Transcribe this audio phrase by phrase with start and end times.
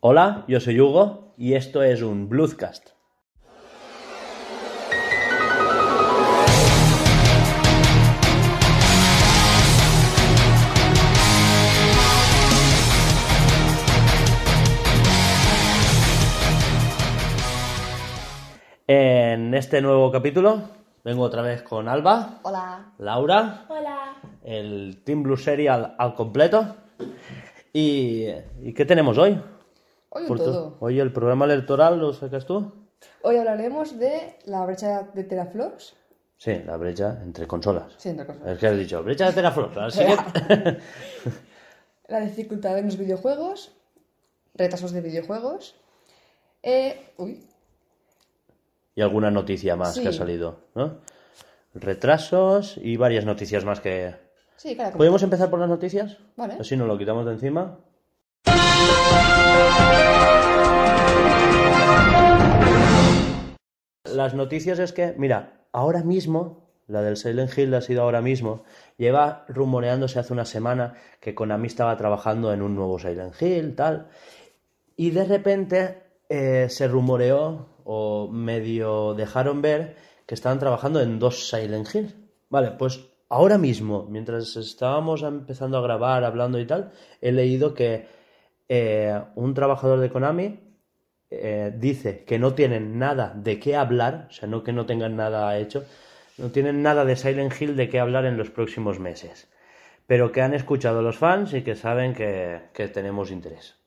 [0.00, 2.90] Hola, yo soy Hugo y esto es un Bluescast.
[18.86, 20.62] En este nuevo capítulo
[21.04, 22.92] vengo otra vez con Alba, Hola.
[22.98, 24.16] Laura, Hola.
[24.44, 26.76] el Team Blue Serial al completo.
[27.72, 28.26] ¿Y,
[28.62, 29.38] ¿y qué tenemos hoy?
[30.10, 30.76] Hoy un todo.
[30.80, 32.72] Hoy el programa electoral lo sacas tú.
[33.22, 35.94] Hoy hablaremos de la brecha de teraflops.
[36.36, 37.92] Sí, la brecha entre consolas.
[37.98, 38.46] Sí, entre cosas.
[38.46, 39.76] Es que has dicho, brecha de teraflops.
[39.76, 40.78] Así que...
[42.08, 43.72] La dificultad en los videojuegos.
[44.54, 45.74] Retrasos de videojuegos.
[46.62, 47.44] Eh, uy.
[48.94, 50.02] y alguna noticia más Sí.
[50.02, 50.98] que ha salido, ¿no?
[51.74, 54.14] Retrasos y varias noticias más que...
[54.56, 54.96] Sí, claro.
[54.96, 56.16] ¿Podemos empezar por las noticias?
[56.36, 56.54] Vale.
[56.58, 57.78] Así nos lo quitamos de encima.
[64.04, 68.64] Las noticias es que, mira, ahora mismo, la del Silent Hill ha sido ahora mismo,
[68.96, 74.08] lleva rumoreándose hace una semana que Konami estaba trabajando en un nuevo Silent Hill, tal,
[74.96, 81.48] y de repente eh, se rumoreó o medio dejaron ver que estaban trabajando en dos
[81.48, 82.14] Silent Hill.
[82.50, 88.06] Vale, pues ahora mismo, mientras estábamos empezando a grabar, hablando y tal, he leído que
[88.68, 90.60] eh, un trabajador de Konami
[91.30, 95.16] eh, dice que no tienen nada de qué hablar, o sea, no que no tengan
[95.16, 95.84] nada hecho,
[96.38, 99.48] no tienen nada de Silent Hill de qué hablar en los próximos meses,
[100.06, 103.78] pero que han escuchado a los fans y que saben que, que tenemos interés.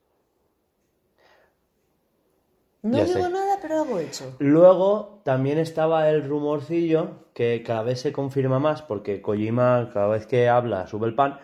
[2.84, 4.36] No Ya digo nada, pero algo hecho.
[4.40, 10.26] Luego también estaba el rumorcillo que cada vez se confirma más, porque Kojima cada vez
[10.26, 11.40] que habla sube el pan,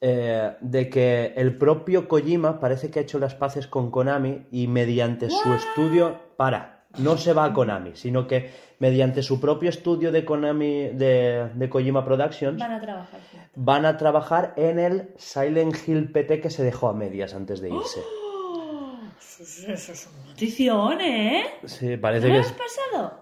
[0.00, 4.66] eh, de que el propio Kojima parece que ha hecho las paces con Konami y
[4.66, 10.10] mediante su estudio, para, no se va a Konami, sino que mediante su propio estudio
[10.10, 13.20] de Konami, de, de Kojima Productions, Van a trabajar.
[13.54, 17.68] van a trabajar en el Silent Hill PT que se dejó a medias antes de
[17.68, 18.00] irse.
[19.20, 21.44] Eso, es- eso es una notición, ¿eh?
[21.66, 23.20] Sí, ¿No parece lo has pasado?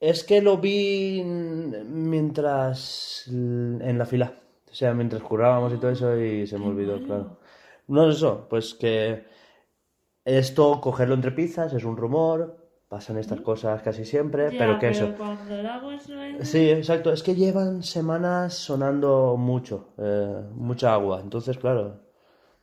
[0.00, 4.32] Es que lo vi mientras en la fila.
[4.70, 7.38] O sea, mientras currábamos y todo eso y se me olvidó, claro.
[7.88, 9.24] No es eso, pues que
[10.24, 12.56] esto, cogerlo entre pizzas, es un rumor,
[12.88, 15.12] pasan estas cosas casi siempre, Ya, pero que eso.
[15.16, 16.44] cuando el agua suena...
[16.44, 21.20] Sí, exacto, es que llevan semanas sonando mucho, eh, mucha agua.
[21.20, 22.00] Entonces, claro,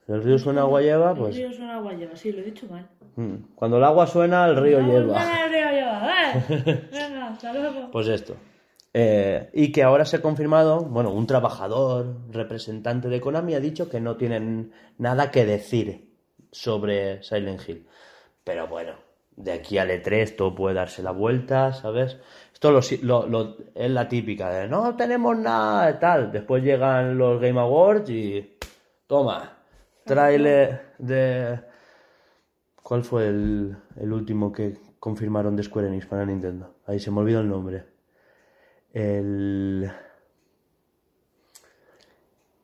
[0.08, 2.68] el río suena agua lleva, El pues río suena agua lleva, sí, lo he dicho
[2.70, 2.88] mal.
[3.18, 5.22] mm, cuando el agua suena, el río lleva.
[5.22, 6.88] Suena el río lleva, ¿eh?
[6.92, 7.92] Venga, hasta luego.
[7.92, 8.36] Pues esto.
[9.00, 13.90] Eh, y que ahora se ha confirmado, bueno, un trabajador, representante de Konami, ha dicho
[13.90, 16.10] que no tienen nada que decir
[16.52, 17.86] sobre Silent Hill.
[18.44, 18.94] Pero bueno,
[19.36, 22.18] de aquí al E3 todo puede darse la vuelta, ¿sabes?
[22.52, 26.32] Esto lo, lo- es la típica de no tenemos nada de tal.
[26.32, 28.58] Después llegan los Game Awards y
[29.06, 29.60] toma,
[30.06, 31.60] trailer de...
[32.82, 36.74] ¿Cuál fue el, el último que confirmaron de Square Enix para Nintendo?
[36.88, 37.84] Ahí se me olvidó el nombre.
[38.94, 39.92] El.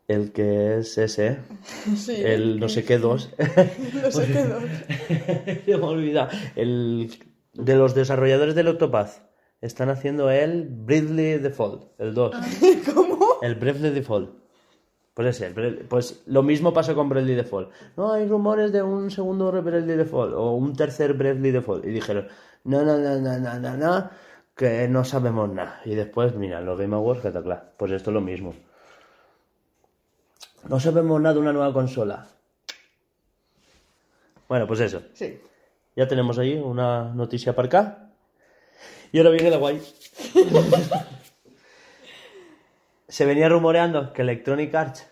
[0.07, 1.39] El que es ese.
[1.95, 2.21] Sí.
[2.23, 3.29] El no sé qué dos.
[3.37, 4.63] No sé qué dos.
[5.65, 6.29] se me olvida.
[6.55, 7.11] El
[7.53, 9.21] de los desarrolladores del Octopath.
[9.61, 12.35] Están haciendo el Bravely Default, el 2.
[12.93, 13.37] ¿Cómo?
[13.41, 14.43] El Bravely Default.
[15.13, 15.53] Pues ese,
[15.87, 17.71] pues lo mismo pasó con Bravely Default.
[17.95, 21.85] No, hay rumores de un segundo Bravely Default o un tercer Bravely Default.
[21.85, 22.27] Y dijeron,
[22.65, 24.09] no, no, no, no, no, no, no,
[24.55, 25.81] que no sabemos nada.
[25.85, 27.71] Y después, mira, los Game Awards, cataclá.
[27.77, 28.53] Pues esto es lo mismo.
[30.67, 32.27] No sabemos nada de una nueva consola.
[34.47, 35.01] Bueno, pues eso.
[35.13, 35.41] Sí.
[35.95, 38.09] Ya tenemos ahí una noticia para acá.
[39.11, 39.81] Y ahora viene la guay.
[43.07, 45.07] Se venía rumoreando que Electronic Arts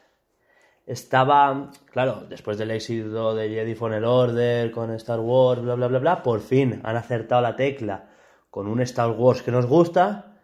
[0.88, 6.00] estaba, claro, después del éxito de Jedi Fallen Order con Star Wars, bla, bla, bla,
[6.00, 8.11] bla, por fin han acertado la tecla
[8.52, 10.36] con un Star Wars que nos gusta.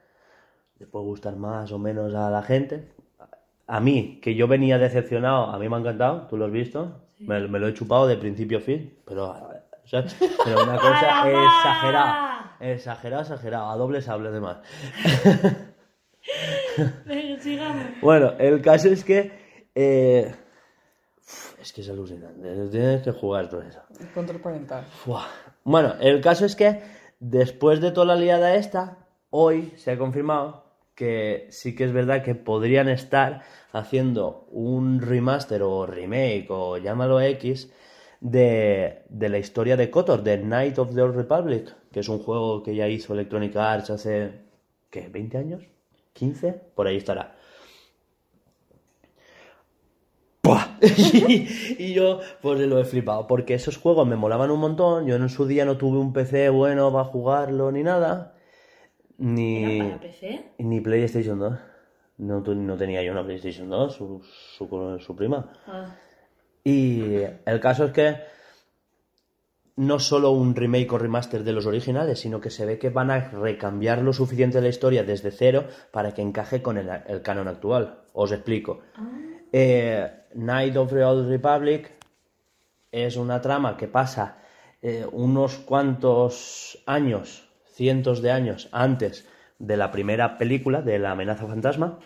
[0.80, 2.92] Le puede gustar más o menos a la gente.
[3.68, 7.02] A mí, que yo venía decepcionado, a mí me ha encantado, tú lo has visto.
[7.20, 9.36] Me, me lo he chupado de principio a fin, pero,
[9.92, 12.56] pero una cosa exagerada.
[12.60, 14.58] Exagerado, exagerado, a doble sable además.
[17.06, 17.86] Venga, sigamos.
[18.02, 19.68] Bueno, el caso es que.
[19.76, 20.34] eh,
[21.62, 22.68] es que es alucinante.
[22.70, 23.82] Tienes que jugar todo eso.
[24.00, 24.86] El control parental.
[25.64, 26.82] Bueno, el caso es que
[27.20, 30.64] después de toda la liada esta, hoy se ha confirmado
[30.96, 37.22] que sí que es verdad que podrían estar haciendo un remaster o remake o llámalo
[37.22, 37.72] X
[38.20, 42.20] de, de la historia de KOTOR, de Knight of the Old Republic, que es un
[42.20, 44.32] juego que ya hizo Electronic Arts hace,
[44.90, 45.12] ¿qué?
[45.12, 45.64] ¿20 años?
[46.16, 46.60] ¿15?
[46.74, 47.37] Por ahí estará.
[51.80, 55.30] y, yo pues lo he flipado, porque esos juegos me molaban un montón, yo en
[55.30, 58.36] su día no tuve un PC bueno para jugarlo ni nada,
[59.18, 60.52] ni, ¿Era para PC?
[60.60, 61.54] ni PlayStation 2.
[62.20, 65.54] No, no tenía yo una PlayStation 2, su, su, su prima.
[65.68, 65.96] Ah,
[66.64, 67.02] Y
[67.46, 68.16] el caso es que
[69.78, 73.12] no solo un remake o remaster de los originales, sino que se ve que van
[73.12, 77.48] a recambiar lo suficiente la historia desde cero para que encaje con el, el canon
[77.48, 78.02] actual.
[78.14, 78.82] Os explico.
[79.54, 81.92] Eh, Night of the Old Republic
[82.92, 84.38] es una trama que pasa
[84.82, 89.28] eh, unos cuantos años, cientos de años antes
[89.60, 92.00] de la primera película de la amenaza fantasma.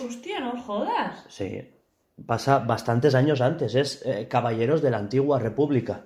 [0.00, 1.24] hostia, no jodas.
[1.28, 1.68] Sí,
[2.26, 6.02] pasa bastantes años antes, es eh, Caballeros de la Antigua República.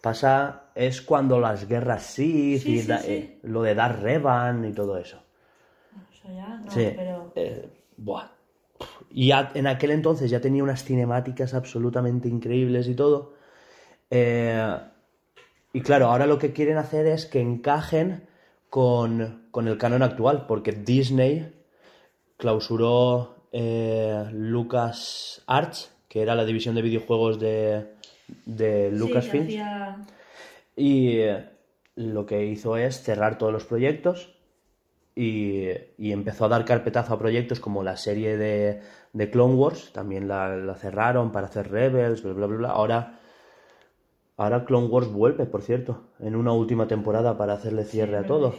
[0.00, 3.12] Pasa, es cuando las guerras Sith Sí, y sí, da- sí.
[3.12, 5.22] eh, lo de Dar Revan y todo eso.
[6.10, 7.32] Eso ya, no, sí, pero...
[7.96, 8.33] buah.
[9.10, 13.34] Y en aquel entonces ya tenía unas cinemáticas absolutamente increíbles y todo.
[14.10, 14.76] Eh,
[15.72, 18.26] y claro, ahora lo que quieren hacer es que encajen
[18.70, 21.52] con, con el canon actual, porque Disney
[22.36, 27.86] clausuró eh, Lucas Arts, que era la división de videojuegos de,
[28.46, 29.96] de Lucasfilm, hacía-
[30.76, 31.44] y eh,
[31.94, 34.33] lo que hizo es cerrar todos los proyectos
[35.14, 38.80] y, y empezó a dar carpetazo a proyectos como la serie de,
[39.12, 42.70] de Clone Wars, también la, la cerraron para hacer Rebels, bla, bla, bla, bla.
[42.70, 43.20] Ahora,
[44.36, 48.54] ahora Clone Wars vuelve, por cierto, en una última temporada para hacerle cierre a todo.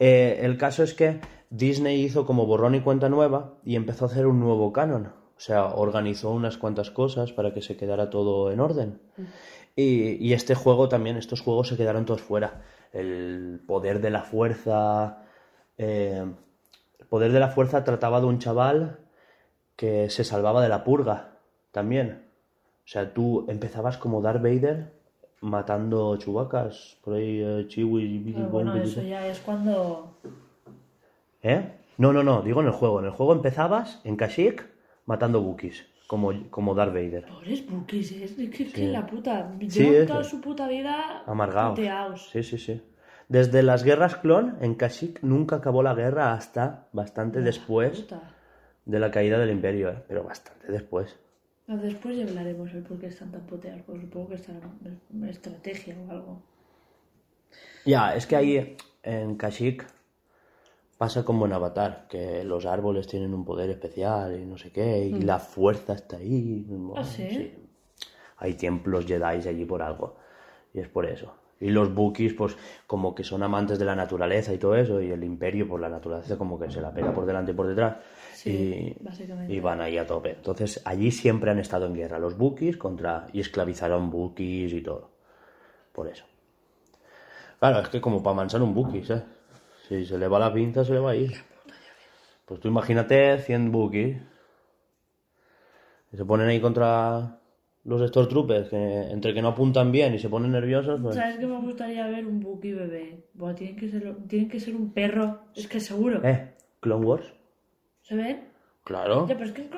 [0.00, 1.20] Eh, el caso es que
[1.50, 5.12] Disney hizo como borrón y cuenta nueva y empezó a hacer un nuevo canon.
[5.36, 9.00] O sea, organizó unas cuantas cosas para que se quedara todo en orden.
[9.76, 12.62] Y, y este juego también, estos juegos se quedaron todos fuera.
[12.92, 15.23] El poder de la fuerza.
[15.78, 16.24] Eh,
[16.98, 18.98] el poder de la fuerza trataba de un chaval
[19.76, 21.38] que se salvaba de la purga
[21.72, 22.22] también.
[22.84, 24.92] O sea, tú empezabas como Darth Vader
[25.40, 30.16] matando chubacas por ahí, eh, Chiwi, Pero bueno, eso ya es cuando...
[31.42, 31.72] ¿Eh?
[31.98, 32.98] No, no, no, digo en el juego.
[33.00, 34.66] En el juego empezabas en Kashyyyk
[35.06, 37.26] matando Wookiees, como, como Darth Vader.
[37.26, 39.52] Pobres bookies, es que, que- que la puta...
[39.68, 42.28] Sí, Llevan toda su puta vida Amargados.
[42.32, 42.82] Sí, sí, sí.
[43.28, 48.34] Desde las guerras clon, en Kashyyyk nunca acabó la guerra hasta bastante después Puta.
[48.84, 50.02] de la caída del imperio, ¿eh?
[50.06, 51.16] pero bastante después.
[51.66, 55.24] No, después ya hablaremos el por qué están tan puteados, pues supongo que estará en
[55.28, 56.42] estrategia o algo.
[57.86, 59.86] Ya, es que ahí en Kashyyyk
[60.98, 65.06] pasa como en Avatar, que los árboles tienen un poder especial y no sé qué,
[65.06, 66.66] y la fuerza está ahí.
[66.94, 67.54] ¿Ah, sí?
[68.36, 70.16] Hay templos Jedi allí por algo,
[70.74, 71.34] y es por eso.
[71.60, 72.56] Y los Bookies, pues,
[72.86, 75.88] como que son amantes de la naturaleza y todo eso, y el imperio, por la
[75.88, 77.96] naturaleza, como que se la pega por delante y por detrás.
[78.34, 78.94] Sí,
[79.48, 80.32] y, van ahí a tope.
[80.32, 83.26] Entonces, allí siempre han estado en guerra los Bookies contra.
[83.32, 85.10] y esclavizaron Bookies y todo.
[85.92, 86.24] Por eso.
[87.58, 89.22] Claro, es que como para mansar un Bookies, ¿eh?
[89.88, 91.32] Si se le va la pinza, se le va a ir.
[92.44, 94.18] Pues tú imagínate 100 Bookies.
[96.12, 97.38] Y se ponen ahí contra
[97.84, 101.14] los Stormtroopers, que entre que no apuntan bien y se ponen nerviosos, pues...
[101.16, 103.26] ¿Sabes que me gustaría ver un Buki bebé?
[103.34, 106.20] Buah, tienen que ser, tienen que ser un perro, es que seguro.
[106.24, 106.54] ¿Eh?
[106.80, 107.32] ¿Clone Wars?
[108.02, 108.48] ¿Se ven?
[108.84, 109.26] Claro.
[109.28, 109.68] Ya, pero es que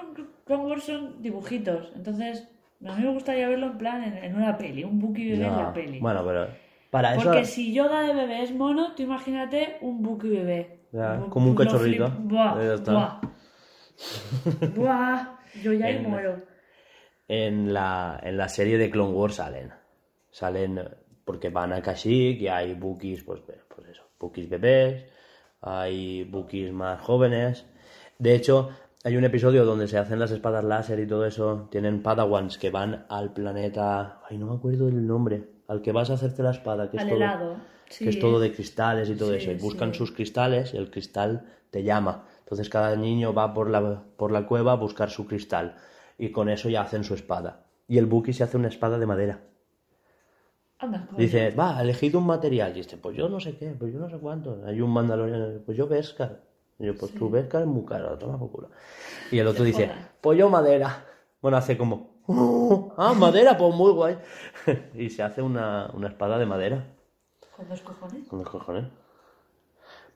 [0.44, 2.48] Clone Wars son dibujitos, entonces
[2.86, 5.50] a mí me gustaría verlo en plan en, en una peli, un Buki bebé en
[5.56, 5.62] Ya.
[5.62, 5.98] la peli.
[6.00, 6.46] Bueno, pero...
[6.90, 7.24] Para eso...
[7.24, 10.80] Porque si Yoda de bebé es mono, tú imagínate un Buki bebé.
[10.92, 12.06] Ya, Bu- como un cachorrito.
[12.06, 12.92] flip- Buah, Ya está.
[12.92, 13.20] buah.
[14.76, 16.42] Buah, yo ya ahí En- muero.
[17.28, 19.72] En la, en la serie de Clone Wars salen.
[20.30, 20.80] Salen
[21.24, 25.06] porque van a Kashyyyk y hay Bookies, pues, pues eso, Bookies bebés,
[25.60, 27.66] hay Bookies más jóvenes.
[28.18, 28.70] De hecho,
[29.04, 31.68] hay un episodio donde se hacen las espadas láser y todo eso.
[31.70, 34.20] Tienen Padawans que van al planeta.
[34.28, 35.44] Ay, no me acuerdo del nombre.
[35.68, 37.56] Al que vas a hacerte la espada, que Al es todo.
[37.88, 39.50] Sí, que es todo de cristales y todo Sí, eso.
[39.52, 39.98] Y buscan sí.
[39.98, 42.24] sus cristales y el cristal te llama.
[42.40, 45.76] Entonces cada niño va por la, por la cueva a buscar su cristal.
[46.18, 47.64] Y con eso ya hacen su espada.
[47.88, 49.40] Y el Buki se hace una espada de madera.
[50.78, 51.08] Anda.
[51.16, 52.72] Dice, va, elegido un material.
[52.72, 54.62] Y dice, pues yo no sé qué, pues yo no sé cuánto.
[54.66, 56.40] Hay un mandaloriano, pues yo Beskar.
[56.78, 58.70] Y yo, pues tu Beskar es muy caro, toma por culo.
[59.30, 60.10] Y el otro Se dice, joda.
[60.20, 61.04] pues yo madera.
[61.40, 64.18] Bueno, hace como, "Oh, ah, madera, pues muy guay.
[64.94, 66.84] y se hace una, una espada de madera.
[67.56, 68.26] ¿Con dos cojones?
[68.28, 68.84] Con los cojones.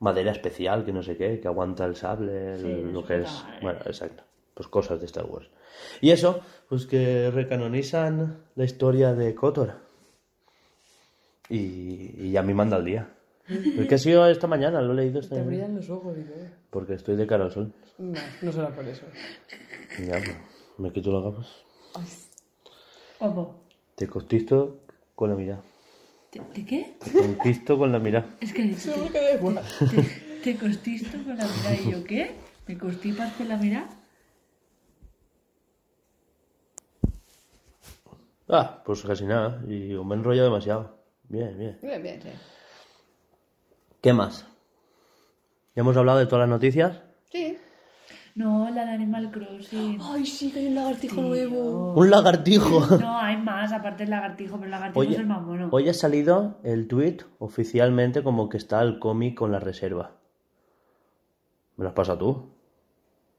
[0.00, 3.21] Madera especial, que no sé qué, que aguanta el sable, el- Sí, lo su que
[3.23, 3.33] es.
[3.45, 3.59] madre.
[3.62, 4.23] Bueno, exacto.
[4.54, 5.49] Pues cosas de Star Wars.
[6.00, 9.75] Y eso, pues que recanonizan la historia de Kotor.
[11.49, 13.08] Y, y ya me manda al día.
[13.49, 15.50] Es que ha sido esta mañana, lo he leído esta Te mañana.
[15.64, 16.37] brillan los ojos y todo.
[16.70, 17.72] Porque estoy de cara al sol.
[17.99, 19.02] No, no será por eso.
[20.06, 20.37] Ya, pues,
[20.78, 21.49] me quito las gafas.
[23.18, 23.56] Ojo.
[23.96, 24.78] Te conquisto
[25.16, 25.62] con la mirada.
[26.32, 26.96] ¿De, de qué?
[27.04, 28.26] Te conquisto con la mirada.
[28.40, 29.60] Es que da igual.
[29.90, 31.75] te, te costisto con la mirada.
[31.84, 32.30] ¿Y yo qué?
[32.68, 33.88] ¿Me constipas con la mirada?
[38.50, 39.62] Ah, pues casi nada.
[39.66, 40.99] Y me he enrollado demasiado.
[41.28, 41.78] Bien, bien.
[41.83, 42.30] Bien, bien, sí.
[44.00, 44.47] ¿Qué más?
[45.76, 47.02] ¿Ya hemos hablado de todas las noticias?
[47.30, 47.57] Sí.
[48.35, 49.99] No, la de Animal Crossing.
[50.00, 51.92] Ay, sí, que hay un lagartijo nuevo.
[51.95, 52.97] ¡Un lagartijo!
[53.00, 55.69] No, hay más, aparte del lagartijo, pero el lagartijo es el más mono.
[55.73, 60.16] hoy ha salido el tweet oficialmente como que está el cómic con la reserva.
[61.76, 62.50] ¿Me lo has pasado tú?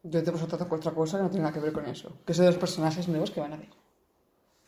[0.04, 2.18] Yo te otra otra cosa que no tiene nada que ver con eso.
[2.26, 3.70] Que son de los personajes nuevos que van a ver.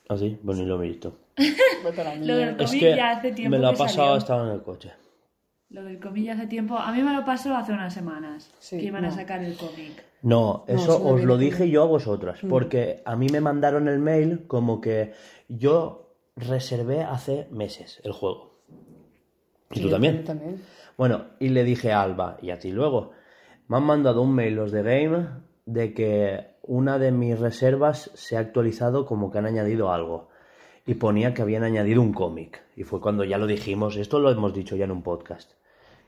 [0.09, 0.37] ¿Ah, sí?
[0.43, 1.17] Pues ni lo he visto.
[1.37, 2.61] La Lo del.
[2.61, 4.17] Es que ya hace tiempo me lo ha pasado, salió.
[4.17, 4.91] estaba en el coche.
[5.69, 6.77] Lo del cómic ya hace tiempo.
[6.77, 8.53] A mí me lo pasó hace unas semanas.
[8.59, 10.03] Sí, que iban a sacar el cómic.
[10.21, 13.99] No, eso no os lo dije yo a vosotras, porque a mí me mandaron el
[13.99, 15.13] mail como que
[15.49, 18.59] yo reservé hace meses el juego.
[19.71, 20.23] ¿Y Sí, tú también?
[20.23, 20.61] también.
[20.95, 23.11] Bueno, y le dije a Alba y a ti luego,
[23.67, 25.27] me han mandado un mail los de Game
[25.65, 30.29] de que una de mis reservas se ha actualizado como que han añadido algo.
[30.85, 32.61] Y ponía que habían añadido un cómic.
[32.75, 35.51] Y fue cuando ya lo dijimos, esto lo hemos dicho ya en un podcast,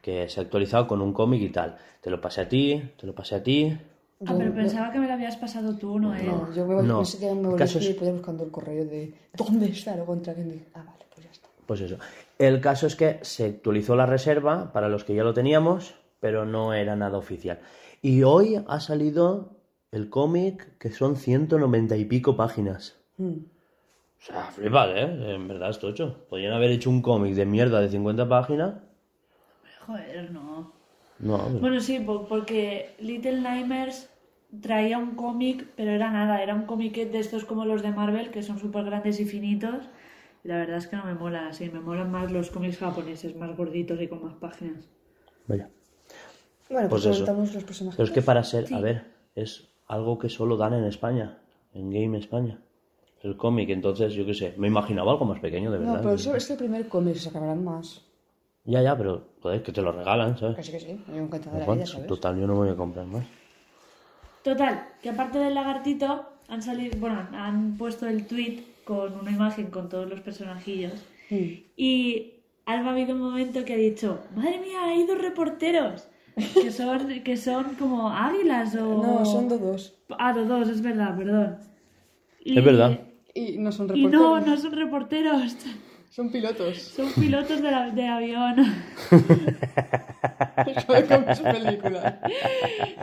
[0.01, 1.77] que se ha actualizado con un cómic y tal.
[2.01, 3.77] Te lo pasé a ti, te lo pasé a ti.
[4.25, 6.25] Ah, pero pensaba que me lo habías pasado tú, no él.
[6.25, 8.43] No, yo me voy No, ese día me el volví caso es- y podía buscando
[8.43, 9.93] el correo de ¿dónde está?
[9.93, 11.47] Y dije, ah, vale, pues ya está.
[11.65, 11.97] Pues eso.
[12.38, 16.45] El caso es que se actualizó la reserva para los que ya lo teníamos, pero
[16.45, 17.59] no era nada oficial.
[18.01, 19.54] Y hoy ha salido
[19.95, 22.97] el cómic, que son 190 y pico páginas.
[23.17, 23.37] Mm.
[23.37, 25.35] O sea, flipad, ¿eh?
[25.35, 26.25] En verdad es tocho.
[26.29, 28.75] Podrían haber hecho un cómic de mierda de 50 páginas.
[29.85, 30.73] Joder, no.
[31.19, 34.09] No, pero- Bueno, sí, po- porque Little Nightmares
[34.61, 38.31] traía un cómic, pero era nada, era un cómic de estos como los de Marvel,
[38.31, 39.85] que son súper grandes y finitos.
[40.43, 43.35] Y la verdad es que no me mola así, me molan más los cómics japoneses,
[43.35, 44.89] más gorditos y con más páginas.
[45.47, 45.69] Vaya.
[46.69, 47.33] Bueno, Pues pues, eso.
[47.33, 47.95] los personajes.
[47.97, 51.38] Pero es que para ser, a ver, es algo que solo dan en España,
[51.74, 52.60] en Game España.
[53.22, 55.96] El cómic, entonces, yo qué sé, me imaginaba algo más pequeño, de verdad.
[55.96, 58.04] No, pero eso es el primer cómic, se acabarán más.
[58.65, 60.56] Ya, ya, pero, joder, que te lo regalan, ¿sabes?
[60.56, 62.08] Casi que sí, me un encantado de la vida, ¿sabes?
[62.08, 63.25] Total, yo no me voy a comprar más.
[64.44, 69.72] Total, que aparte del lagartito, han salido, bueno, han puesto el tweet con una imagen
[69.72, 71.04] con todos los personajillos.
[71.30, 71.46] Mm.
[71.75, 72.34] Y
[72.65, 76.08] Alba ha habido un momento que ha dicho, madre mía, hay dos reporteros.
[76.36, 79.01] Que son, que son como águilas o...
[79.01, 79.96] No, son dos.
[80.20, 81.58] Ah, dos, es verdad, perdón.
[82.44, 83.00] Y- Es verdad.
[83.34, 84.22] Y no son Y reporteros.
[84.22, 85.56] no, no son reporteros,
[86.10, 86.77] Son pilotos.
[86.77, 88.56] son pilotos de, la- de avión.
[90.88, 92.15] Joder, con sus películas.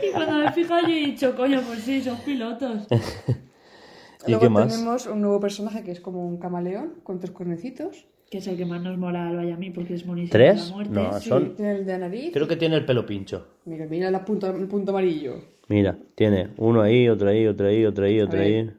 [0.01, 2.87] Y cuando me he fijado yo he dicho, coño, pues sí, son pilotos.
[4.25, 4.71] ¿Y Luego qué más?
[4.73, 8.05] tenemos un nuevo personaje que es como un camaleón con tres cuernecitos.
[8.33, 10.31] Que es el que más nos mola a Alba y a mí porque es buenísimo.
[10.31, 10.69] ¿Tres?
[10.69, 10.91] La muerte.
[10.95, 11.55] No, Sí, son...
[11.55, 12.31] tiene el de nariz.
[12.33, 13.45] Creo que tiene el pelo pincho.
[13.65, 15.35] Mira, mira la punta- el punto amarillo.
[15.67, 18.71] Mira, tiene uno ahí, otro ahí, otro ahí, otro ahí, otro ahí.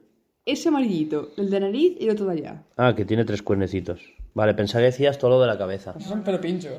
[0.45, 2.63] Ese amarillito, el de nariz y el otro de allá.
[2.75, 4.01] Ah, que tiene tres cuernecitos.
[4.33, 5.91] Vale, pensaba que decías todo lo de la cabeza.
[5.97, 6.71] Eso es un pelo pincho.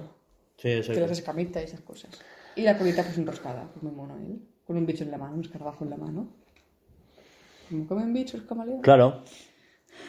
[0.58, 2.10] Sí, eso Que le haces camita y esas cosas.
[2.56, 4.38] Y la colita pues enroscada, pues muy mono él.
[4.66, 6.28] Con un bicho en la mano, un escarabajo en la mano.
[7.70, 8.82] Como comen bichos camaleón.
[8.82, 9.22] Claro.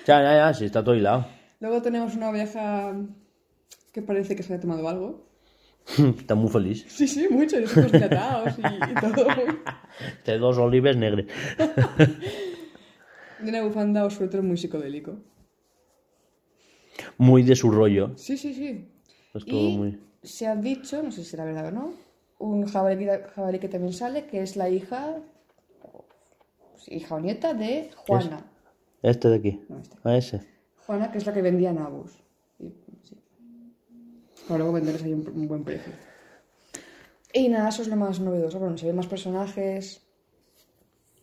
[0.06, 1.37] Ya, ya, ya, sí, está todo hilado.
[1.60, 2.96] Luego tenemos una oveja
[3.92, 5.28] que parece que se haya tomado algo.
[6.20, 6.86] está muy feliz.
[6.88, 9.28] Sí, sí, mucho, los ojos dilatados y, y todo.
[10.24, 11.26] Tiene dos olives negros.
[13.40, 15.20] De una bufanda o suéter muy psicodélico.
[17.18, 18.18] Muy de su rollo.
[18.18, 18.90] Sí, sí, sí.
[19.46, 20.00] Y muy...
[20.24, 21.94] se ha dicho, no sé si será verdad o no,
[22.40, 25.20] un jabalí, jabalí que también sale, que es la hija,
[26.88, 28.44] hija o nieta de Juana.
[29.04, 29.62] Este de aquí.
[29.70, 29.98] No, este.
[30.04, 30.57] A ese.
[30.88, 32.17] Juana, que es la que vendía nabos.
[32.60, 32.70] Y,
[33.03, 33.15] sí.
[34.48, 35.94] Para luego venderles ahí un, un buen precio.
[37.34, 38.58] Y nada, eso es lo más novedoso.
[38.60, 40.01] Bueno, se ven más personajes.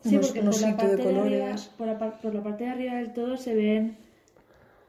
[0.03, 1.71] Sí, unos, porque unos por la, de parte de arriba, colores.
[1.79, 3.97] por, la, par- por la parte de arriba del todo se ven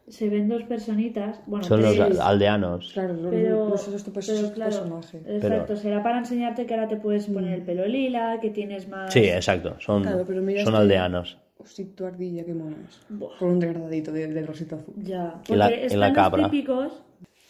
[0.07, 1.39] se ven dos personitas.
[1.47, 2.91] Bueno, Son los aldeanos.
[2.93, 5.21] Claro, los, pero, los, estos pues, pero esos claro, personajes.
[5.25, 9.11] exacto, será para enseñarte que ahora te puedes poner el pelo lila, que tienes más...
[9.11, 9.77] Sí, exacto.
[9.79, 10.25] Son, Claro,
[10.63, 12.99] son este- Osito ardilla, qué mono es.
[13.09, 13.37] Buah.
[13.39, 14.93] Con un degradadito de, de rosita azul.
[14.97, 16.43] Ya, la- porque y están la los cabra.
[16.49, 17.01] típicos...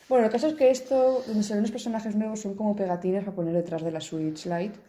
[0.08, 3.24] Bueno, el caso es que esto, donde se ven los personajes nuevos, son como pegatines
[3.24, 4.80] para poner detrás de la Switch Lite.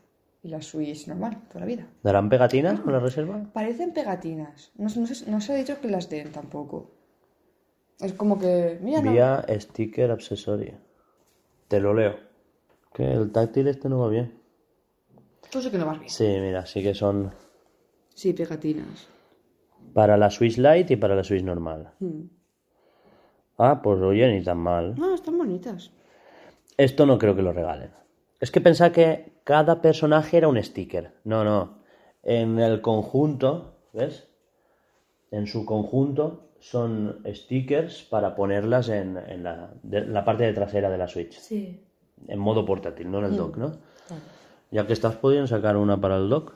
[0.43, 1.87] y la Switch normal, toda la vida.
[2.03, 3.43] ¿Darán pegatinas con la reserva?
[3.53, 4.71] Parecen pegatinas.
[4.77, 6.91] No, no se, no se ha dicho que las den tampoco.
[7.99, 9.11] Es como que, mira, no.
[9.13, 10.75] Vía sticker accessory.
[11.69, 12.17] Te lo leo.
[12.93, 14.35] Que el táctil este no va bien.
[15.51, 16.11] Tú sí que no vas bien.
[16.11, 17.33] Sí, mira, sí que son
[18.15, 19.09] Sí, pegatinas.
[19.95, 21.91] Para la Switch Lite y para la Switch normal.
[22.01, 22.23] Mm.
[23.59, 24.95] Ah, pues oye, ni tan mal.
[24.97, 25.91] No, están bonitas.
[26.77, 27.91] Esto no creo que lo regalen.
[28.41, 31.13] Es que pensaba que cada personaje era un sticker.
[31.25, 31.79] No, no.
[32.23, 34.29] En el conjunto, ¿ves?
[35.31, 40.91] En su conjunto son stickers para ponerlas en, en la, de- la parte de trasera
[40.91, 41.39] de la Switch.
[41.39, 41.81] Sí.
[42.29, 43.73] En modo portátil, no en el dock, ¿no?
[44.71, 46.53] Ya que estás, podrían sacar una para el dock.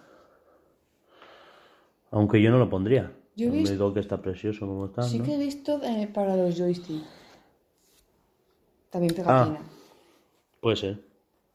[2.10, 3.12] Aunque yo no lo pondría.
[3.40, 5.24] Yo he visto- dock está precioso como está, Sí ¿no?
[5.24, 7.02] que he visto eh, para los joystick.
[8.90, 9.60] También pegatina.
[10.60, 11.00] Puede ser.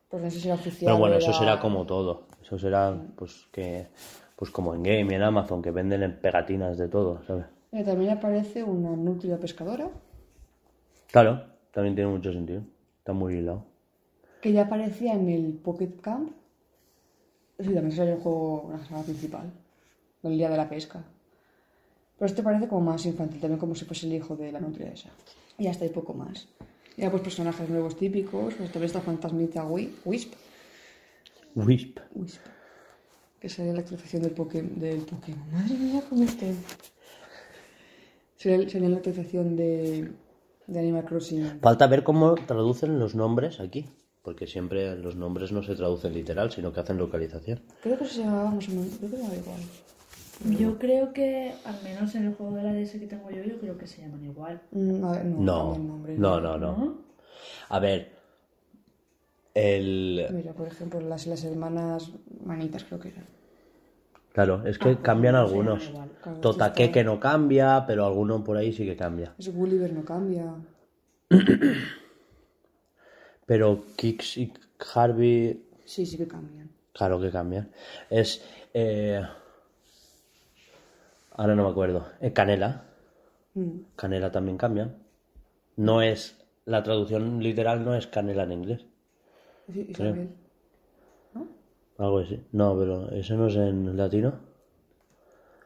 [0.10, 0.86] Pues no sé si oficial.
[0.86, 2.24] Pero bueno, eso será como todo.
[2.42, 3.88] Eso será, pues, que...
[4.36, 7.46] Pues como en Game y en Amazon, que venden en pegatinas de todo, ¿sabes?
[7.72, 9.90] Mira, también aparece una nutria pescadora.
[11.12, 12.62] Claro, también tiene mucho sentido.
[13.00, 13.64] Está muy hilado.
[14.42, 16.32] Que ya aparecía en el Pocket Camp.
[17.60, 19.52] Sí, también salió el juego, la saga principal.
[20.24, 21.02] El día de la pesca.
[22.18, 24.92] Pero este parece como más infantil, también como si fuese el hijo de la nutria
[24.92, 25.10] esa.
[25.58, 26.48] Y hasta hay poco más.
[26.98, 30.34] Ya pues personajes nuevos típicos, pues también está Fantasmita Wi- Wisp.
[31.56, 32.00] Wisp.
[32.14, 32.40] Wisp.
[33.40, 35.52] Que sería la actualización del, Poké- del Pokémon.
[35.52, 36.56] Madre mía, cómo estoy.
[38.38, 40.12] Sería, sería la actualización de,
[40.68, 41.60] de Animal Crossing.
[41.62, 43.86] Falta ver cómo traducen los nombres aquí.
[44.22, 47.62] Porque siempre los nombres no se traducen literal, sino que hacen localización.
[47.84, 49.60] Creo que se llamaba más o menos, creo que llamaba igual.
[50.44, 53.58] Yo creo que, al menos en el juego de la DS que tengo yo, yo
[53.60, 54.62] creo que se llaman igual.
[54.72, 56.18] Mm, no, No, cambia el nombre.
[56.18, 56.78] no, no, no.
[56.78, 56.98] ¿No?
[57.70, 58.12] A ver,
[59.54, 60.28] el...
[60.32, 62.12] Mira, por ejemplo, las, las hermanas
[62.44, 63.26] manitas creo que eran.
[64.34, 65.88] Claro, es que cambian algunos.
[66.22, 69.34] Claro, Totaque que no cambia, pero alguno por ahí sí que cambia.
[69.40, 70.54] Ese Gulliver no cambia.
[73.46, 74.52] Pero Kix y
[74.94, 76.70] Harvey, Sí, sí que cambian.
[76.94, 77.70] claro que cambian.
[78.10, 78.44] Es...
[78.74, 79.22] eh,
[81.38, 82.08] Ahora no me acuerdo.
[82.22, 82.86] Eh, Canela.
[83.54, 83.80] Mm.
[83.96, 84.96] Canela también cambia.
[85.76, 86.42] No es...
[86.66, 88.86] La traducción literal no es canela en inglés.
[89.72, 90.30] Sí, Isabel.
[92.00, 92.42] Algo así.
[92.52, 94.34] No, pero ¿eso no es en latino?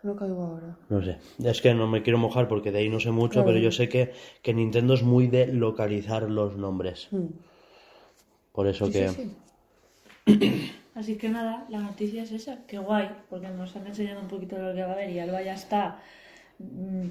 [0.03, 0.77] No caigo ahora.
[0.89, 1.17] No sé.
[1.41, 3.47] Es que no me quiero mojar porque de ahí no sé mucho, Claro.
[3.47, 7.08] pero yo sé que, que Nintendo es muy de localizar los nombres.
[7.12, 7.27] Mm.
[8.51, 9.10] Por eso Sí, que...
[9.10, 10.71] sí.
[10.95, 12.65] Así que nada, la noticia es esa.
[12.67, 15.19] Qué guay, porque nos han enseñado un poquito de lo que va a haber y
[15.19, 15.99] Alba ya está.
[16.58, 17.08] mm,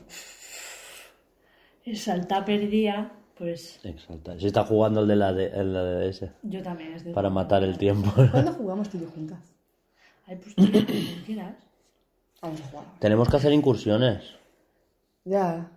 [1.95, 4.39] salta perdida, pues Exacto.
[4.39, 7.29] Se está jugando el de la, de, el de la DS yo también estoy para
[7.31, 7.45] jugando.
[7.55, 8.11] matar el tiempo.
[8.31, 9.39] ¿Cuándo jugamos tú y yo juntas?
[10.27, 10.65] Ay, pues tú,
[11.25, 11.55] quieras.
[12.43, 12.85] Vamos a jugar.
[13.01, 14.35] Tenemos que hacer incursiones.
[15.25, 15.71] Ya.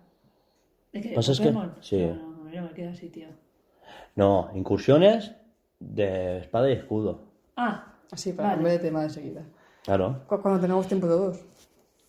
[0.92, 1.12] ¿De qué?
[1.14, 1.96] Pues es que- sí.
[2.02, 3.28] No, no, no, yo me quedo así, tío.
[4.16, 5.32] No, incursiones
[5.80, 7.22] de espada y escudo.
[7.56, 8.56] Ah, Así, para Vale.
[8.58, 9.42] cambiar de tema de seguida.
[9.84, 10.20] Claro.
[10.28, 11.40] Cu- Cuando tengamos tiempo todos.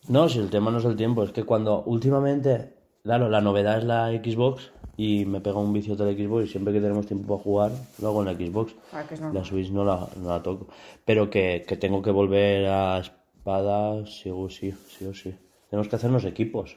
[0.08, 3.78] No, si el tema no es el tiempo, es que cuando últimamente, claro, la novedad
[3.78, 7.06] es la Xbox y me pega un vicio de la Xbox y siempre que tenemos
[7.06, 8.74] tiempo para jugar, lo hago en la Xbox.
[8.92, 9.42] Ah, que es normal.
[9.42, 10.68] La Switch no la, no la toco.
[11.04, 15.34] Pero que, que tengo que volver a espada, sí o sí, sí o sí.
[15.70, 16.76] Tenemos que hacernos equipos.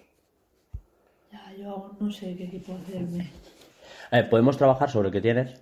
[1.32, 3.30] ya, yo aún no sé qué equipo hacerme.
[4.12, 5.62] Eh, podemos trabajar sobre qué tienes,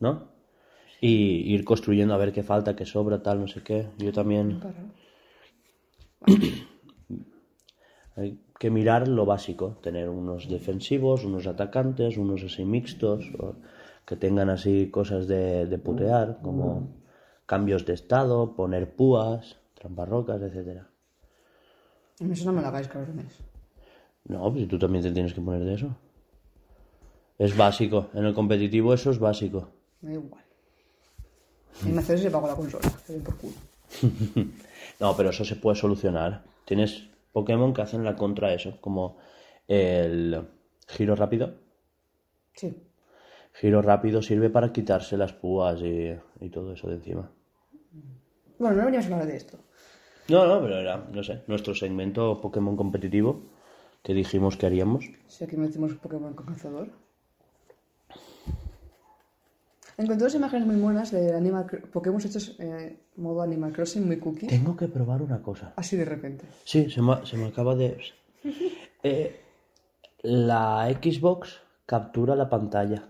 [0.00, 0.36] ¿no?
[1.00, 3.88] Y ir construyendo a ver qué falta, qué sobra, tal, no sé qué.
[3.98, 4.60] Yo también
[8.16, 13.54] hay que mirar lo básico, tener unos defensivos, unos atacantes, unos así mixtos, o
[14.04, 16.88] que tengan así cosas de, de putear, como
[17.46, 20.88] cambios de estado, poner púas, tramparrocas, etcétera.
[22.18, 23.38] Eso no me lo hagáis, cabrones.
[24.24, 25.96] No, pues tú también te tienes que poner de eso.
[27.38, 28.08] Es básico.
[28.14, 29.68] En el competitivo eso es básico.
[30.00, 30.47] Da igual.
[31.86, 32.90] Y me hace se pago la consola.
[33.06, 33.54] Que den por culo.
[35.00, 36.42] No, pero eso se puede solucionar.
[36.64, 39.18] Tienes Pokémon que hacen la contra eso, como
[39.68, 40.44] el
[40.88, 41.54] giro rápido.
[42.54, 42.76] Sí.
[43.52, 47.30] Giro rápido sirve para quitarse las púas y, y todo eso de encima.
[48.58, 49.58] Bueno, no veníamos a hablar de esto.
[50.28, 53.42] No, no, pero era, no sé, nuestro segmento Pokémon competitivo
[54.02, 55.04] que dijimos que haríamos.
[55.26, 56.88] Si aquí metemos Pokémon con cazador.
[59.98, 64.46] Encontré dos imágenes muy buenas de Animal Pokémon hechos eh, modo Animal Crossing, muy cookie.
[64.46, 65.72] Tengo que probar una cosa.
[65.74, 66.44] Así de repente.
[66.64, 67.98] Sí, se me, se me acaba de...
[69.04, 69.38] Eh,
[70.22, 73.08] la Xbox captura la pantalla.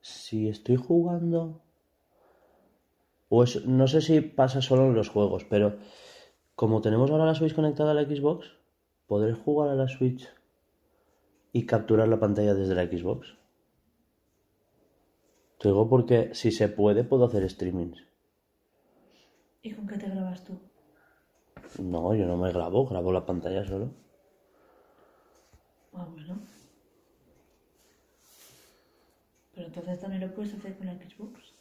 [0.00, 1.60] Si estoy jugando
[3.28, 5.76] O es- no sé si pasa solo en los juegos, pero
[6.56, 8.48] como tenemos ahora la Switch conectada a la Xbox,
[9.06, 10.28] ¿podré jugar a la Switch
[11.52, 13.28] y capturar la pantalla desde la Xbox?
[15.60, 18.02] Te digo porque si se puede, puedo hacer streamings.
[19.60, 20.58] ¿Y con qué te grabas tú?
[21.82, 23.90] No, yo no me grabo, grabo la pantalla solo.
[25.92, 26.40] Ah, bueno.
[29.54, 31.52] Pero entonces también lo puedes hacer con la Xbox.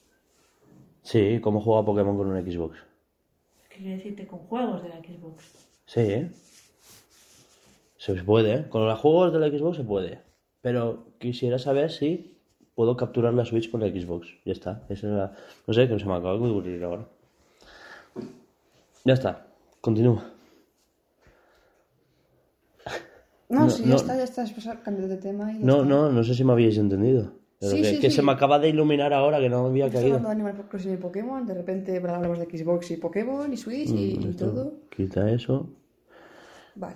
[1.02, 2.78] Sí, ¿cómo juega Pokémon con una Xbox?
[3.68, 5.44] ¿Qué quiere decirte con juegos de la Xbox?
[5.86, 6.32] Sí, ¿eh?
[7.98, 8.70] Se puede, ¿eh?
[8.70, 10.22] Con los juegos de la Xbox se puede.
[10.62, 12.39] Pero quisiera saber si
[12.80, 14.30] puedo capturar la Switch con la Xbox.
[14.46, 14.84] Ya está.
[14.88, 15.34] Esa es la...
[15.68, 17.06] No sé, que se me acaba de ocurrir ahora.
[19.04, 19.48] Ya está.
[19.82, 20.24] Continúa.
[23.50, 23.90] No, No, sí, no.
[23.90, 24.44] ya está, ya está.
[24.44, 25.86] Es pasar, de tema y No, está.
[25.90, 27.34] no, no sé si me habíais entendido.
[27.60, 28.16] Pero Sí, que, sí, que sí.
[28.16, 30.16] se me acaba de iluminar ahora que no había Estamos caído.
[30.18, 33.90] hablando de Animal Crossing y Pokémon, de repente hablamos de Xbox y Pokémon y Switch
[33.90, 34.72] y, Mm, y todo.
[34.90, 35.68] Quita eso.
[36.76, 36.96] Vale.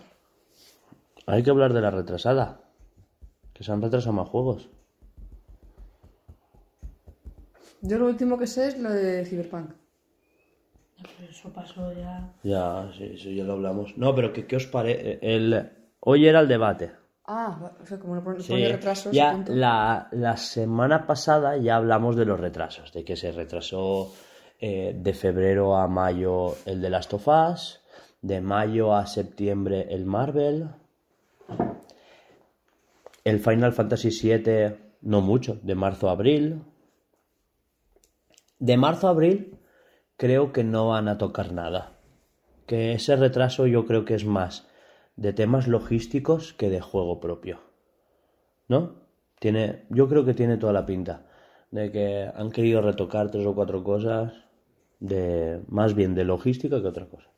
[1.25, 2.61] Hay que hablar de la retrasada.
[3.53, 4.69] Que se han retrasado más juegos.
[7.85, 9.71] Yo lo último que sé es lo de Cyberpunk.
[11.17, 12.31] Pero eso pasó ya.
[12.43, 13.97] Ya, sí, eso ya lo hablamos.
[13.97, 15.19] No, pero que, ¿qué os parece?
[15.21, 15.69] El...
[15.99, 16.91] Hoy era el debate.
[17.25, 19.53] Ah, o sea, como no pone, Sí, pone retrasos, ya punto.
[19.53, 24.13] la, la semana pasada ya hablamos de los retrasos, de que se retrasó
[24.59, 27.81] eh, de febrero a mayo el de Last of Us,
[28.21, 30.67] de mayo a septiembre el Marvel,
[33.23, 36.61] el Final Fantasy VII no mucho, de marzo a abril.
[38.59, 39.57] De marzo a abril
[40.17, 41.99] creo que no van a tocar nada.
[42.65, 44.67] Que ese retraso yo creo que es más
[45.15, 47.59] de temas logísticos que de juego propio.
[48.67, 48.95] ¿No?
[49.39, 51.25] Tiene, yo creo que tiene toda la pinta
[51.71, 54.31] de que han querido retocar tres o cuatro cosas
[54.99, 57.29] de más bien de logística que otra cosa.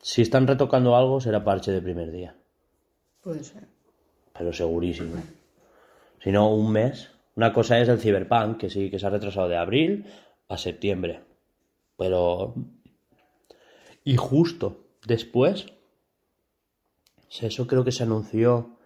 [0.00, 2.36] Si están retocando algo será parche de primer día,
[3.22, 3.68] Puede ser.
[4.32, 5.16] pero segurísimo.
[6.22, 7.10] Si no, un mes.
[7.36, 10.06] Una cosa es el Cyberpunk, que sí, que se ha retrasado de abril
[10.48, 11.22] a septiembre.
[11.96, 12.54] Pero...
[14.04, 15.66] Y justo después,
[17.40, 18.76] eso creo que se anunció,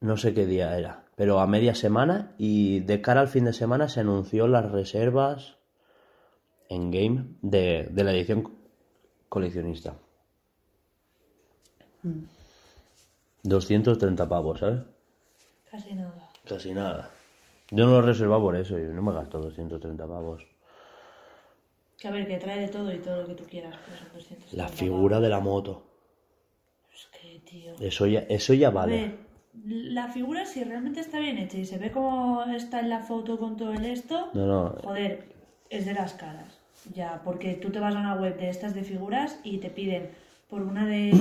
[0.00, 3.52] no sé qué día era, pero a media semana y de cara al fin de
[3.52, 5.56] semana se anunció las reservas
[6.68, 8.56] en game de, de la edición
[9.28, 9.96] coleccionista.
[13.42, 14.82] 230 pavos, ¿sabes?
[15.70, 16.31] Casi nada.
[16.48, 17.10] Casi nada.
[17.70, 20.42] Yo no lo reservaba por eso, yo no me gasto 230 pavos.
[21.98, 24.08] Que a ver, que trae de todo y todo lo que tú quieras, pero son
[24.12, 24.52] 200.
[24.54, 25.84] La figura de la moto,
[26.92, 27.72] Es que, tío.
[27.80, 28.92] eso ya, eso ya vale.
[28.96, 29.14] ver,
[29.64, 33.38] la figura si realmente está bien hecha y se ve como está en la foto
[33.38, 35.32] con todo el esto, No, no, joder,
[35.70, 36.58] es de las caras.
[36.92, 40.10] Ya, porque tú te vas a una web de estas de figuras y te piden
[40.50, 41.12] por una de,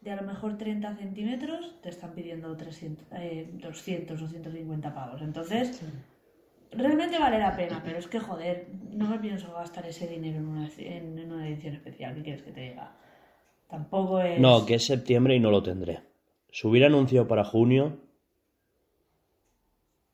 [0.00, 5.22] de a lo mejor 30 centímetros, te están pidiendo 300, eh, 200 o 150 pavos.
[5.22, 5.82] Entonces,
[6.70, 10.46] realmente vale la pena, pero es que, joder, no me pienso gastar ese dinero en
[10.46, 12.14] una, en, en una edición especial.
[12.14, 12.96] ¿Qué quieres que te diga?
[13.68, 14.40] Tampoco es...
[14.40, 16.00] No, que es septiembre y no lo tendré.
[16.50, 17.98] Se hubiera anunciado para junio.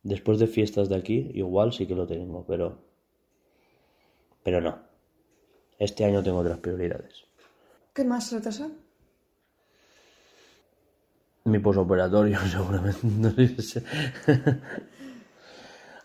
[0.03, 2.79] Después de fiestas de aquí, igual sí que lo tengo, pero.
[4.42, 4.79] Pero no.
[5.79, 7.25] Este año tengo otras prioridades.
[7.94, 8.70] ¿Qué más retrasa?
[11.45, 13.83] Mi posoperatorio, seguramente.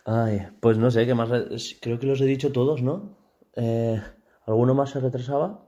[0.06, 1.30] Ay, pues no sé, ¿qué más?
[1.30, 1.48] re-
[1.82, 3.16] Creo que los he dicho todos, ¿no?
[3.56, 4.02] Eh,
[4.46, 5.66] ¿Alguno más se retrasaba?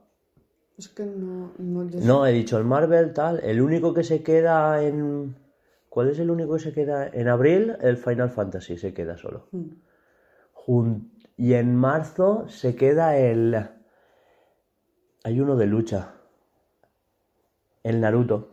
[0.76, 1.52] Es que no...
[1.58, 3.40] No, he dicho el Marvel, tal.
[3.40, 5.36] El único que se queda en.
[5.88, 7.06] ¿Cuál es el único que se queda?
[7.08, 9.46] En abril, el Final Fantasy se queda solo.
[9.52, 9.64] Mm.
[10.54, 13.54] Jun- Y en marzo se queda el.
[15.24, 16.14] Hay uno de lucha.
[17.84, 18.51] El Naruto.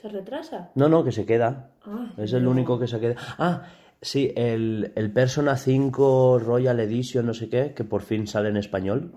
[0.00, 0.70] ¿Se retrasa?
[0.74, 1.70] No, no, que se queda.
[1.84, 3.16] Ah, Es el único que se queda.
[3.38, 3.64] Ah,
[4.00, 8.56] sí, el, el Persona 5 Royal Edition, no sé qué, que por fin sale en
[8.56, 9.12] español.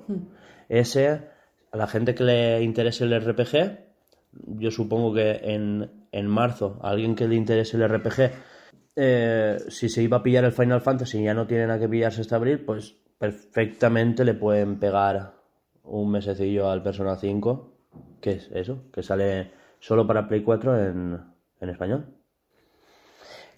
[0.70, 1.22] Ese,
[1.72, 3.78] a la gente que le interese el RPG,
[4.58, 8.32] yo supongo que en, en marzo, a alguien que le interese el RPG,
[8.96, 11.88] eh, si se iba a pillar el Final Fantasy y ya no tienen a qué
[11.88, 15.34] pillarse hasta abril, pues perfectamente le pueden pegar
[15.84, 17.74] un mesecillo al Persona 5,
[18.20, 21.20] que es eso, que sale solo para Play 4 en,
[21.60, 22.06] en español.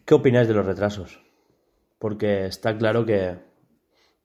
[0.06, 1.22] ¿Qué opináis de los retrasos?
[2.00, 3.38] Porque está claro que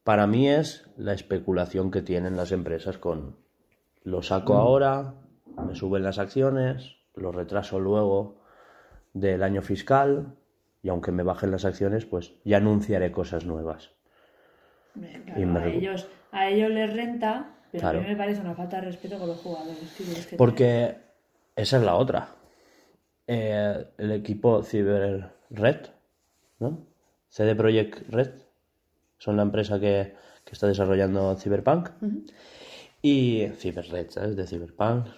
[0.05, 3.37] para mí es la especulación que tienen las empresas con
[4.05, 5.15] lo saco ahora,
[5.67, 8.41] me suben las acciones, lo retraso luego
[9.13, 10.35] del año fiscal
[10.83, 13.91] y aunque me bajen las acciones, pues ya anunciaré cosas nuevas.
[14.95, 17.99] Me- claro, Y me a, ellos, a ellos les renta, pero Claro.
[17.99, 19.79] a mí me parece una falta de respeto con los jugadores.
[19.97, 20.97] ¿qué quieres que te- Porque
[21.59, 22.37] esa es la otra.
[23.27, 25.88] Eh, el equipo Cyber Red,
[26.61, 26.87] ¿no?
[27.29, 28.31] CD Projekt Red,
[29.18, 31.90] son la empresa que, que está desarrollando Cyberpunk.
[33.03, 34.37] Y Cyber Red, ¿sabes?
[34.37, 35.09] De Cyberpunk.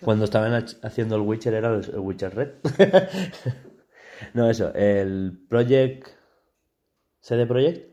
[0.00, 2.50] Cuando estaban haciendo el Witcher era el el Witcher Red.
[4.34, 6.06] no, eso, el Project
[7.20, 7.89] CD Projekt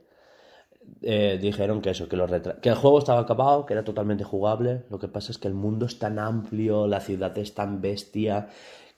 [1.02, 2.30] eh, dijeron que eso, que, los
[2.62, 4.84] que el juego estaba acabado, que era totalmente jugable.
[4.90, 8.50] Lo que pasa es que el mundo es tan amplio, la ciudad es tan bestia,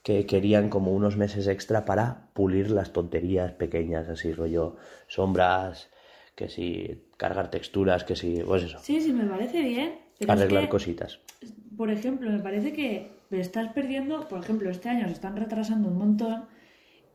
[0.04, 5.90] que querían como unos meses extra para pulir las tonterías pequeñas, así rollo sombras,
[6.36, 10.00] que si cargar texturas, que si, pues eso, Sí, sí, me parece bien.
[10.20, 11.20] Es arreglar que, cositas.
[11.76, 15.98] por ejemplo, me parece que estás perdiendo, por ejemplo, este año se están retrasando un
[15.98, 16.46] montón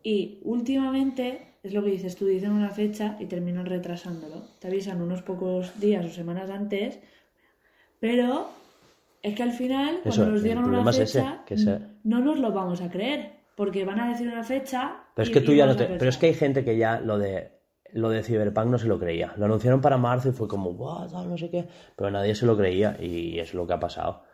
[0.03, 4.43] y últimamente, es lo que dices tú, dicen una fecha y terminan retrasándolo.
[4.61, 6.99] Te avisan unos pocos días o semanas antes,
[8.01, 8.49] pero
[9.23, 12.21] es que al final, cuando nos dieron una problema es ese, fecha, que se- no
[12.21, 14.97] nos lo vamos a creer, porque van a decir una fecha.
[15.15, 15.87] Pero es que tú ya no te...
[15.87, 17.53] Pero es que hay gente que ya lo de
[17.93, 19.33] lo de Cyberpunk no se lo creía.
[19.37, 21.69] Lo anunciaron para marzo y fue como, "Buah, tal, no sé qué.
[21.95, 24.25] Pero nadie se lo creía y es lo que ha pasado.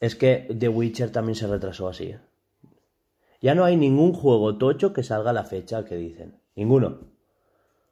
[0.00, 2.14] Es que The Witcher también se retrasó así.
[3.42, 6.36] Ya no hay ningún juego tocho que salga a la fecha que dicen.
[6.56, 7.00] Ninguno.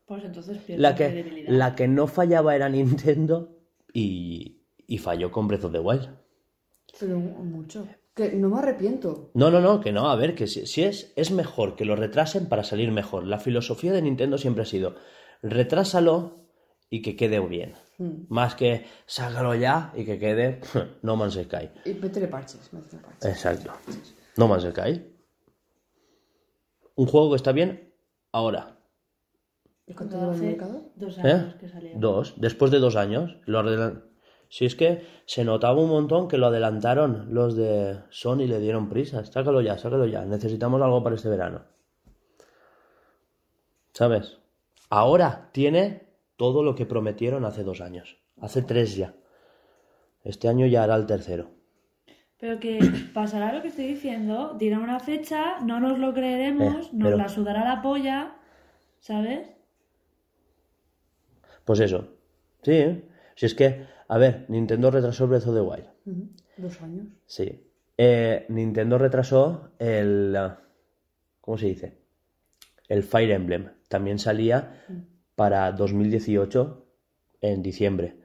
[0.06, 1.52] Pues entonces La que, credibilidad.
[1.52, 3.56] la que no fallaba era Nintendo
[3.92, 6.08] y, y falló con Breath of the Wild.
[6.98, 7.86] Pero mucho.
[8.14, 9.30] Que no me arrepiento.
[9.34, 11.94] No, no, no, que no, a ver, que si, si es, es mejor que lo
[11.94, 13.24] retrasen para salir mejor.
[13.24, 14.96] La filosofía de Nintendo siempre ha sido
[15.42, 16.44] retrásalo
[16.90, 17.74] y que quede bien.
[18.28, 20.60] Más que sácalo ya y que quede
[21.02, 21.70] No Man's Sky.
[21.84, 23.30] Y métele parches, métele parches.
[23.30, 23.70] Exacto.
[24.36, 25.06] No Man's Sky.
[26.96, 27.89] Un juego que está bien
[28.32, 28.76] ahora.
[29.86, 30.82] ¿Y cuánto lleva en el Hace mercado?
[30.96, 31.22] dos ¿Eh?
[31.22, 31.90] años que salió.
[31.96, 32.34] Dos.
[32.36, 33.36] Después de dos años.
[33.46, 34.04] Lo adelan-
[34.48, 38.58] Si es que se notaba un montón que lo adelantaron los de Sony y le
[38.60, 39.24] dieron prisa.
[39.24, 40.24] Sácalo ya, sácalo ya.
[40.24, 41.62] Necesitamos algo para este verano.
[43.92, 44.38] ¿Sabes?
[44.88, 48.16] Ahora tiene todo lo que prometieron hace dos años.
[48.40, 49.14] Hace tres ya.
[50.24, 51.50] Este año ya hará el tercero.
[52.40, 52.78] Pero que
[53.14, 57.16] pasará lo que estoy diciendo, dirá una fecha, no nos lo creeremos, Eh, nos pero-
[57.16, 58.34] la sudará la polla,
[59.00, 59.48] ¿sabes?
[61.64, 62.08] Pues eso.
[62.62, 63.04] Sí, ¿eh?
[63.36, 65.88] Si es que, a ver, Nintendo retrasó Breath of the Wild.
[66.56, 67.06] Dos años.
[67.26, 67.64] Sí.
[67.96, 70.34] Eh, Nintendo retrasó el.
[70.36, 70.60] ah,
[71.40, 71.98] ¿Cómo se dice?
[72.88, 73.70] El Fire Emblem.
[73.88, 74.82] También salía
[75.36, 76.86] para 2018
[77.40, 78.16] en diciembre.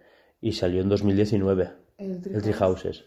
[0.41, 1.69] Y salió en 2019.
[1.97, 2.43] El El Treehouse.
[2.43, 3.05] Three Houses.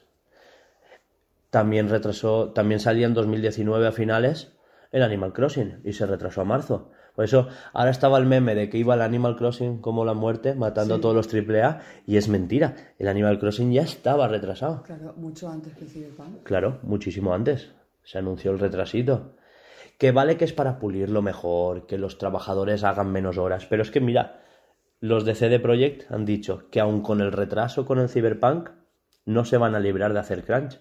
[1.50, 2.50] También retrasó.
[2.50, 4.52] También salía en 2019 a finales
[4.90, 5.80] el Animal Crossing.
[5.84, 6.90] Y se retrasó a marzo.
[7.14, 10.54] Por eso, ahora estaba el meme de que iba el Animal Crossing como la muerte,
[10.54, 11.80] matando a todos los AAA.
[12.06, 12.76] Y es mentira.
[12.98, 14.82] El Animal Crossing ya estaba retrasado.
[14.84, 16.44] Claro, mucho antes que el Cyberpunk.
[16.44, 17.72] Claro, muchísimo antes.
[18.04, 19.34] Se anunció el retrasito.
[19.98, 23.66] Que vale que es para pulirlo mejor, que los trabajadores hagan menos horas.
[23.66, 24.42] Pero es que mira,
[25.00, 28.70] los de CD Projekt han dicho que aun con el retraso con el Cyberpunk,
[29.24, 30.80] no se van a librar de hacer crunch.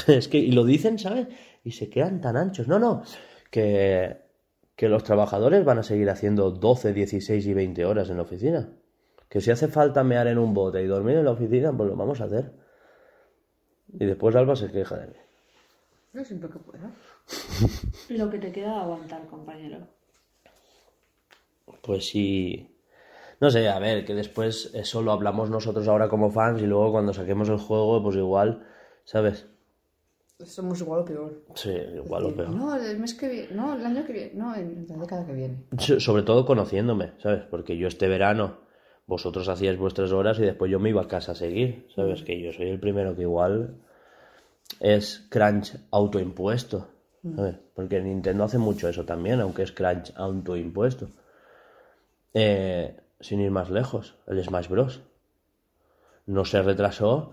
[0.08, 1.28] Es que, y lo dicen, ¿sabes?
[1.64, 2.68] Y se quedan tan anchos.
[2.68, 3.02] No, no,
[3.50, 4.16] que,
[4.76, 8.68] que los trabajadores van a seguir haciendo 12, 16 y 20 horas en la oficina.
[9.28, 11.96] Que si hace falta mear en un bote y dormir en la oficina, pues lo
[11.96, 12.52] vamos a hacer.
[13.92, 15.16] Y después Alba se queja de mí.
[16.12, 16.90] Yo siempre que pueda.
[18.08, 19.86] Lo que te queda aguantar, compañero.
[21.82, 22.76] Pues sí.
[23.40, 26.92] No sé, a ver, que después eso lo hablamos nosotros ahora como fans y luego
[26.92, 28.66] cuando saquemos el juego, pues igual,
[29.04, 29.46] ¿sabes?
[30.44, 31.42] Somos igual o peor.
[31.54, 32.50] Sí, igual o peor.
[32.50, 33.48] No, el mes que viene.
[33.52, 34.32] No, el año que viene.
[34.34, 35.56] No, en la década que viene.
[35.78, 37.42] So- Sobre todo conociéndome, ¿sabes?
[37.50, 38.58] Porque yo este verano,
[39.06, 42.22] vosotros hacíais vuestras horas y después yo me iba a casa a seguir, ¿sabes?
[42.22, 43.76] Que yo soy el primero que igual
[44.80, 46.88] es crunch autoimpuesto,
[47.36, 47.56] ¿sabes?
[47.74, 51.08] Porque Nintendo hace mucho eso también, aunque es crunch autoimpuesto.
[52.34, 55.00] Eh, sin ir más lejos, el Smash Bros.
[56.26, 57.32] No se retrasó,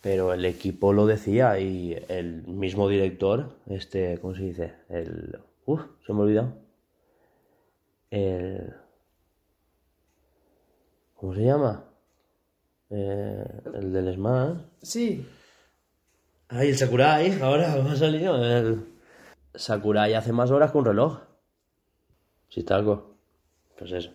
[0.00, 4.74] pero el equipo lo decía y el mismo director, este, ¿cómo se dice?
[4.88, 5.38] El...
[5.66, 6.54] Uf, se me ha olvidado.
[8.10, 8.74] El...
[11.16, 11.84] ¿Cómo se llama?
[12.88, 14.56] Eh, el del Smash.
[14.80, 15.26] Sí.
[16.48, 18.42] Ay, el Sakurai, ahora me ha salido.
[18.42, 18.86] El...
[19.54, 21.20] Sakurai hace más horas que un reloj.
[22.48, 23.16] Si está algo.
[23.78, 24.10] Pues eso.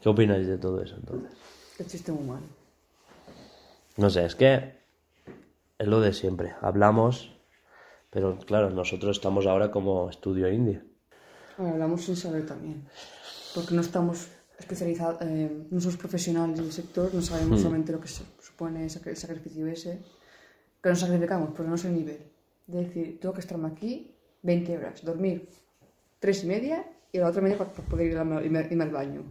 [0.00, 1.32] ¿Qué opináis de todo eso entonces?
[1.78, 2.46] El chiste muy malo.
[3.96, 4.76] No sé, es que
[5.78, 6.54] es lo de siempre.
[6.60, 7.32] Hablamos,
[8.10, 10.82] pero claro, nosotros estamos ahora como estudio indie.
[11.58, 12.84] Ahora hablamos sin saber también.
[13.54, 14.28] Porque no estamos
[14.58, 18.90] especializado, eh, no somos profesionales del sector, no sabemos solamente lo que se- supone el
[18.90, 20.00] sacrificio ese.
[20.82, 22.18] Que nos sacrificamos, pero no es el nivel.
[22.66, 25.48] De decir, tengo que estarme aquí 20 horas, dormir
[26.20, 29.22] 3 y media y la otra media para, poder ir irme al baño.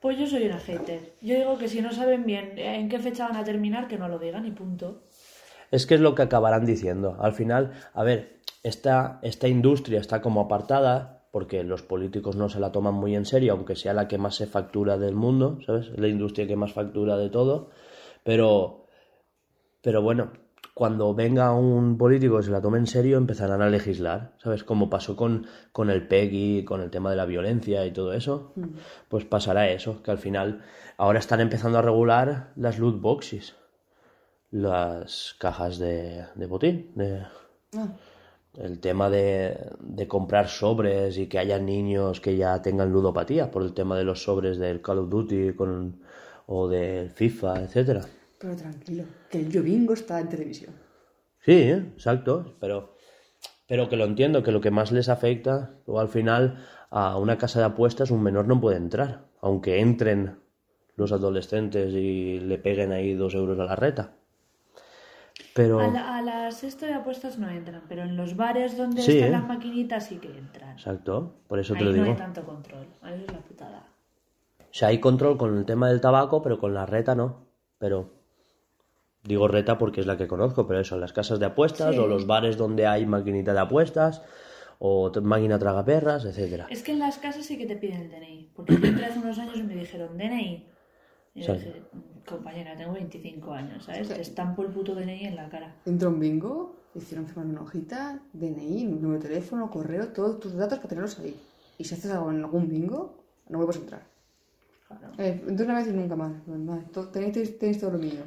[0.00, 1.14] Pues yo soy una hater.
[1.20, 4.08] Yo digo que si no saben bien en qué fecha van a terminar, que no
[4.08, 5.02] lo digan y punto.
[5.70, 7.16] Es que es lo que acabarán diciendo.
[7.20, 12.60] Al final, a ver, esta, esta industria está como apartada porque los políticos no se
[12.60, 15.88] la toman muy en serio, aunque sea la que más se factura del mundo, ¿sabes?
[15.88, 17.70] Es la industria que más factura de todo.
[18.24, 18.86] Pero,
[19.82, 20.32] pero bueno,
[20.78, 24.62] cuando venga un político que se la tome en serio, empezarán a legislar, ¿sabes?
[24.62, 28.52] Como pasó con, con el PEGI, con el tema de la violencia y todo eso,
[29.08, 30.62] pues pasará eso, que al final
[30.96, 33.56] ahora están empezando a regular las loot boxes
[34.50, 36.92] las cajas de, de botín.
[36.94, 37.26] de-
[37.76, 37.88] Ah,
[38.56, 43.62] el tema de, de comprar sobres y que haya niños que ya tengan ludopatía por
[43.62, 46.00] el tema de los sobres del Call of Duty con,
[46.46, 48.02] o del FIFA, etcétera.
[48.38, 50.74] Pero tranquilo, que el yo bingo está en televisión.
[51.40, 51.76] Sí, ¿eh?
[51.94, 52.94] exacto, pero,
[53.68, 56.58] pero que lo entiendo, que lo que más les afecta, luego al final
[56.90, 60.38] a una casa de apuestas un menor no puede entrar, aunque entren
[60.96, 64.12] los adolescentes y le peguen ahí dos euros a la reta.
[65.54, 65.80] Pero...
[65.80, 69.12] A, la- a las esto de apuestas no entran, pero en los bares donde Sí,
[69.12, 69.32] están ¿eh?
[69.32, 70.72] las maquinitas sí que entran.
[70.76, 72.12] Exacto, por eso te lo no digo.
[72.12, 72.86] hay tanto control.
[73.02, 73.82] Ahí es la putada.
[74.60, 77.46] O sea, hay control con el tema del tabaco, pero con la reta no.
[77.78, 78.10] Pero
[79.28, 82.00] digo reta porque es la que conozco, pero eso, las casas de apuestas Sí.
[82.00, 84.22] o los bares donde hay maquinita de apuestas
[84.80, 86.66] o máquina tragaperras, etcétera.
[86.70, 88.50] Es que en las casas sí que te piden el DNI.
[88.56, 90.66] Porque yo entré hace unos años y me dijeron DNI.
[91.34, 91.60] Y yo Sí.
[91.66, 91.82] dije,
[92.26, 94.08] compañera, tengo 25 años, ¿sabes?
[94.08, 95.74] Te estampo el puto DNI en la cara.
[95.84, 100.78] Entró un bingo, hicieron firmar una hojita, DNI, número de teléfono, correo, todos tus datos
[100.78, 101.36] para tenerlos ahí.
[101.76, 103.14] Y si haces algo en algún bingo,
[103.48, 104.02] no vuelves a entrar.
[104.88, 105.12] Claro.
[105.18, 106.32] Eh, de una vez y nunca más.
[106.92, 108.22] To- tenéis, tenéis todo lo mío.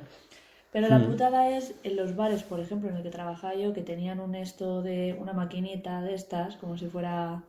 [0.72, 3.82] Pero la putada es en los bares, por ejemplo, en el que trabajaba yo, que
[3.82, 7.44] tenían un esto de una maquinita de estas, como si fuera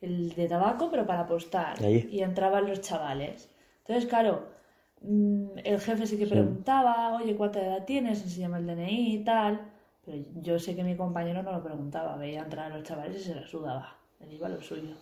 [0.00, 1.82] el de tabaco, pero para apostar.
[1.84, 2.08] Ahí.
[2.12, 3.50] Y entraban los chavales.
[3.80, 4.44] Entonces, claro,
[5.02, 8.22] mm, el jefe sí que preguntaba, oye, ¿cuánta edad tienes?
[8.22, 9.60] Enséñame el DNI y tal.
[10.04, 13.24] Pero yo sé que mi compañero no lo preguntaba, veía entrar a los chavales y
[13.24, 13.96] se la sudaba.
[14.20, 14.94] Él iba a lo suyo.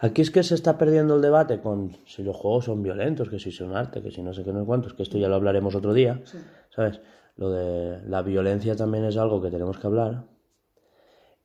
[0.00, 3.40] Aquí es que se está perdiendo el debate con si los juegos son violentos, que
[3.40, 5.34] si son arte, que si no sé qué, no sé cuántos, que esto ya lo
[5.34, 6.38] hablaremos otro día, Sí.
[6.78, 7.00] ¿Sabes?
[7.34, 10.26] Lo de la violencia también es algo que tenemos que hablar.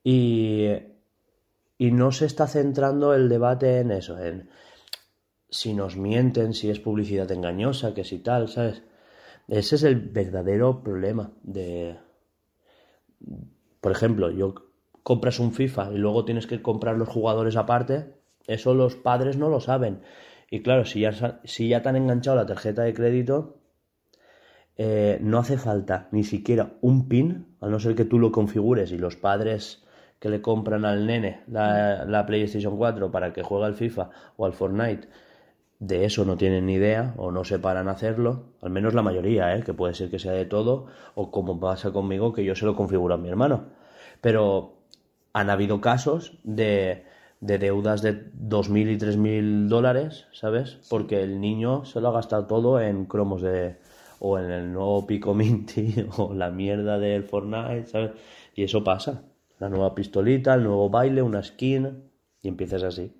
[0.03, 0.67] Y,
[1.79, 4.47] y no se está centrando el debate en eso, en
[5.49, 8.83] si nos mienten, si es publicidad engañosa, que si tal, ¿sabes?
[9.47, 11.97] Ese es el verdadero problema de...
[13.81, 14.53] Por ejemplo, yo
[15.01, 18.13] compras un FIFA y luego tienes que comprar los jugadores aparte,
[18.45, 20.03] eso los padres no lo saben.
[20.51, 23.62] Y claro, si ya, si ya te han enganchado la tarjeta de crédito,
[24.77, 28.91] eh, no hace falta ni siquiera un PIN, a no ser que tú lo configures
[28.91, 29.83] y los padres
[30.19, 34.45] que le compran al nene la, la PlayStation 4 para que juegue al FIFA o
[34.45, 35.07] al Fortnite,
[35.79, 39.63] de eso no tienen ni idea o no separan hacerlo, al menos la mayoría, ¿eh?
[39.63, 42.75] que puede ser que sea de todo, o como pasa conmigo, que yo se lo
[42.75, 43.65] configuro a mi hermano.
[44.21, 44.77] Pero
[45.33, 47.03] han habido casos de,
[47.41, 50.79] de deudas de 2.000 y 3.000 dólares, ¿sabes?
[50.89, 53.75] Porque el niño se lo ha gastado todo en cromos de...
[54.25, 58.11] o en el nuevo Pico Minty o la mierda del Fortnite, ¿sabes?
[58.55, 59.23] Y eso pasa.
[59.59, 62.03] La nueva pistolita, el nuevo baile, una skin
[62.41, 63.13] y empiezas así.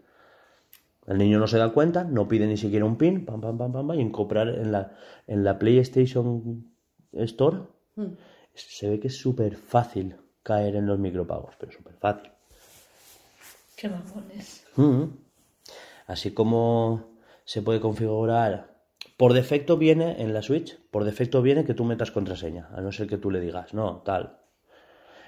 [1.06, 3.74] El niño no se da cuenta, no pide ni siquiera un pin, pam, pam, pam,
[3.74, 4.96] pam, pam, y en comprar en la,
[5.28, 6.72] en la PlayStation
[7.12, 7.58] Store
[8.54, 12.32] se ve que es súper fácil caer en los micropagos, pero súper fácil.
[13.76, 14.66] Qué mamones.
[14.78, 15.04] Mm.
[16.08, 18.73] Así como se puede configurar.
[19.18, 22.92] Por defecto viene en la Switch, por defecto viene que tú metas contraseña, a no
[22.92, 24.40] ser que tú le digas, no, tal.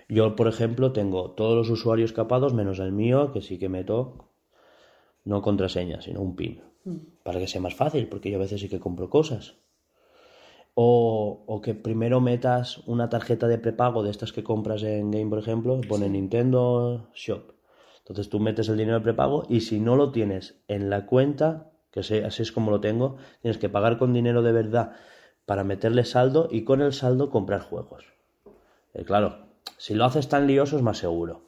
[0.08, 4.32] Yo, por ejemplo, tengo todos los usuarios capados menos el mío, que sí que meto
[5.24, 6.62] no contraseña, sino un PIN.
[7.24, 9.56] Para que sea más fácil, porque yo a veces sí que compro cosas.
[10.76, 15.30] O, o que primero metas una tarjeta de prepago de estas que compras en Game,
[15.30, 17.53] por ejemplo, pone Nintendo Shop.
[17.99, 21.72] Entonces tú metes el dinero de prepago y si no lo tienes en la cuenta,
[21.96, 24.91] que así es como lo tengo, tienes que pagar con dinero de verdad
[25.46, 28.04] para meterle saldo y con el saldo comprar juegos.
[28.93, 31.41] Eh, claro, si lo haces tan lioso es más seguro.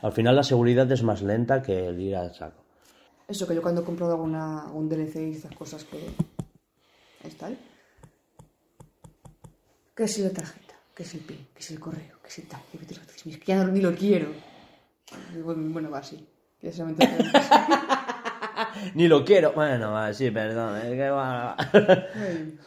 [0.00, 2.64] Al final la seguridad es más lenta que el ir al saco.
[3.28, 5.98] Eso que yo cuando he comprado alguna, algún DLC y esas cosas que.
[7.24, 7.56] es tal.
[9.94, 12.60] Que si la tarjeta, que si el PIN, que si el correo, que si tal.
[12.72, 14.28] Y dices, "Es que ya no, ni lo quiero.
[15.44, 16.26] Bueno, va así.
[16.62, 17.32] Que solamente lo tengo.
[18.94, 19.52] Ni lo quiero.
[19.52, 20.76] Bueno, va, sí, perdón.
[20.78, 22.58] es que va- Ay.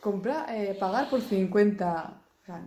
[0.00, 2.22] Comprar, eh, pagar por 50.
[2.42, 2.62] O sea,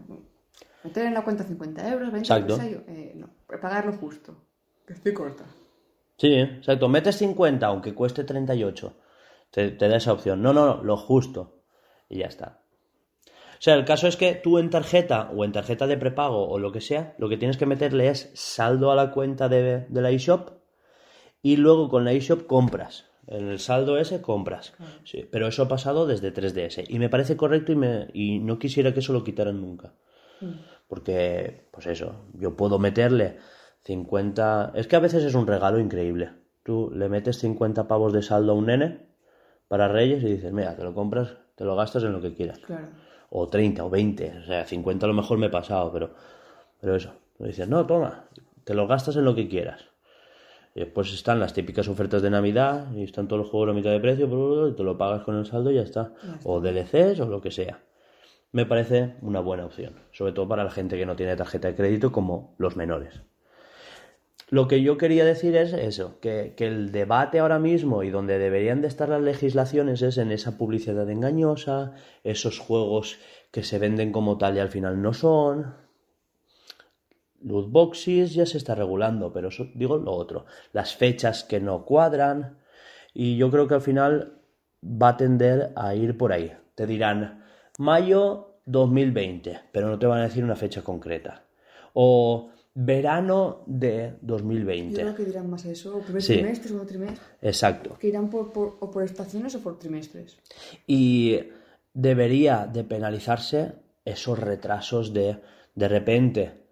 [0.84, 2.54] meter en la cuenta 50 euros, 20 Exacto.
[2.62, 3.30] euros, eh, no,
[3.62, 4.36] pagar lo justo.
[4.86, 5.46] Que estoy corta.
[6.18, 6.88] Sí, exacto.
[6.90, 8.94] Metes 50, aunque cueste 38.
[9.50, 10.42] Te, te da esa opción.
[10.42, 11.64] No, no, no, lo justo.
[12.10, 12.60] Y ya está.
[13.28, 16.60] O sea, el caso es que tú en tarjeta o en tarjeta de prepago o
[16.60, 20.02] lo que sea, lo que tienes que meterle es saldo a la cuenta de, de
[20.02, 20.50] la eShop
[21.44, 23.06] y luego con la eShop compras.
[23.28, 24.74] En el saldo ese compras.
[25.04, 28.58] Sí, pero eso ha pasado desde 3DS y me parece correcto y, me, y no
[28.60, 29.94] quisiera que eso lo quitaran nunca.
[30.88, 33.38] Porque, pues eso, yo puedo meterle
[33.84, 34.74] 50...
[34.76, 36.32] Es que a veces es un regalo increíble.
[36.64, 39.06] Tú le metes 50 pavos de saldo a un nene
[39.70, 42.60] para Reyes y dices, mira, te lo compras, te lo gastas en lo que quieras.
[42.60, 42.88] Claro.
[43.30, 46.14] O 30 o 20, o sea, 50 a lo mejor me he pasado, pero,
[46.80, 47.14] pero eso.
[47.40, 48.26] Le dices, no, toma,
[48.66, 49.93] te lo gastas en lo que quieras.
[50.76, 53.92] Y después están las típicas ofertas de Navidad y están todos los juegos a mitad
[53.92, 56.14] de precio, y te lo pagas con el saldo y ya está.
[56.44, 57.80] O DLCs o lo que sea.
[58.52, 61.76] Me parece una buena opción, sobre todo para la gente que no tiene tarjeta de
[61.76, 63.22] crédito como los menores.
[64.50, 68.38] Lo que yo quería decir es eso, que, que el debate ahora mismo y donde
[68.38, 71.94] deberían de estar las legislaciones es en esa publicidad engañosa,
[72.24, 73.18] esos juegos
[73.52, 75.83] que se venden como tal y al final no son.
[77.44, 80.46] Loot boxes ya se está regulando, pero eso digo lo otro.
[80.72, 82.58] Las fechas que no cuadran.
[83.14, 84.40] Y yo creo que al final
[84.84, 86.52] va a tender a ir por ahí.
[86.76, 87.44] Te dirán
[87.78, 91.44] mayo 2020, pero no te van a decir una fecha concreta.
[91.94, 95.02] O verano de Yo 2020.
[95.02, 95.96] creo que dirán más eso.
[95.98, 96.34] O primer Sí.
[96.34, 97.20] trimestre, segundo trimestre.
[97.42, 97.98] Exacto.
[98.00, 100.38] Que irán por, por- o por estaciones o por trimestres.
[100.88, 101.40] Y
[101.94, 103.74] debería de penalizarse
[104.06, 105.38] esos retrasos de
[105.76, 106.63] de repente.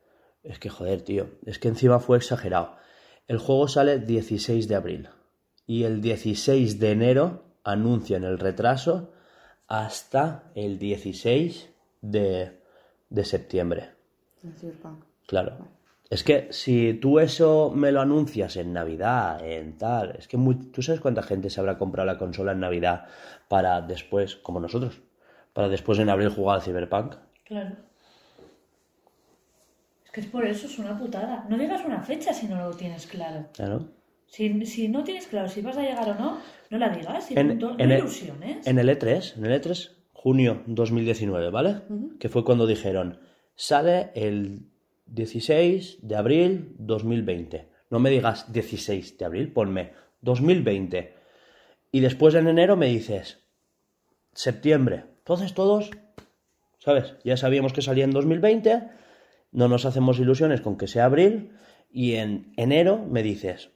[0.44, 2.76] Es que joder, tío, es que encima fue exagerado.
[3.28, 5.10] El juego sale 16 de abril
[5.68, 9.14] y el 16 de enero anuncian el retraso
[9.68, 11.70] hasta el 16
[12.02, 12.60] de,
[13.10, 13.92] de septiembre.
[15.28, 15.58] Claro.
[16.10, 20.56] Es que si tú eso me lo anuncias en Navidad, en tal, es que muy-
[20.72, 23.06] tú sabes cuánta gente se habrá comprado la consola en Navidad
[23.48, 25.00] para después, como nosotros,
[25.54, 27.16] para después en abril jugar al Cyberpunk.
[27.46, 27.76] Claro.
[30.12, 31.46] Es que es por eso, es una putada.
[31.48, 33.48] No digas una fecha si no lo tienes claro.
[33.54, 33.88] Claro.
[34.28, 36.38] Si, si no tienes claro si vas a llegar o no,
[36.70, 37.32] no la digas.
[37.32, 38.68] Y En, en no el, ilusiones.
[38.68, 41.78] en el E3, en el E3, junio 2019, ¿vale?
[42.20, 43.20] Que fue cuando dijeron,
[43.56, 44.68] sale el
[45.06, 47.70] 16 de abril 2020.
[47.90, 51.14] No me digas 16 de abril, ponme 2020.
[51.94, 53.40] Y después en enero me dices
[54.34, 55.06] septiembre.
[55.20, 55.90] Entonces todos,
[56.80, 57.16] ¿sabes?
[57.24, 59.00] Ya sabíamos que salía en 2020,
[59.52, 61.52] no nos hacemos ilusiones con que sea abril,
[61.92, 63.72] y en enero me dices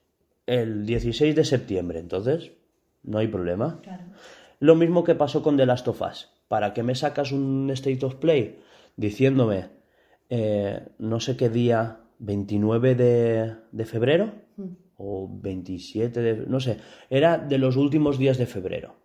[0.46, 2.00] el 16 de septiembre.
[2.00, 2.52] Entonces,
[3.04, 3.80] no hay problema.
[3.82, 4.06] Claro.
[4.60, 6.32] Lo mismo que pasó con The Last of Us.
[6.48, 8.60] ¿Para qué me sacas un State of Play
[8.96, 9.70] diciéndome
[10.30, 14.34] eh, no sé qué día, 29 de, de febrero
[14.98, 16.48] o 27 de...
[16.48, 16.78] no sé,
[17.10, 18.96] era de los últimos días de febrero.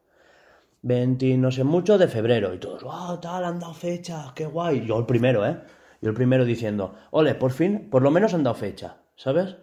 [0.83, 4.33] 20 no sé mucho de febrero y todos, ¡ah, tal, han dado fecha!
[4.35, 4.87] ¡Qué guay!
[4.87, 5.59] Yo el primero, ¿eh?
[6.01, 9.57] Yo el primero diciendo, ole, por fin, por lo menos han dado fecha, ¿sabes?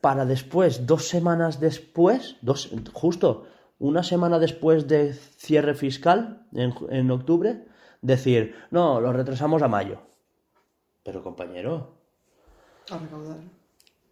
[0.00, 3.46] para después, dos semanas después, dos, justo
[3.78, 7.66] una semana después de cierre fiscal, en, en octubre,
[8.02, 10.00] decir, no, lo retrasamos a mayo.
[11.04, 11.94] Pero compañero,
[12.90, 13.38] A recaudar.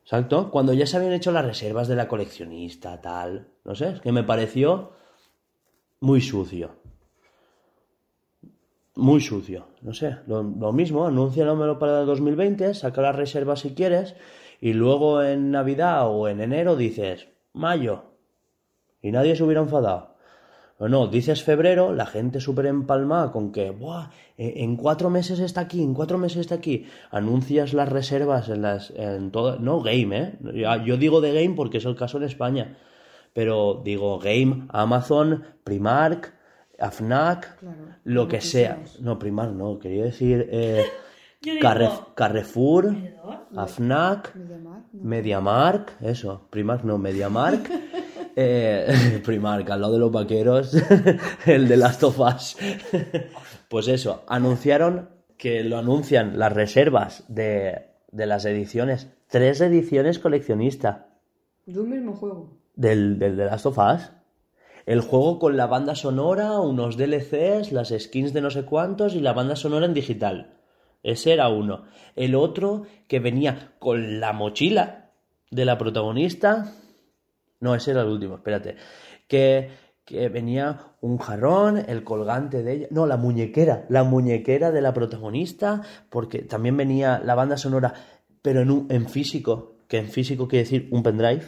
[0.02, 4.00] exacto, cuando ya se habían hecho las reservas de la coleccionista, tal, no sé, es
[4.00, 4.92] que me pareció
[6.00, 6.76] muy sucio.
[8.96, 13.74] Muy sucio, no sé, lo, lo mismo, anúncianomelo para el 2020, saca las reservas si
[13.74, 14.16] quieres,
[14.60, 18.04] y luego en Navidad o en enero dices, mayo,
[19.02, 20.16] y nadie se hubiera enfadado.
[20.78, 25.38] No, no, dices febrero, la gente súper empalmada con que, Buah, en en cuatro meses
[25.40, 26.86] está aquí, en cuatro meses está aquí.
[27.10, 30.38] Anuncias las reservas en las, en todo, no game, ¿eh?
[30.84, 32.76] Yo digo de game porque es el caso en España.
[33.32, 36.34] Pero digo game, Amazon, Primark,
[36.78, 38.78] Afnac, Claro, lo que sea.
[39.00, 40.84] No, Primark no, quería decir eh,
[42.14, 42.94] Carrefour.
[43.56, 45.04] Afnac, Mediamar, ¿no?
[45.04, 47.70] Mediamark, eso, Primark no, Mediamark.
[48.38, 50.76] Eh, Primark, al lado de los vaqueros,
[51.46, 52.58] el de las tofas.
[53.70, 55.08] Pues eso, anunciaron
[55.38, 61.06] que lo anuncian las reservas de, de las ediciones, tres ediciones coleccionista
[61.64, 62.58] De un mismo juego.
[62.74, 64.12] del, del de Last of Us.
[64.86, 69.20] El juego con la banda sonora, unos DLCs, las skins de no sé cuántos y
[69.20, 70.54] la banda sonora en digital.
[71.02, 71.84] Ese era uno.
[72.14, 75.10] El otro que venía con la mochila
[75.50, 76.72] de la protagonista.
[77.60, 78.76] No, ese era el último, espérate.
[79.28, 79.70] Que,
[80.04, 82.86] que venía un jarrón, el colgante de ella.
[82.90, 83.86] No, la muñequera.
[83.88, 85.82] La muñequera de la protagonista.
[86.10, 87.92] Porque también venía la banda sonora,
[88.42, 89.78] pero en, un- en físico.
[89.88, 91.42] Que en físico quiere decir un pendrive.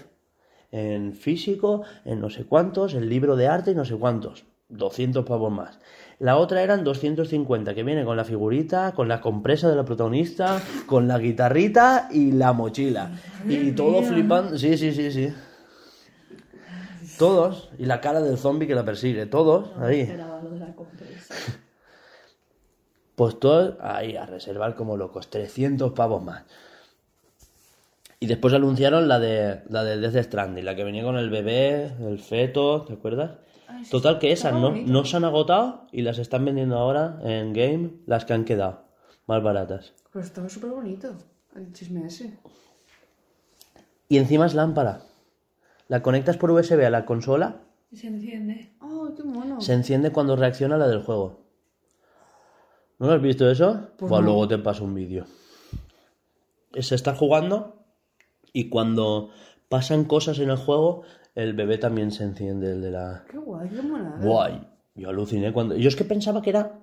[0.70, 4.44] En físico, en no sé cuántos, el libro de arte y no sé cuántos.
[4.68, 5.78] 200 pavos más.
[6.18, 10.60] La otra eran 250, que viene con la figurita, con la compresa de la protagonista,
[10.86, 13.12] con la guitarrita y la mochila.
[13.46, 14.58] Y todo flipando.
[14.58, 15.32] Sí, sí, sí, sí.
[17.18, 17.70] Todos.
[17.78, 19.26] Y la cara del zombie que la persigue.
[19.26, 19.70] Todos.
[19.78, 20.12] Ahí.
[23.14, 25.30] Pues todos ahí a reservar como locos.
[25.30, 26.42] 300 pavos más.
[28.20, 31.92] Y después anunciaron la de la de Death Stranding, la que venía con el bebé,
[32.00, 33.38] el feto, ¿te acuerdas?
[33.68, 34.90] Ay, sí, Total que esas no, bonito.
[34.92, 38.84] no se han agotado y las están vendiendo ahora en game, las que han quedado,
[39.26, 39.92] más baratas.
[40.12, 41.14] Pero estaba súper bonito
[41.54, 42.38] el chisme ese.
[44.08, 45.02] Y encima es lámpara.
[45.86, 47.60] La conectas por USB a la consola,
[47.90, 48.72] Y se enciende.
[48.80, 49.60] ¡Oh, qué mono!
[49.60, 51.40] se enciende cuando reacciona la del juego.
[52.98, 53.90] ¿No lo has visto eso?
[53.96, 54.20] Pues no.
[54.20, 55.24] luego te paso un vídeo.
[56.80, 57.77] Se está jugando
[58.52, 59.30] y cuando
[59.68, 61.02] pasan cosas en el juego,
[61.34, 63.24] el bebé también se enciende, el de la...
[63.30, 64.18] ¡Qué guay, qué monada!
[64.20, 64.60] Guay.
[64.94, 65.76] Yo aluciné cuando...
[65.76, 66.80] Yo es que pensaba que era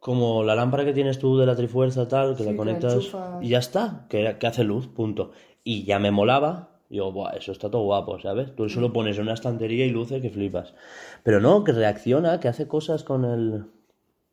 [0.00, 3.10] como la lámpara que tienes tú de la trifuerza tal, que Sí, la conectas
[3.40, 5.32] y ya está, que, que hace luz, punto.
[5.64, 6.70] Y ya me molaba.
[6.90, 8.54] Yo, buah, eso está todo guapo, ¿sabes?
[8.54, 10.72] Tú eso lo pones en una estantería y luce que flipas.
[11.22, 13.66] Pero no, que reacciona, que hace cosas con el...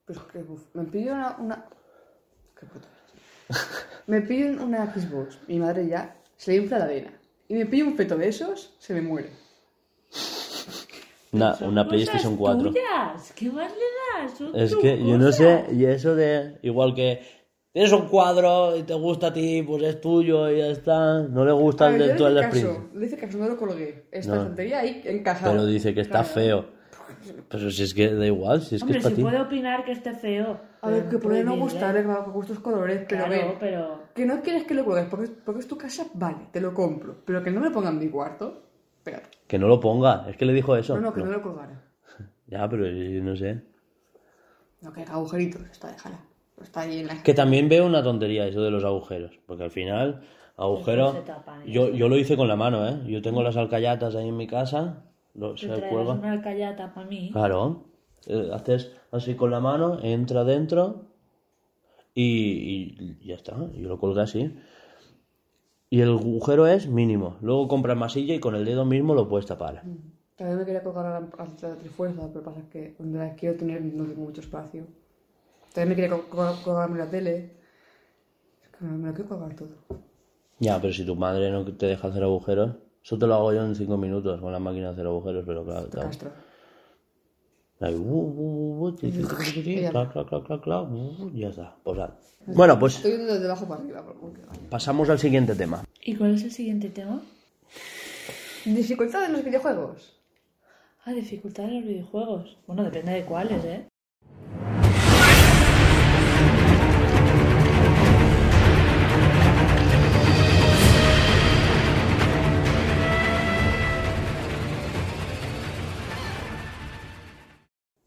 [0.05, 1.35] Pues que uf, me pillo una.
[1.39, 1.65] una...
[2.57, 2.87] Qué puto.
[4.07, 5.39] me pillo una Xbox.
[5.47, 6.15] Mi madre ya
[6.45, 7.11] se le infla la vena.
[7.47, 9.29] Y me pillo un feto de esos, se me muere.
[11.31, 12.69] Una, Son una cosas PlayStation 4.
[12.69, 13.33] tuyas.
[13.35, 14.37] ¿Qué más le das?
[14.37, 15.73] Son Es que yo no sé, cosas.
[15.73, 16.57] y eso de...
[16.61, 17.21] Igual que...
[17.73, 21.23] Tienes un cuadro y te gusta a ti, pues es tuyo y ya está.
[21.23, 22.93] No le gusta el de le el Sprint.
[22.95, 24.05] le hice caso, no lo colgué.
[24.13, 24.41] Esta No.
[24.43, 25.51] estantería ahí encajada.
[25.51, 26.33] Pero dice que está Claro.
[26.33, 26.65] feo.
[27.49, 29.27] Pero si es que da igual, si es Hombre, que es para si ti.
[29.27, 30.57] puede opinar que esté feo.
[30.79, 31.57] A ver, que puede no prohibirle.
[31.59, 34.03] gustarle, para gustos colores, pero Claro, pero...
[34.15, 37.17] que no quieres que lo cuelgues porque, porque es tu casa, vale, te lo compro.
[37.25, 38.63] Pero que no me ponga en mi cuarto,
[38.97, 39.29] espérate.
[39.45, 40.95] Que no lo ponga, es que le dijo eso.
[40.95, 41.31] No, no, que no, No.
[41.33, 41.81] lo colgara.
[42.47, 43.61] Ya, pero yo no sé.
[44.81, 46.19] No, que haga agujeritos, está, déjala.
[46.61, 47.21] Está ahí en la...
[47.23, 49.37] Que también veo una tontería eso de los agujeros.
[49.45, 50.21] Porque al final,
[50.55, 51.11] agujero.
[51.25, 53.01] Tapan y Yo, yo lo hice con la mano, ¿eh?
[53.07, 55.03] Yo tengo las alcayatas ahí en mi casa.
[55.33, 56.13] Lo, Te se cuelga.
[56.13, 57.29] una alcayata para mí.
[57.33, 57.85] Claro.
[58.27, 61.07] Eh, Haces así con la mano, entra dentro
[62.21, 63.55] y, y ya está.
[63.73, 64.55] Yo lo colgué así.
[65.89, 67.37] Y el agujero es mínimo.
[67.41, 69.83] Luego compras masilla y con el dedo mismo lo puedes tapar.
[70.35, 74.03] También me quería colgar a la, trifuerza, pero pasa que donde la quiero tener no
[74.05, 74.85] tengo mucho espacio.
[75.73, 77.51] También me quería col- col- colgarme la tele.
[78.63, 79.69] Es que me, lo quiero colgar todo.
[80.59, 83.63] Ya, pero si tu madre no te deja hacer agujeros, eso te lo hago yo
[83.65, 86.09] en cinco minutos con la máquina de hacer agujeros, pero claro, Te claro.
[91.33, 91.75] Ya está.
[91.83, 92.17] Pues, nada.
[92.47, 94.03] Bueno, pues Estoy yendo de abajo para arriba.
[94.69, 95.83] pasamos al siguiente tema.
[96.03, 97.21] ¿Y cuál es el siguiente tema?
[98.65, 100.19] Dificultad en los videojuegos.
[101.03, 102.57] Ah, dificultad en los videojuegos.
[102.65, 103.87] Bueno, depende de cuáles, ¿eh?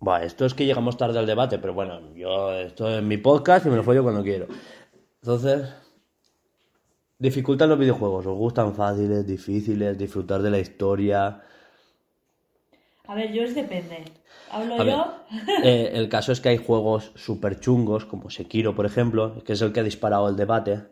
[0.08, 3.66] Bueno, esto es que llegamos tarde al debate, pero bueno, yo esto es mi podcast
[3.66, 4.46] y me lo follo cuando quiero.
[5.20, 5.68] Entonces,
[7.18, 8.24] dificultad en los videojuegos.
[8.24, 11.42] ¿Os gustan fáciles, difíciles, disfrutar de la historia?
[13.06, 14.02] A ver, yo es depende.
[14.50, 15.14] ¿Hablo A ver, yo?
[15.62, 19.60] eh, el caso es que hay juegos súper chungos, como Sekiro, por ejemplo, que es
[19.60, 20.84] el que ha disparado el debate,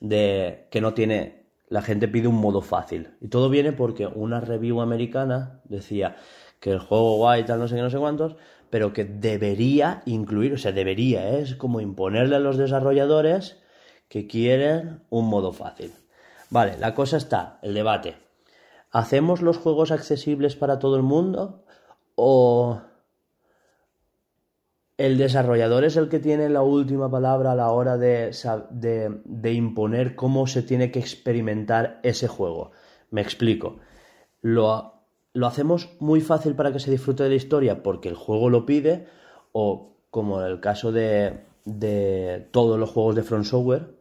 [0.00, 1.46] de que no tiene.
[1.70, 3.12] La gente pide un modo fácil.
[3.22, 6.16] Y todo viene porque una review americana decía
[6.60, 8.36] que el juego guay, tal, no sé qué, no sé cuántos,
[8.70, 11.40] pero que debería incluir, o sea, debería, ¿eh?
[11.42, 13.58] es como imponerle a los desarrolladores
[14.08, 15.92] que quieren un modo fácil.
[16.50, 18.16] Vale, la cosa está, el debate.
[18.90, 21.64] ¿Hacemos los juegos accesibles para todo el mundo?
[22.14, 22.80] ¿O
[24.96, 28.32] el desarrollador es el que tiene la última palabra a la hora de,
[28.70, 32.72] de- de imponer cómo se tiene que experimentar ese juego.
[33.10, 33.78] Me explico.
[34.42, 34.97] Lo,
[35.38, 38.66] lo hacemos muy fácil para que se disfrute de la historia porque el juego lo
[38.66, 39.06] pide,
[39.52, 41.44] o como en el caso de,
[42.50, 43.94] todos los juegos de From Software,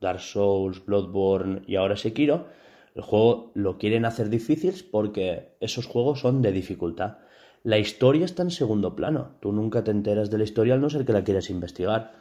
[0.00, 2.48] Dark Souls, Bloodborne y ahora Sekiro,
[2.96, 7.18] el juego lo quieren hacer difícil porque esos juegos son de dificultad.
[7.62, 9.36] La historia está en segundo plano.
[9.40, 12.14] Tú nunca te enteras de la historia al no ser que la quieras investigar.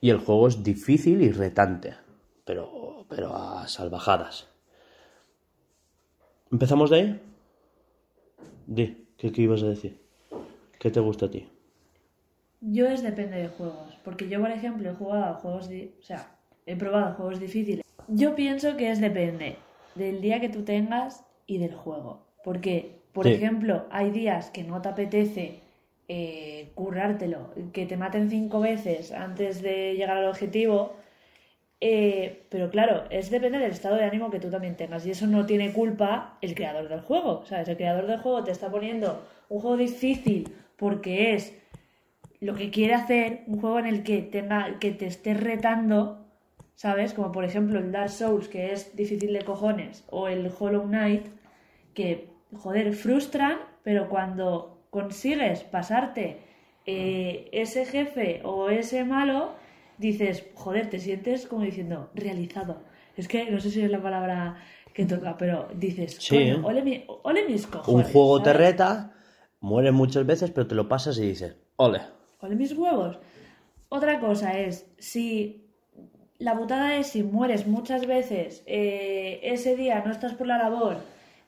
[0.00, 1.96] Y el juego es difícil y retante,
[2.44, 4.46] pero, pero a salvajadas.
[6.52, 7.29] ¿Empezamos de ahí?
[8.76, 8.86] Di,
[9.18, 10.00] ¿qué, ¿qué ibas a decir?
[10.80, 11.42] ¿Qué te gusta a ti?
[12.60, 16.02] Yo es depende de juegos, porque yo, por ejemplo, he jugado a juegos, di- o
[16.02, 17.82] sea, he probado juegos difíciles.
[18.06, 19.64] Yo pienso que es depende
[19.94, 23.30] del día que tú tengas y del juego, porque, por Sí.
[23.30, 25.60] ejemplo, hay días que no te apetece
[26.08, 30.96] eh, currártelo, que te maten cinco veces antes de llegar al objetivo,
[31.80, 35.26] eh, pero claro, es depende del estado de ánimo que tú también tengas y eso
[35.26, 37.68] no tiene culpa el creador del juego, ¿sabes?
[37.68, 41.56] El creador del juego te está poniendo un juego difícil porque es
[42.40, 46.26] lo que quiere hacer, un juego en el que tenga que te esté retando,
[46.74, 47.14] ¿sabes?
[47.14, 51.26] Como por ejemplo el Dark Souls que es difícil de cojones o el Hollow Knight
[51.94, 56.38] que joder, frustran, pero cuando consigues pasarte
[56.86, 59.52] eh, ese jefe o ese malo,
[60.00, 62.78] dices, joder, te sientes como diciendo, realizado.
[63.16, 64.56] Es que no sé si es la palabra
[64.94, 68.10] que toca, pero dices, Sí, coño, ole, mi- ole mis Un cojones.
[68.10, 69.12] juego te reta,
[69.60, 72.00] mueres muchas veces, pero te lo pasas y dices, ole.
[72.40, 73.18] Ole mis huevos.
[73.90, 75.66] Otra cosa es, si
[76.38, 80.96] la putada es si mueres muchas veces, eh, ese día no estás por la labor,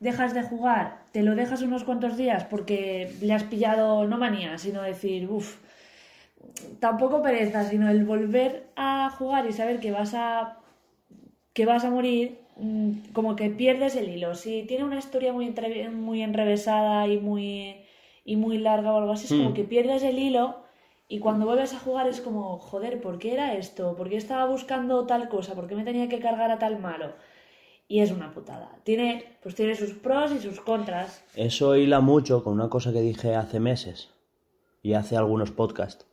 [0.01, 4.59] dejas de jugar, te lo dejas unos cuantos días porque le has pillado no manía,
[4.59, 5.57] sino decir, uff,
[6.81, 10.59] tampoco pereza, sino el volver a jugar y saber que vas a
[11.53, 14.35] que vas a morir, mm, como que pierdes el hilo.
[14.35, 17.77] Si tiene una historia muy, entre- muy enrevesada y muy,
[18.25, 19.55] y muy larga o algo así, es como Hmm.
[19.55, 20.57] que pierdes el hilo
[21.09, 23.95] y cuando vuelves a jugar es como, joder, ¿por qué era esto?
[23.97, 25.55] ¿Por qué estaba buscando tal cosa?
[25.55, 27.13] ¿Por qué me tenía que cargar a tal malo?
[27.87, 28.71] Y es una putada.
[28.85, 31.23] Tiene, pues tiene sus pros y sus contras.
[31.37, 34.09] Eso hila mucho con una cosa que dije hace meses
[34.83, 36.07] y hace algunos podcasts,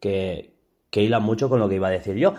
[0.00, 0.54] que,
[0.90, 2.34] que hila mucho con lo que iba a decir yo.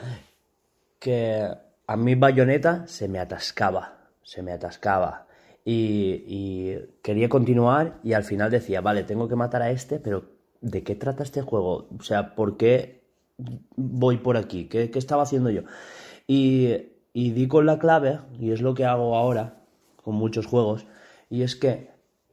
[0.99, 1.47] Que
[1.87, 5.27] a mí Bayonetta se me atascaba, se me atascaba.
[5.63, 10.31] Y, y quería continuar y al final decía, vale, tengo que matar a este, pero
[10.59, 11.87] ¿de qué trata este juego?
[11.97, 13.03] O sea, ¿por qué
[13.75, 14.65] voy por aquí?
[14.65, 15.61] ¿Qué, qué estaba haciendo yo?
[16.27, 16.75] Y,
[17.13, 19.63] y di con la clave, y es lo que hago ahora
[19.97, 20.87] con muchos juegos,
[21.29, 21.91] y es que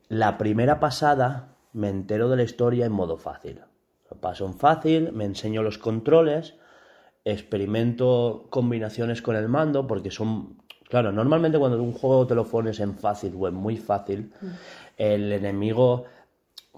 [0.08, 3.60] la primera pasada me entero de la historia en modo fácil.
[4.20, 6.54] Paso fácil, me enseño los controles,
[7.24, 10.58] experimento combinaciones con el mando, porque son...
[10.88, 14.32] Claro, normalmente cuando un juego te lo pones en fácil o en muy fácil,
[14.96, 16.04] el enemigo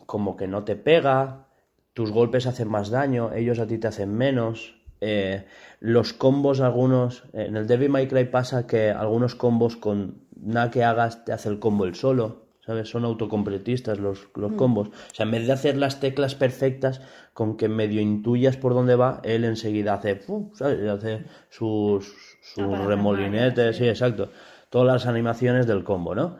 [0.06, 1.46] como que no te pega,
[1.94, 4.74] tus golpes hacen más daño, ellos a ti te hacen menos.
[5.00, 5.46] eh,
[5.80, 7.24] los combos, algunos.
[7.32, 11.48] En el Devil May Cry pasa que algunos combos con nada que hagas te hace
[11.48, 12.49] el combo el solo.
[12.70, 12.88] ¿Sabes?
[12.88, 14.90] Son autocompletistas los, los combos.
[14.90, 17.00] O sea, en vez de hacer las teclas perfectas,
[17.32, 20.20] con que medio intuyas por dónde va, él enseguida hace.
[20.54, 20.88] ¿Sabes?
[20.88, 22.14] Hace sus,
[22.58, 24.30] Ah, remolinetes, sí, exacto.
[24.68, 26.36] Todas las animaciones del combo, ¿no?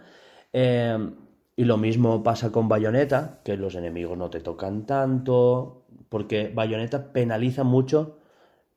[0.52, 0.96] Eh,
[1.56, 7.12] y lo mismo pasa con Bayonetta, que los enemigos no te tocan tanto, porque Bayonetta
[7.12, 8.18] penaliza mucho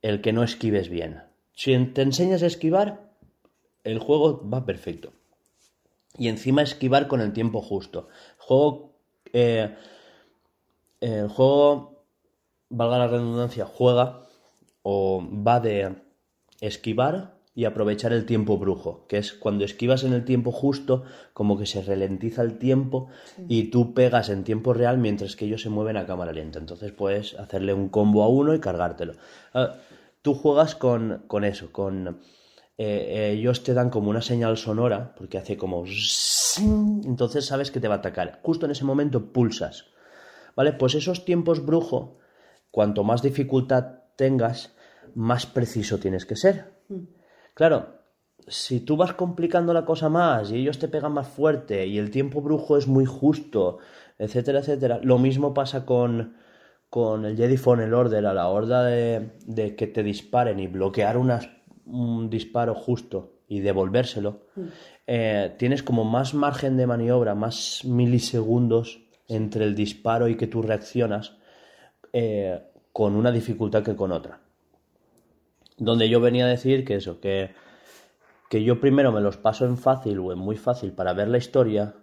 [0.02, 1.22] el que no esquives bien.
[1.52, 3.12] Si te enseñas a esquivar,
[3.84, 5.14] el juego va perfecto.
[6.18, 8.08] Y encima esquivar con el tiempo justo.
[8.38, 8.94] Juego,
[9.34, 9.76] eh,
[11.02, 12.06] el juego,
[12.70, 14.22] valga la redundancia, juega
[14.84, 15.96] o va de
[16.62, 21.04] esquivar y aprovechar el tiempo brujo, que es cuando esquivas en el tiempo justo,
[21.34, 23.10] como que se ralentiza el tiempo
[23.48, 26.58] y tú pegas en tiempo real mientras que ellos se mueven a cámara lenta.
[26.58, 29.14] Entonces puedes hacerle un combo a uno y cargártelo.
[29.54, 29.76] Ah,
[30.22, 32.20] tú juegas con, con eso, con...
[32.78, 35.84] eh, ellos te dan como una señal sonora, porque hace como...
[37.06, 38.40] Entonces sabes que te va a atacar.
[38.44, 39.86] Justo en ese momento pulsas.
[40.56, 40.74] ¿Vale?
[40.74, 42.20] Pues esos tiempos brujo,
[42.72, 44.76] cuanto más dificultad tengas,
[45.16, 46.74] más preciso tienes que ser.
[47.56, 48.00] Claro,
[48.48, 52.12] si tú vas complicando la cosa más y ellos te pegan más fuerte y el
[52.12, 53.80] tiempo brujo es muy justo,
[54.20, 56.36] etcétera, etcétera, lo mismo pasa con,
[56.90, 61.18] con el Jedi Fallen Order a la hora de, de que te disparen y bloquear
[61.18, 61.50] unas-
[61.86, 64.42] un disparo justo y devolvérselo,
[65.06, 70.62] eh, tienes como más margen de maniobra, más milisegundos entre el disparo y que tú
[70.62, 71.38] reaccionas
[72.12, 72.62] eh,
[72.92, 74.44] con una dificultad que con otra
[75.78, 77.52] donde yo venía a decir que eso, que,
[78.50, 81.38] que yo primero me los paso en fácil o en muy fácil para ver la
[81.38, 81.96] historia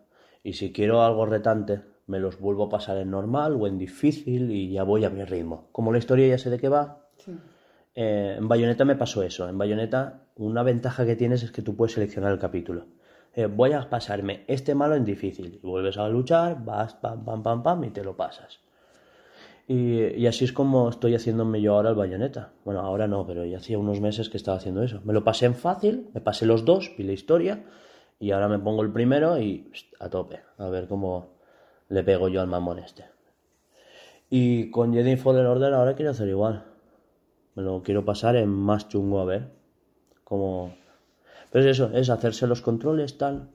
[0.42, 4.50] y si quiero algo retante me los vuelvo a pasar en normal o en difícil
[4.50, 5.68] y ya voy a mi ritmo.
[5.70, 7.32] Como la historia ya sé de qué va, Sí.
[8.02, 9.46] Eh, en Bayonetta me pasó eso.
[9.46, 12.86] En Bayonetta una ventaja que tienes es que tú puedes seleccionar el capítulo.
[13.34, 15.60] Eh, voy a pasarme este malo en difícil.
[15.62, 18.60] Y vuelves a luchar, vas, pam, pam, pam, pam y te lo pasas.
[19.68, 22.52] Y, así es como estoy haciéndome yo ahora el bayoneta.
[22.64, 25.02] Bueno, ahora no, pero ya hacía unos meses que estaba haciendo eso.
[25.04, 27.64] Me lo pasé en fácil, me pasé los dos, vi la historia
[28.18, 30.40] Y ahora me pongo el primero y a tope.
[30.56, 31.34] A ver cómo
[31.90, 33.04] le pego yo al mamón este.
[34.30, 36.69] Y con Jedi Fallen Order ahora quiero hacer igual.
[37.60, 39.48] Me lo quiero pasar en más chungo a ver.
[40.24, 40.72] Como...
[41.52, 43.48] Pero es eso, es hacerse los controles, tal.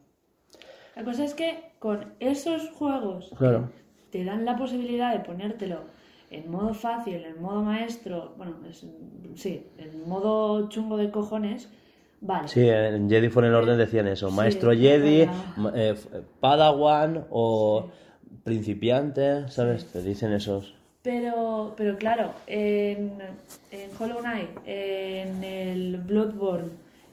[0.96, 3.70] La cosa es que con esos juegos Claro.
[4.12, 5.80] te dan la posibilidad de ponértelo
[6.30, 8.86] en modo fácil, en modo maestro, bueno, es-
[9.36, 11.70] sí, en modo chungo de cojones,
[12.22, 12.48] vale.
[12.48, 14.30] Sí, en Jedi Fallen Order decían eso.
[14.30, 15.96] Sí, Maestro es Jedi, ma- eh,
[16.40, 17.90] Padawan o
[18.44, 19.86] principiante, ¿sabes?
[19.92, 20.76] Te dicen esos.
[21.06, 23.20] Pero, pero claro, en,
[23.70, 26.72] en Hollow Knight, en el Bloodborne,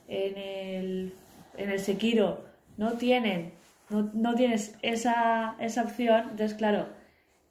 [0.08, 1.14] en el,
[1.58, 2.40] en el Sekiro,
[2.78, 3.52] no tienen,
[3.90, 6.22] no, no tienes esa, esa opción.
[6.30, 6.86] Entonces, claro,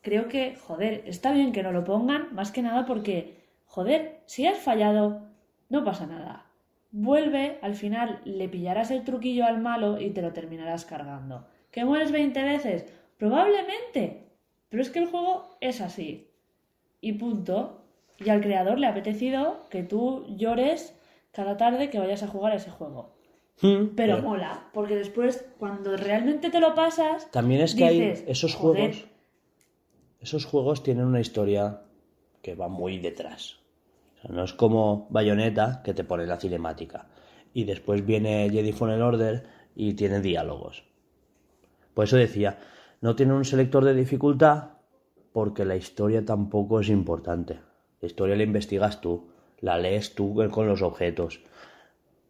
[0.02, 3.38] creo que, joder, está bien que no lo pongan, más que nada porque,
[3.68, 5.22] joder, si has fallado,
[5.70, 6.48] no pasa nada.
[6.90, 11.46] Vuelve, al final le pillarás el truquillo al malo y te lo terminarás cargando.
[11.70, 12.92] ¿Que mueres 20 veces?
[13.20, 14.26] Probablemente.
[14.70, 16.31] Pero es que el juego es así.
[17.02, 17.82] Y punto.
[18.20, 20.96] Y al creador le ha apetecido que tú llores
[21.32, 23.16] cada tarde que vayas a jugar a ese juego.
[23.62, 28.32] Hmm, Pero mola, porque después, cuando realmente te lo pasas, También es que dices, hay
[28.32, 29.08] esos "Joder, juegos.
[30.20, 31.82] Esos juegos tienen una historia
[32.42, 33.58] que va muy detrás.
[34.18, 37.08] O sea, no es como Bayonetta que te pone la cinemática.
[37.54, 39.44] Y después viene Jedi Fallen Order
[39.76, 40.84] y tiene diálogos.
[41.94, 42.58] Por eso decía,
[43.02, 44.70] no tiene un selector de dificultad
[45.34, 47.60] porque la historia tampoco es importante.
[48.00, 49.28] La historia la investigas tú,
[49.60, 51.42] la lees tú con los objetos.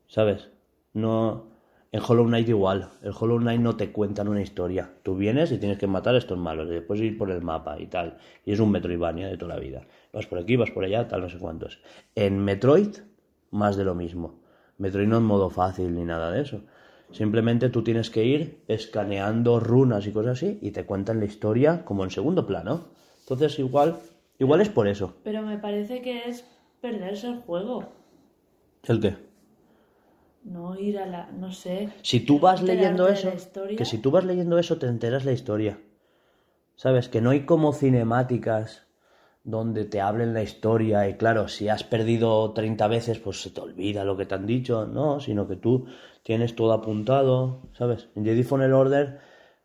[0.08, 0.50] ¿Sabes?
[0.94, 1.50] No.
[1.94, 2.90] En Hollow Knight igual.
[3.02, 4.94] El Hollow Knight no te cuentan una historia.
[5.04, 7.80] Tú vienes y tienes que matar a estos malos y después ir por el mapa
[7.80, 8.18] y tal.
[8.46, 9.88] Y es un Metroidvania de toda la vida.
[10.14, 11.80] Vas por aquí, vas por allá, tal, no sé cuántos.
[12.16, 12.98] En Metroid,
[13.50, 14.40] más de lo mismo.
[14.78, 16.62] Metroid no en modo fácil ni nada de eso.
[17.12, 21.84] Simplemente tú tienes que ir escaneando runas y cosas así y te cuentan la historia
[21.84, 22.86] como en segundo plano.
[23.20, 23.98] Entonces igual,
[24.40, 25.16] igual es por eso.
[25.24, 26.46] Pero me parece que es
[26.80, 27.86] perderse el juego.
[28.84, 29.16] ¿El qué?
[30.44, 31.30] No ir a la.
[31.32, 31.90] No sé.
[32.02, 33.32] Si tú vas leyendo eso,
[33.78, 35.80] que si tú vas leyendo eso te enteras la historia.
[36.76, 37.10] ¿Sabes?
[37.10, 38.88] Que no hay como cinemáticas
[39.44, 43.62] donde te hablen la historia y claro, si has perdido 30 veces pues se te
[43.62, 45.88] olvida lo que te han dicho, no, sino que tú
[46.24, 48.10] tienes todo apuntado, ¿sabes?
[48.16, 49.20] En Jedi Fallen Order,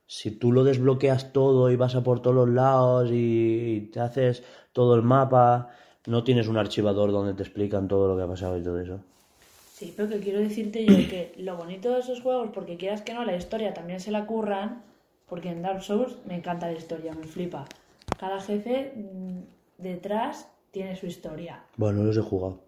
[0.06, 4.42] si tú lo desbloqueas todo y vas a por todos los lados y te haces
[4.72, 5.70] todo el mapa,
[6.06, 9.00] no tienes un archivador donde te explican todo lo que ha pasado y todo eso.
[9.74, 13.12] Sí, pero que quiero decirte yo que lo bonito de esos juegos, porque quieras que
[13.12, 14.82] no, la historia también se la curran,
[15.28, 17.66] porque en Dark Souls me encanta la historia, me flipa.
[18.18, 21.64] Cada jefe mm, detrás tiene su historia.
[21.76, 22.60] Bueno, los he jugado.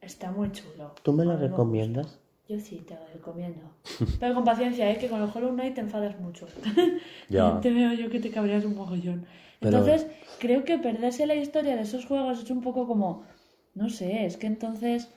[0.00, 0.92] Está muy chulo.
[1.02, 2.06] ¿Tú me A la mí me recomiendas?
[2.06, 2.22] gusta.
[2.48, 3.60] Yo sí, te lo recomiendo.
[4.20, 4.98] Pero con paciencia, ¿eh?
[4.98, 6.46] que con el Hollow Knight te enfadas mucho.
[7.28, 7.60] Ya.
[7.62, 9.26] te veo yo que te cabreas un mogollón.
[9.60, 10.08] Pero- Entonces,
[10.40, 13.22] creo que perderse la historia de esos juegos es un poco como.
[13.74, 15.08] No sé, es que entonces.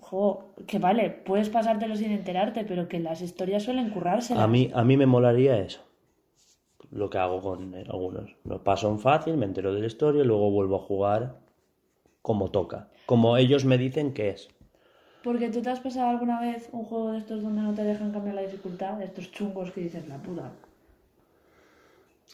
[0.00, 4.42] Jo, que vale, puedes pasártelo sin enterarte, pero que las historias suelen currárselas.
[4.42, 5.80] A mí, a mí me molaría eso.
[6.92, 8.36] Lo que hago con eh, algunos.
[8.44, 11.40] Lo paso en fácil, me entero de la historia y luego vuelvo a jugar
[12.20, 12.90] como toca.
[13.06, 14.48] Como ellos me dicen que es.
[15.24, 18.12] Porque tú te has pasado alguna vez un juego de estos donde no te dejan
[18.12, 20.52] cambiar la dificultad, de estos chungos que dices la puta.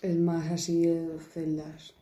[0.03, 1.95] El más así de celdas.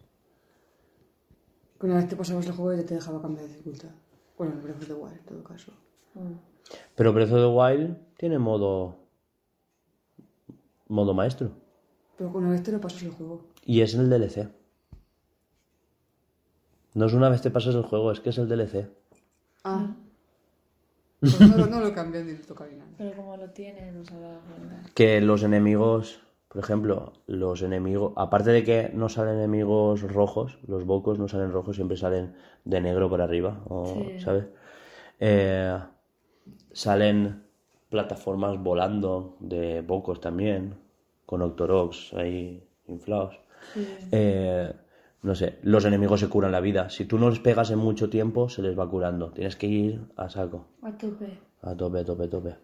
[1.78, 3.90] Que una vez te pasabas el juego y te dejaba cambiar de dificultad.
[4.38, 5.72] Bueno, el Breath of the Wild, en todo caso.
[6.94, 8.96] Pero Breath of the Wild tiene modo.
[10.88, 11.65] modo maestro.
[12.16, 13.42] Pero una vez te lo pasas el juego.
[13.64, 14.48] Y es el DLC.
[16.94, 18.88] No es una vez te pasas el juego, es que es el DLC.
[19.64, 19.94] Ah.
[21.20, 22.90] Pues no, lo- no lo cambian ni lo nada.
[22.96, 24.82] Pero como lo tiene, no se ha dado cuenta.
[24.94, 30.84] Que los enemigos, por ejemplo, los enemigos, aparte de que no salen enemigos rojos, los
[30.86, 34.20] bocos no salen rojos, siempre salen de negro por arriba, o, Sí.
[34.20, 34.46] ¿sabes?
[35.20, 35.78] Eh,
[36.72, 37.42] salen
[37.90, 40.74] plataformas volando de bocos también,
[41.26, 43.38] con Octoroks ahí inflados.
[44.12, 44.72] Eh,
[45.22, 46.88] no sé, los enemigos se curan la vida.
[46.88, 49.32] Si tú no les pegas en mucho tiempo, se les va curando.
[49.32, 50.68] Tienes que ir a saco.
[50.82, 51.38] A tope.
[51.62, 52.56] A tope, a tope, a tope.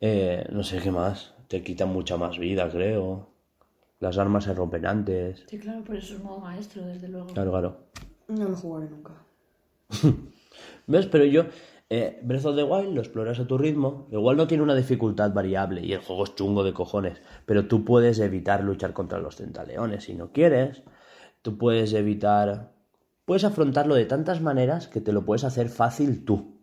[0.00, 1.34] Eh, no sé qué más.
[1.48, 3.28] Te quitan mucha más vida, creo.
[4.00, 5.44] Las armas se rompen antes.
[5.46, 7.28] Sí, claro, por eso es modo maestro, desde luego.
[7.28, 7.76] Claro, claro.
[8.28, 9.12] No lo jugaré nunca.
[10.86, 11.06] ¿Ves?
[11.06, 11.44] Pero yo,
[11.94, 14.06] eh, Breath of the Wild lo exploras a tu ritmo.
[14.10, 17.20] Igual no tiene una dificultad variable y el juego es chungo de cojones.
[17.44, 20.82] Pero tú puedes evitar luchar contra los centaleones si no quieres.
[21.42, 22.72] Tú puedes evitar.
[23.24, 26.58] Puedes afrontarlo de tantas maneras que te lo puedes hacer fácil tú.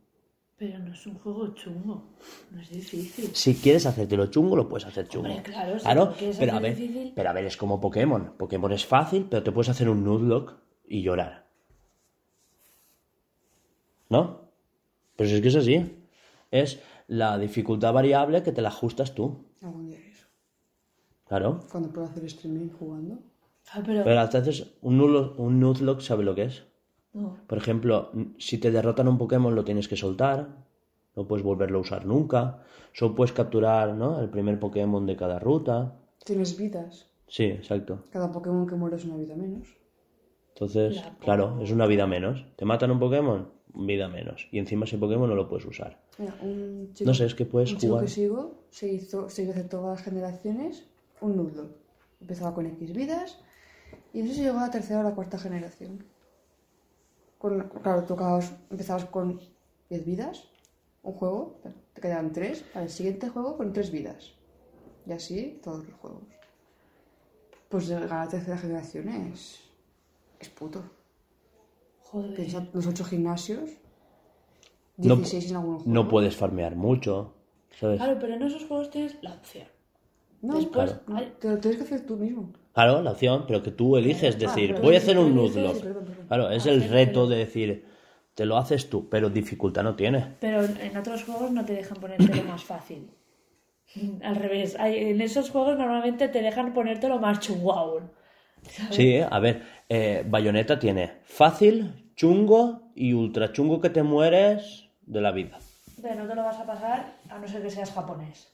[0.57, 2.15] Pero no es un juego chungo.
[2.51, 3.29] No es difícil.
[3.33, 5.29] Si quieres hacértelo chungo, lo puedes hacer chungo.
[5.29, 7.55] Hombre, claro, si Claro, lo quieres pero a hacer ver, difícil- pero a ver, es
[7.55, 8.33] como Pokémon.
[8.37, 10.55] Pokémon es fácil, pero te puedes hacer un Nuzlocke
[10.87, 11.45] y llorar.
[14.09, 14.48] ¿No?
[15.19, 15.95] Pero si es que es así.
[16.49, 19.45] Es la dificultad variable que te la ajustas tú.
[19.61, 20.25] Algún día eso.
[21.27, 21.59] Claro.
[21.71, 23.19] Cuando puedo hacer streaming jugando.
[23.73, 24.03] Ah, pero...
[24.03, 26.63] Pero hasta haces un, Nuzlo- un Nuzlocke, ¿sabes lo que es?
[27.13, 27.37] No.
[27.47, 30.47] Por ejemplo, si te derrotan un Pokémon lo tienes que soltar,
[31.15, 32.63] no puedes volverlo a usar nunca,
[32.93, 34.19] solo puedes capturar ¿no?
[34.21, 35.95] el primer Pokémon de cada ruta.
[36.23, 37.07] Tienes vidas.
[37.27, 38.05] Sí, exacto.
[38.11, 39.67] Cada Pokémon que muere es una vida menos.
[40.53, 42.45] Entonces, La claro, es una vida menos.
[42.55, 43.49] ¿Te matan un Pokémon?
[43.73, 44.47] Vida menos.
[44.51, 46.01] Y encima ese Pokémon no lo puedes usar.
[46.17, 48.05] Mira, un chico, No sé, es que puedes un chico jugar.
[48.05, 50.85] que sigo se hizo, se hizo hace todas las generaciones
[51.21, 51.75] un Nuzlocke.
[52.21, 53.39] Empezaba con X vidas
[54.13, 56.03] y no sé si llegó a la tercera o la cuarta generación.
[57.37, 59.39] Con, claro, tú acababas- empezabas con
[59.89, 60.49] 10 vidas,
[61.03, 61.59] un juego,
[61.93, 64.33] te quedaban 3, para el siguiente juego con 3 vidas.
[65.05, 66.23] Y así todos los juegos.
[67.69, 69.59] Pues llegar a la tercera generación es,
[70.39, 70.83] es puto.
[72.11, 72.47] Joder.
[72.73, 73.69] Los 8 gimnasios,
[74.97, 75.93] No- 16 en algunos juegos.
[75.93, 77.33] No puedes farmear mucho,
[77.79, 77.97] ¿sabes?
[77.97, 79.67] Claro, pero en esos juegos tienes la opción.
[80.41, 82.51] No, Después, no, hay- te lo tienes que hacer tú mismo.
[82.73, 85.93] Claro, la opción, pero que tú eliges Ah, decir, voy a hacer un Nuzlocke.
[86.27, 87.85] Claro, es el Hacer, reto de decir,
[88.35, 90.35] te lo haces tú, pero dificultad no tiene.
[90.39, 93.09] Pero en otros juegos no te dejan ponértelo más fácil.
[94.23, 98.09] Al revés, en esos juegos normalmente te dejan ponértelo más chungo aún.
[98.69, 98.95] ¿sabes?
[98.95, 105.21] Sí, a ver, eh, Bayonetta tiene fácil, chungo y ultra chungo que te mueres de
[105.21, 105.57] la vida.
[106.01, 108.53] Pero no te lo vas a pasar a no ser que seas japonés.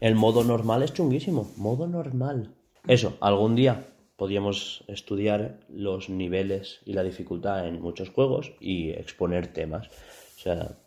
[0.00, 2.54] El modo normal es chunguísimo, modo normal.
[2.86, 3.86] Eso, algún día
[4.16, 9.88] podríamos estudiar los niveles y la dificultad en muchos juegos y exponer temas.
[10.36, 10.78] O sea,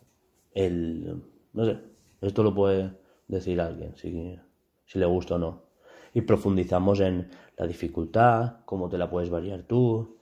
[0.54, 1.22] el...
[1.52, 1.78] no sé,
[2.22, 2.92] esto lo puede
[3.26, 4.38] decir alguien, si,
[4.86, 5.67] si le gusta o no.
[6.14, 10.16] Y profundizamos en la dificultad, cómo te la puedes variar tú.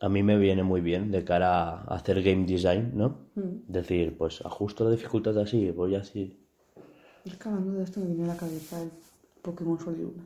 [0.00, 3.18] A mí me viene muy bien de cara a hacer game design, ¿no?
[3.34, 6.38] Decir, pues ajusto la dificultad así, voy así,
[7.24, 8.90] Es que hablando de esto me viene a la cabeza el
[9.42, 10.24] Pokémon Sol y Luna.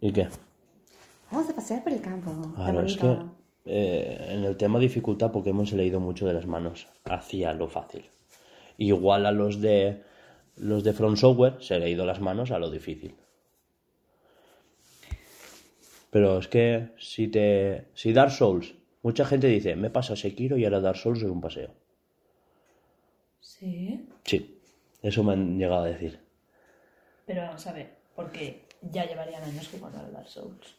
[0.00, 0.28] ¿Y qué?
[1.30, 2.30] Vamos a pasear por el campo.
[2.54, 3.16] Claro, es que
[3.64, 7.52] eh, en el tema dificultad Pokémon se le ha ido mucho de las manos hacia
[7.52, 8.04] lo fácil.
[8.78, 10.02] Igual a los de
[10.56, 13.14] los de From Software se le ha ido las manos a lo difícil.
[16.10, 20.64] Pero es que si te si Dark Souls, mucha gente dice, me pasa Sekiro y
[20.64, 21.74] ahora Dark Souls es un paseo.
[23.40, 24.08] Sí.
[24.24, 24.58] Sí,
[25.02, 26.18] eso me han llegado a decir.
[27.26, 30.76] Pero vamos a ver, porque ya llevarían años jugando al Dark Souls.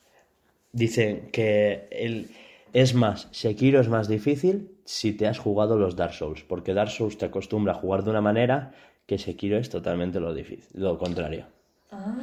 [0.71, 2.29] Dicen que el,
[2.73, 6.91] es más, Sekiro es más difícil si te has jugado los Dark Souls, porque Dark
[6.91, 8.73] Souls te acostumbra a jugar de una manera
[9.07, 11.45] que Sekiro es totalmente lo difícil, lo contrario.
[11.91, 12.15] Ah,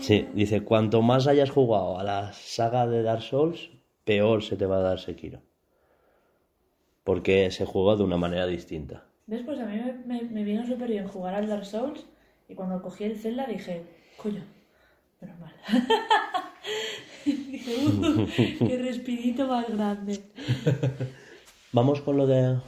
[0.00, 3.70] Sí, dice, cuanto más hayas jugado a la saga de Dark Souls,
[4.04, 5.40] peor se te va a dar Sekiro.
[7.04, 9.04] Porque se juega de una manera distinta.
[9.26, 9.42] ¿Ves?
[9.44, 12.04] Pues a mí me, me, me vino súper bien jugar al Dark Souls
[12.48, 13.82] y cuando cogí el Zelda dije,
[14.16, 14.42] coño,
[15.20, 15.52] menos mal.
[17.26, 20.18] dije, "Uh, qué respirito más grande.
[21.72, 22.58] Vamos con lo de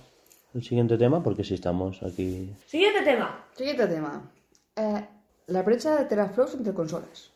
[0.54, 2.54] el siguiente tema, porque si estamos aquí...
[2.66, 3.44] Siguiente tema.
[3.54, 4.30] Siguiente tema.
[4.76, 5.04] Eh,
[5.46, 7.32] la brecha de teraflops entre consolas.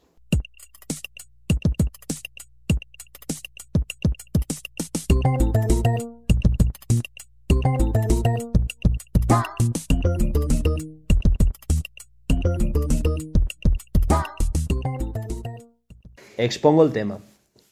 [16.38, 17.18] Expongo el tema.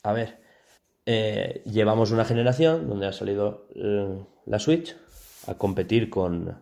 [0.03, 0.41] A ver,
[1.07, 4.97] eh, llevamos una generación donde ha salido eh, la Switch
[5.47, 6.59] a competir con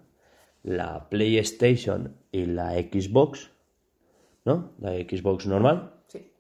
[0.63, 3.51] la PlayStation y la Xbox,
[4.45, 4.73] ¿no?
[4.79, 5.93] La Xbox normal.
[6.07, 6.33] Sí.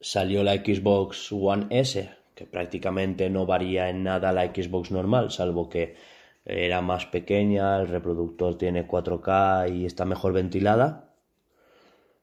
[0.00, 5.68] Salió la Xbox One S, que prácticamente no varía en nada la Xbox normal, salvo
[5.68, 5.96] que
[6.44, 11.14] era más pequeña, el reproductor tiene 4K y está mejor ventilada,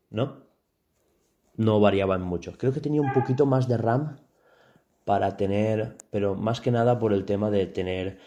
[0.10, 0.52] ¿no?
[1.62, 2.58] no variaban mucho.
[2.58, 4.18] Creo que tenía un poquito más de RAM
[5.06, 8.20] para tener, pero más que nada por el tema de tener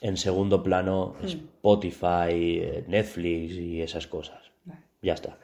[0.00, 4.40] en segundo plano Spotify, eh, Netflix y esas cosas.
[4.64, 4.80] Vale.
[5.02, 5.38] Ya está.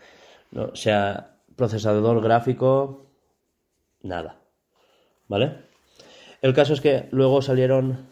[0.51, 3.07] No, o sea, procesador gráfico,
[4.03, 4.41] nada.
[5.29, 5.59] ¿Vale?
[6.43, 8.07] El caso es que luego salieron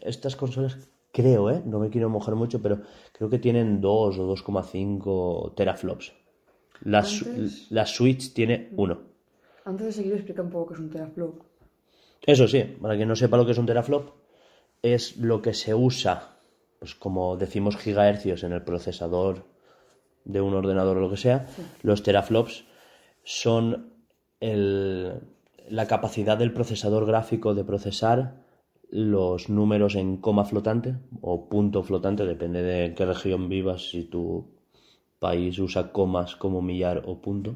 [0.00, 0.78] estas consolas,
[1.12, 1.62] creo, ¿eh?
[1.66, 2.80] No me quiero mojar mucho, pero
[3.12, 6.12] creo que tienen 2 o 2,5 teraflops.
[6.84, 9.00] La, Antes- la Switch tiene uno.
[9.64, 11.42] Antes de seguir, explica un poco qué es un teraflop.
[12.24, 14.08] Eso sí, para quien no sepa lo que es un teraflop,
[14.82, 16.36] es lo que se usa,
[16.78, 19.44] pues como decimos gigahercios en el procesador
[20.24, 21.46] de un ordenador o lo que sea,
[21.82, 22.64] los teraflops
[23.24, 23.92] son
[24.40, 25.20] el-
[25.68, 28.42] la capacidad del procesador gráfico de procesar
[28.90, 34.50] los números en coma flotante o punto flotante, depende de qué región vivas, si tu
[35.18, 37.54] país usa comas como millar o punto.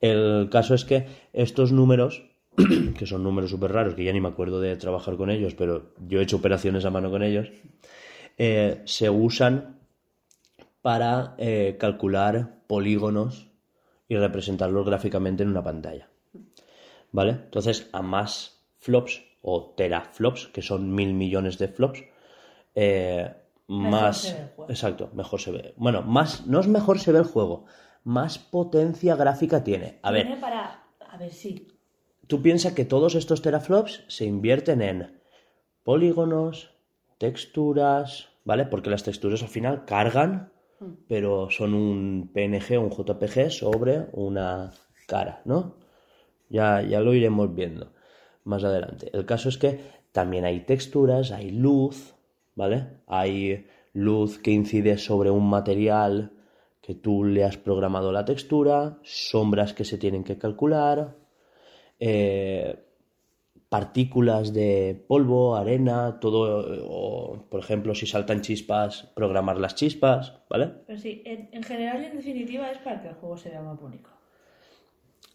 [0.00, 2.27] El caso es que estos números,
[2.98, 5.94] que son números súper raros, que ya ni me acuerdo de trabajar con ellos, pero
[6.06, 7.50] yo he hecho operaciones a mano con ellos,
[8.36, 9.78] eh, se usan
[10.82, 13.48] para eh, calcular polígonos
[14.08, 16.08] y representarlos gráficamente en una pantalla.
[17.12, 17.30] ¿Vale?
[17.30, 22.04] Entonces, a más flops o teraflops, que son mil millones de flops,
[22.74, 23.32] eh,
[23.66, 24.36] más.
[24.68, 25.74] Exacto, mejor se ve.
[25.76, 27.64] Bueno, más, no es mejor se ve el juego,
[28.04, 29.98] más potencia gráfica tiene.
[30.02, 30.84] A ver, Tiene para...
[31.10, 31.66] A ver, sí.
[32.28, 35.18] Tú piensas que todos estos teraflops se invierten en
[35.82, 36.70] polígonos,
[37.18, 38.66] texturas, ¿vale?
[38.66, 40.52] Porque las texturas al final cargan,
[41.08, 44.72] pero son un PNG, un JPG sobre una
[45.06, 45.74] cara, ¿no?
[46.48, 47.92] Ya, ya lo iremos viendo
[48.44, 49.10] más adelante.
[49.12, 49.80] El caso es que
[50.12, 52.14] también hay texturas, hay luz,
[52.54, 53.00] ¿vale?
[53.06, 56.32] Hay luz que incide sobre un material
[56.80, 61.16] que tú le has programado la textura, sombras que se tienen que calcular,
[62.00, 62.84] eh,
[63.68, 70.72] partículas de polvo, arena, todo, o por ejemplo, si saltan chispas, programar las chispas, ¿vale?
[70.86, 73.60] Pero sí, en, en general y en definitiva es para que el juego se vea
[73.60, 74.08] más bonito.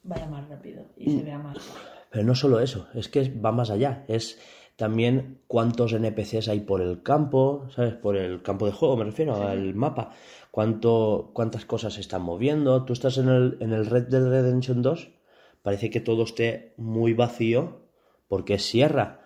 [0.03, 1.17] Vaya más rápido y Mm.
[1.17, 1.57] se vea más.
[2.09, 4.39] Pero no solo eso, es que va más allá, es
[4.75, 7.93] también cuántos NPCs hay por el campo, ¿sabes?
[7.93, 10.11] Por el campo de juego, me refiero, al mapa.
[10.49, 12.83] Cuánto, cuántas cosas se están moviendo.
[12.83, 15.09] Tú estás en el, en el Red Dead Redemption 2,
[15.63, 17.81] parece que todo esté muy vacío
[18.27, 19.21] porque es sierra,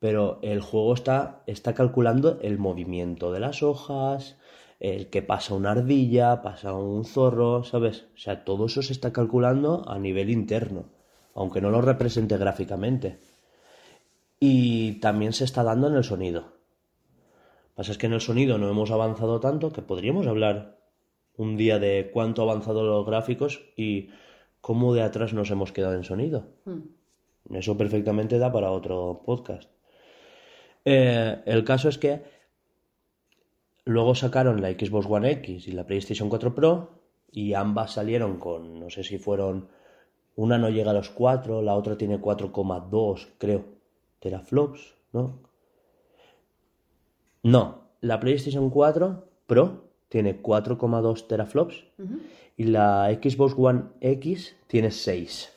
[0.00, 4.36] pero el juego está, está calculando el movimiento de las hojas,
[4.80, 8.06] el que pasa una ardilla, pasa un zorro, ¿sabes?
[8.14, 10.86] O sea, todo eso se está calculando a nivel interno,
[11.34, 13.18] aunque no lo represente gráficamente.
[14.40, 16.52] Y también se está dando en el sonido.
[17.74, 20.78] Pasa es que en el sonido no hemos avanzado tanto que podríamos hablar
[21.36, 24.10] un día de cuánto ha avanzado los gráficos y
[24.64, 26.46] cómo de atrás nos hemos quedado en sonido.
[27.50, 29.68] Eso perfectamente da para otro podcast.
[30.86, 32.22] Eh, el caso es que
[33.84, 38.80] luego sacaron la Xbox One X y la PlayStation 4 Pro y ambas salieron con,
[38.80, 39.68] no sé si fueron,
[40.34, 43.66] una no llega a los 4, la otra tiene 4,2 creo,
[44.18, 45.40] teraflops, ¿no?
[47.42, 49.83] No, la PlayStation 4 Pro
[50.14, 51.86] tiene 4,2 teraflops
[52.56, 55.52] y la Xbox One X tiene 6.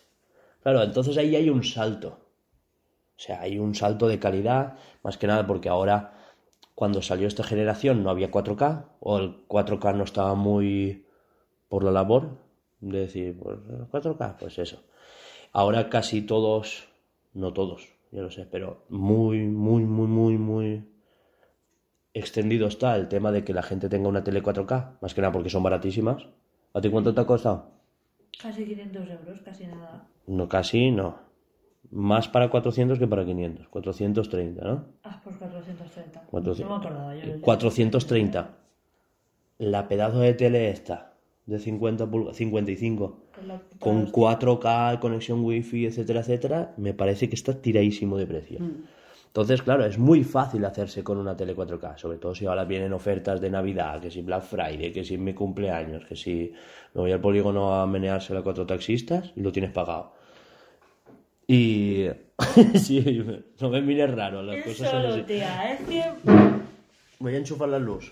[0.64, 2.18] Claro, entonces ahí hay un salto.
[3.16, 6.18] O sea, hay un salto de calidad, más que nada porque ahora,
[6.74, 11.06] cuando salió esta generación, no había 4K, o el 4K no estaba muy
[11.68, 12.40] por la labor
[12.80, 13.60] de decir, pues
[13.92, 14.82] 4K, pues eso.
[15.54, 16.88] Ahora casi todos,
[17.36, 20.97] no todos, yo lo sé, pero muy, muy, muy, muy, muy
[22.18, 25.32] extendido está el tema de que la gente tenga una tele 4K, más que nada
[25.32, 26.28] porque son baratísimas.
[26.74, 27.72] ¿A ti cuánto te ha costado?
[28.42, 30.08] Casi 500 euros, casi nada.
[30.28, 31.16] No, casi no.
[31.90, 33.68] Más para 400 que para 500.
[33.70, 34.86] 430, ¿no?
[35.04, 36.24] Ah, pues 430.
[36.30, 36.60] 400.
[36.70, 37.42] No me acordaba yo.
[37.42, 38.58] 430.
[39.60, 41.14] La pedazo de tele esta,
[41.46, 47.36] de 50 pulgadas, 55, Con la- con 4K, conexión wifi, etcétera, etcétera, me parece que
[47.36, 48.60] está tiradísimo de precio.
[49.38, 52.92] Entonces, claro, es muy fácil hacerse con una tele 4K, sobre todo si ahora vienen
[52.92, 56.52] ofertas de Navidad, que si Black Friday, que si mi cumpleaños, que si
[56.96, 60.12] me voy al polígono a menearse a cuatro taxistas y lo tienes pagado.
[61.46, 62.08] Y...
[62.80, 65.22] sí, no me mires raro, las Es cosas son solo, así.
[65.22, 66.04] tía, es que...
[67.20, 68.12] Voy a enchufar la luz.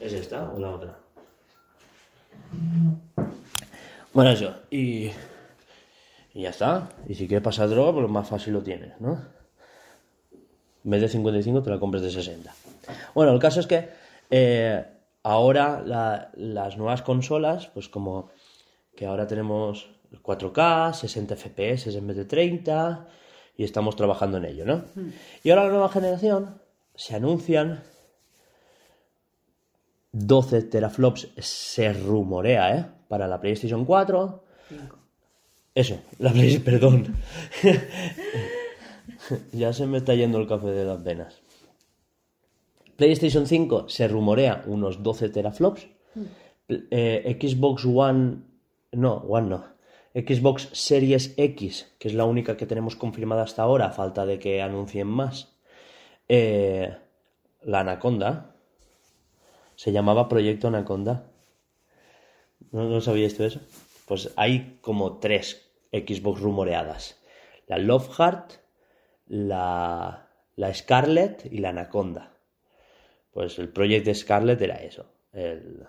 [0.00, 0.98] ¿Es esta o la otra?
[4.12, 4.56] Bueno, eso.
[4.72, 5.12] Y,
[6.34, 6.88] y ya está.
[7.06, 9.35] Y si quieres pasar droga, pues más fácil lo tienes, ¿no?
[10.86, 12.54] En vez de 55 te la compres de 60.
[13.14, 13.88] Bueno, el caso es que
[14.30, 14.82] eh,
[15.24, 18.30] ahora la- las nuevas consolas, pues como
[18.96, 23.06] que ahora tenemos el 4K, 60 FPS en vez de 30
[23.58, 24.84] y estamos trabajando en ello, ¿no?
[25.42, 26.62] Y ahora la nueva generación
[26.94, 27.82] se anuncian
[30.12, 32.86] 12 teraflops, se rumorea, ¿eh?
[33.08, 34.44] Para la PlayStation 4.
[35.74, 37.16] Eso, la PlayStation, perdón.
[39.52, 41.42] ya se me está yendo el café de las venas.
[42.96, 45.86] PlayStation 5 se rumorea unos 12 teraflops.
[46.68, 48.38] Eh, Xbox One,
[48.92, 49.76] no, One no.
[50.14, 54.38] Xbox Series X, que es la única que tenemos confirmada hasta ahora, a falta de
[54.38, 55.52] que anuncien más.
[56.28, 56.96] Eh,
[57.62, 58.54] la Anaconda
[59.74, 61.30] se llamaba Proyecto Anaconda.
[62.72, 63.60] ¿No, ¿No sabíais tú eso?
[64.06, 67.20] Pues hay como tres Xbox rumoreadas.
[67.66, 68.52] La Love Heart,
[69.28, 72.32] la, la Scarlet y la Anaconda.
[73.32, 75.84] Pues el proyecto Scarlet era eso, el-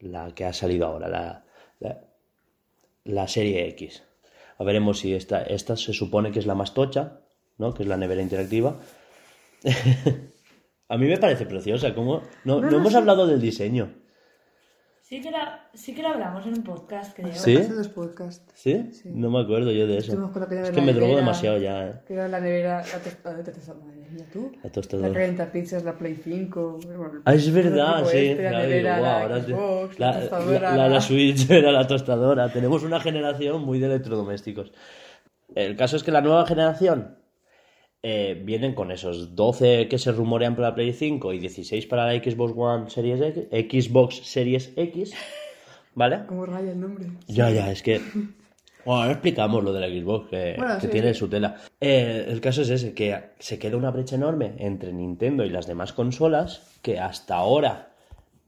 [0.00, 1.44] la que ha salido ahora, la,
[1.80, 2.00] la,
[3.04, 4.02] la serie X.
[4.58, 7.20] A veremos si esta, esta se supone que es la más tocha,
[7.58, 7.72] ¿no?
[7.74, 8.76] Que es la nevera interactiva.
[10.88, 13.94] A mí me parece preciosa, como no, no hemos hablado del diseño.
[15.12, 17.34] Sí que, la, sí que lo hablamos en un podcast, creo.
[17.34, 17.54] ¿Sí?
[17.54, 18.50] Hace dos podcasts.
[18.54, 18.82] ¿Sí?
[19.04, 20.14] No me acuerdo yo de eso.
[20.14, 21.92] Yo que Es que la me drogo demasiado ya, ¿eh?
[22.06, 24.50] Que era la nevera, la tostada, la tostada, madre mía, tú.
[24.64, 25.08] La tostadora.
[25.08, 26.78] La calienta pizzas, la Play 5.
[26.86, 28.16] bueno, Ah, es verdad, sí.
[28.16, 30.70] este, la nevera, digo, la Xbox, la, la tostadora.
[30.70, 32.50] la- la- la Switch era la tostadora.
[32.50, 34.72] Tenemos una generación muy de electrodomésticos.
[35.54, 37.18] El caso es que la nueva generación
[38.02, 42.06] eh, vienen con esos 12 que se rumorean para la Play 5 y 16 para
[42.06, 45.12] la Xbox One Series X, Xbox Series X,
[45.94, 46.20] ¿vale?
[46.26, 47.06] ¿Cómo raya el nombre?
[47.28, 48.00] Ya, ya, es que.
[48.84, 51.20] Bueno, ahora explicamos lo de la Xbox, que, Bueno, que sí, tiene sí.
[51.20, 51.54] su tela.
[51.80, 55.68] Eh, el caso es ese, que se queda una brecha enorme entre Nintendo y las
[55.68, 57.92] demás consolas, que hasta ahora,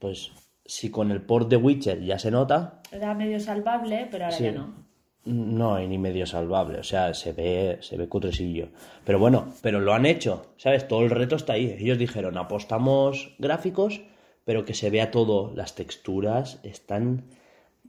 [0.01, 0.33] pues,
[0.65, 4.43] si con el port de Witcher ya se nota, Era medio salvable, pero ahora Sí.
[4.43, 4.84] ya no.
[5.25, 8.68] No hay ni medio salvable, o sea, se ve, se ve cutresillo.
[9.05, 10.87] Pero bueno, pero lo han hecho, ¿sabes?
[10.87, 11.75] Todo el reto está ahí.
[11.79, 14.03] Ellos dijeron, apostamos gráficos,
[14.45, 15.53] pero que se vea todo.
[15.55, 17.25] Las texturas están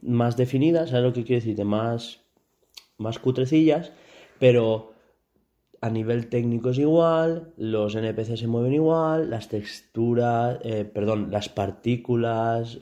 [0.02, 1.56] más definidas, ¿sabes lo que quiero decir?
[1.56, 2.22] De más,
[2.98, 3.92] más cutrecillas,
[4.40, 4.94] pero
[5.82, 11.50] a nivel técnico es igual, los NPC se mueven igual, las texturas, eh, perdón, las
[11.50, 12.80] partículas,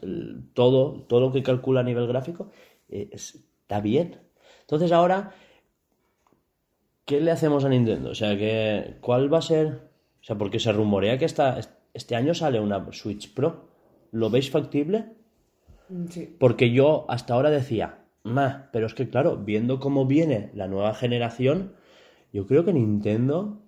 [0.53, 2.49] todo, todo lo que calcula a nivel gráfico
[2.89, 4.19] eh, es- está bien.
[4.63, 5.31] Entonces ahora,
[7.05, 8.11] ¿qué le hacemos a Nintendo?
[8.11, 9.67] O sea, que, ¿cuál va a ser?
[10.21, 11.59] O sea, porque se rumorea que esta,
[11.93, 13.67] este año sale una Switch Pro.
[14.11, 15.13] ¿Lo veis factible?
[15.89, 16.35] Mm, Sí.
[16.39, 20.93] Porque yo hasta ahora decía, "Mah", pero es que claro, viendo cómo viene la nueva
[20.93, 21.73] generación,
[22.31, 23.61] yo creo que Nintendo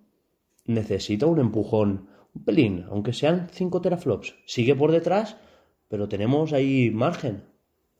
[0.66, 4.36] necesita un empujón, un pelín, aunque sean 5 teraflops.
[4.46, 5.38] Sigue por detrás,
[5.90, 7.44] pero tenemos ahí margen.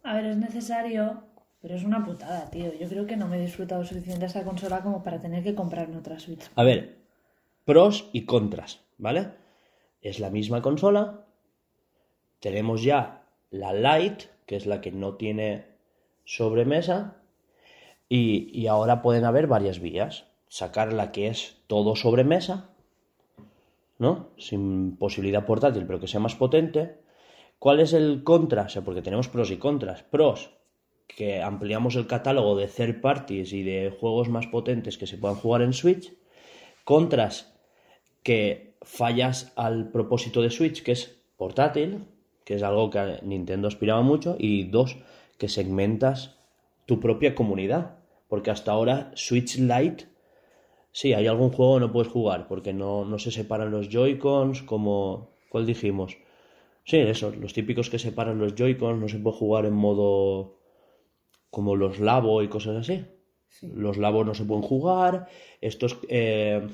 [0.04, 1.24] A ver, es necesario,
[1.66, 2.72] pero es una putada, tío.
[2.80, 5.98] Yo creo que no me he disfrutado suficiente esta consola como para tener que comprarme
[5.98, 6.48] otra Switch.
[6.54, 6.98] A ver,
[7.66, 9.32] pros y contras, ¿vale?
[10.00, 11.26] Es la misma consola.
[12.40, 15.66] Tenemos ya la Lite, que es la que no tiene
[16.24, 17.16] sobremesa.
[18.10, 20.28] Y, y ahora pueden haber varias vías.
[20.48, 22.70] Sacar la que es todo sobremesa,
[23.98, 24.30] ¿no?
[24.38, 27.00] Sin posibilidad portátil, pero que sea más potente.
[27.58, 28.66] ¿Cuál es el contra?
[28.66, 30.04] O sea, porque tenemos pros y contras.
[30.04, 30.52] Pros,
[31.08, 35.38] que ampliamos el catálogo de third parties y de juegos más potentes que se puedan
[35.38, 36.14] jugar en Switch.
[36.84, 37.54] Contras,
[38.24, 42.06] que fallas al propósito de Switch, que es portátil,
[42.44, 44.36] que es algo que Nintendo aspiraba mucho.
[44.38, 44.98] Y dos,
[45.38, 46.38] que segmentas
[46.86, 47.98] tu propia comunidad.
[48.28, 50.06] Porque hasta ahora Switch Lite,
[50.92, 54.64] sí, hay algún juego que no puedes jugar, porque no, no se separan los Joy-Cons,
[54.64, 55.36] como...
[55.50, 56.18] ¿Cuál dijimos?
[56.84, 60.58] Sí, eso, los típicos que separan los Joy-Cons, no se puede jugar en modo
[61.56, 63.06] como los Labo y cosas así.
[63.48, 63.72] Sí.
[63.74, 65.30] Los Labo no se pueden jugar,
[65.62, 65.98] estos...
[66.10, 66.68] eh,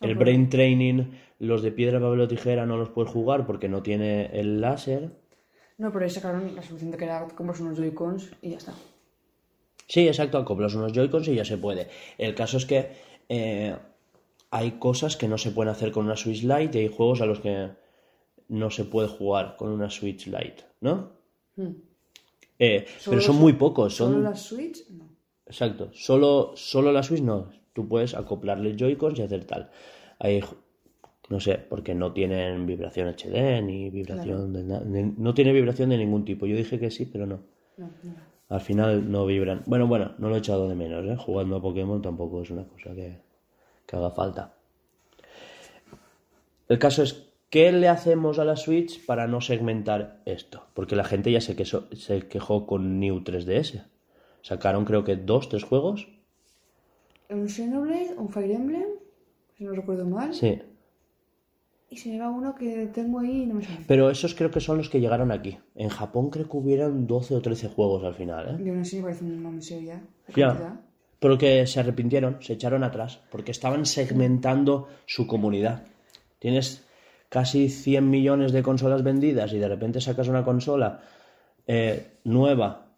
[0.00, 3.84] el Brain Training, los de piedra, papel o tijera no los puedes jugar porque no
[3.84, 5.12] tiene el láser.
[5.78, 8.74] No, pero ahí sacaron la solución de que era compras unos Joy-Cons y ya está.
[9.86, 11.86] Sí, exacto, acoplas unos Joy-Cons y ya se puede.
[12.18, 12.90] El caso es que
[13.28, 13.76] eh,
[14.50, 17.26] hay cosas que no se pueden hacer con una Switch Lite y hay juegos a
[17.26, 17.70] los que
[18.48, 21.12] no se puede jugar con una Switch Lite, ¿no?
[21.54, 21.91] Hmm.
[22.64, 24.12] Eh, pero son muy pocos, son...
[24.12, 24.88] ¿Solo la Switch?
[24.90, 25.08] No.
[25.46, 27.50] Exacto, solo, solo la Switch no.
[27.72, 29.70] Tú puedes acoplarle Joy-Cons y hacer tal.
[30.20, 30.40] Hay,
[31.28, 35.98] no sé, porque no tienen vibración HD ni vibración de, de- No tiene vibración de
[35.98, 36.46] ningún tipo.
[36.46, 37.40] Yo dije que sí, pero no.
[37.78, 38.14] No, no.
[38.48, 39.62] Al final no vibran.
[39.66, 41.16] Bueno, bueno, no lo he echado de menos, ¿eh?
[41.16, 43.18] Jugando a Pokémon tampoco es una cosa que,
[43.86, 44.54] que haga falta.
[46.68, 50.64] El caso es, ¿qué le hacemos a la Switch para no segmentar esto?
[50.72, 53.84] Porque la gente ya se, quejó con New 3DS.
[54.40, 56.08] Sacaron creo que dos, tres juegos.
[57.28, 58.88] Un Xenoblade, un Fire Emblem,
[59.56, 60.32] si no recuerdo mal.
[60.32, 60.60] Sí.
[61.90, 63.84] Y se me va uno que tengo ahí y no me sale.
[63.86, 65.58] Pero esos creo que son los que llegaron aquí.
[65.74, 68.64] En Japón creo que hubieran 12 o 13 juegos al final, ¿eh?
[68.64, 70.02] Yo no sé, me parece miseria.
[70.28, 70.48] la Ya.
[70.48, 70.80] cantidad.
[71.20, 75.84] Pero que se arrepintieron, se echaron atrás, porque estaban segmentando su comunidad.
[76.38, 76.84] Tienes
[77.32, 81.00] casi 100 millones de consolas vendidas y de repente sacas una consola
[81.66, 82.88] eh, nueva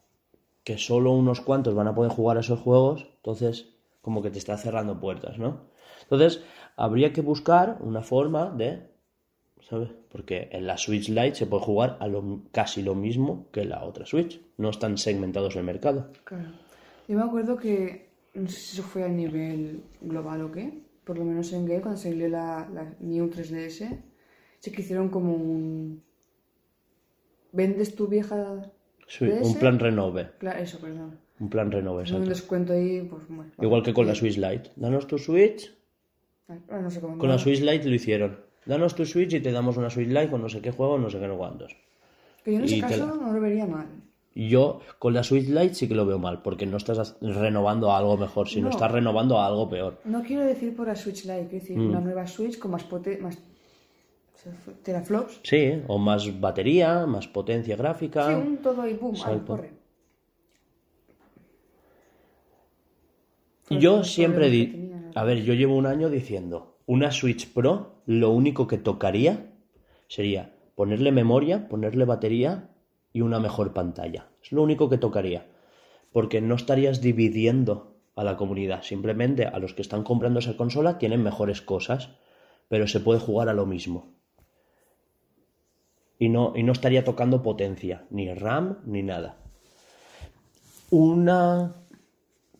[0.64, 4.38] que solo unos cuantos van a poder jugar a esos juegos, entonces como que te
[4.40, 5.60] está cerrando puertas, ¿no?
[6.02, 6.42] Entonces,
[6.74, 8.90] habría que buscar una forma de,
[9.70, 9.90] ¿sabes?
[10.10, 13.68] Porque en la Switch Lite se puede jugar a lo, casi lo mismo que en
[13.68, 14.40] la otra Switch.
[14.56, 16.10] No están segmentados el mercado.
[16.24, 16.50] Claro.
[17.06, 21.18] Yo me acuerdo que, no sé si eso fue a nivel global o qué, por
[21.18, 24.02] lo menos en Game, cuando salió la, la New 3DS,
[24.64, 26.02] sí que hicieron como un...
[27.52, 28.70] ¿Vendes tu vieja
[29.06, 30.30] Sí, un plan renove.
[30.38, 31.18] Claro, eso, perdón.
[31.38, 33.50] Un plan renove, Un descuento ahí, pues bueno.
[33.60, 34.70] Igual que con la Switch Lite.
[34.76, 35.70] Danos tu Switch.
[36.48, 37.18] Ah, no sé cómo.
[37.18, 38.38] Con la Switch Lite lo hicieron.
[38.64, 41.10] Danos tu Switch y te damos una Switch Lite con no sé qué juego, no
[41.10, 41.76] sé qué no cuántos.
[42.42, 43.86] Que yo en ese y caso la- no lo vería mal.
[44.34, 47.98] Yo con la Switch Lite sí que lo veo mal, porque no estás renovando a
[47.98, 48.70] algo mejor, sino No.
[48.70, 50.00] estás renovando a algo peor.
[50.04, 51.90] No quiero decir por la Switch Lite, quiero decir Mm.
[51.90, 53.18] una nueva Switch con más pote...
[53.18, 53.38] más
[54.82, 55.40] teraflops.
[55.42, 58.28] Sí, o más batería, más potencia gráfica.
[58.28, 59.46] Sí, un todo y boom, ah, Exacto.
[59.46, 59.72] corre.
[63.68, 64.66] Por yo siempre di...
[64.66, 69.52] tenía, A ver, yo llevo un año diciendo, una Switch Pro, lo único que tocaría
[70.08, 72.70] sería ponerle memoria, ponerle batería
[73.12, 74.28] y una mejor pantalla.
[74.42, 75.46] Es lo único que tocaría.
[76.12, 78.82] Porque no estarías dividiendo a la comunidad.
[78.82, 82.10] Simplemente a los que están comprando esa consola tienen mejores cosas,
[82.68, 84.14] pero se puede jugar a lo mismo.
[86.24, 89.36] Y no, y no estaría tocando potencia, ni RAM, ni nada.
[90.88, 91.84] Una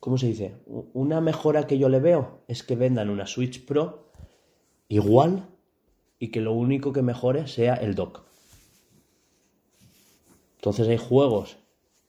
[0.01, 0.57] ¿cómo se dice?
[0.93, 4.11] Una mejora que yo le veo es que vendan una Switch Pro
[4.89, 5.49] igual
[6.19, 8.21] y que lo único que mejore sea el dock.
[10.57, 11.57] Entonces hay juegos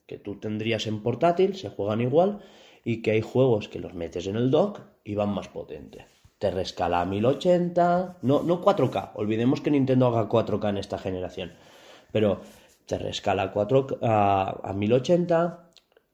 [0.07, 2.41] que tú tendrías en portátil, se juegan igual,
[2.84, 6.03] y que hay juegos que los metes en el dock y van más potentes.
[6.40, 11.53] Te rescala a 1080, no, no 4K, olvidemos que Nintendo haga 4K en esta generación,
[12.12, 12.41] pero
[12.86, 15.72] te rescala a, 4K, a, a 1080,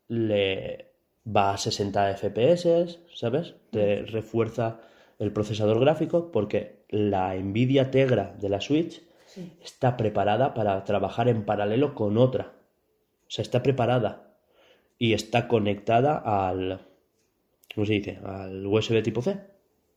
[0.10, 0.92] le
[1.26, 3.56] va a 60 FPS, ¿sabes?
[3.72, 4.80] Te refuerza
[5.20, 9.50] el procesador gráfico porque la Nvidia Tegra de la Switch Sí.
[9.64, 12.52] está preparada para trabajar en paralelo con otra.
[13.22, 14.34] O sea, está preparada
[14.98, 16.82] y está conectada al
[17.74, 18.20] ¿cómo se dice?
[18.26, 19.40] al USB tipo C.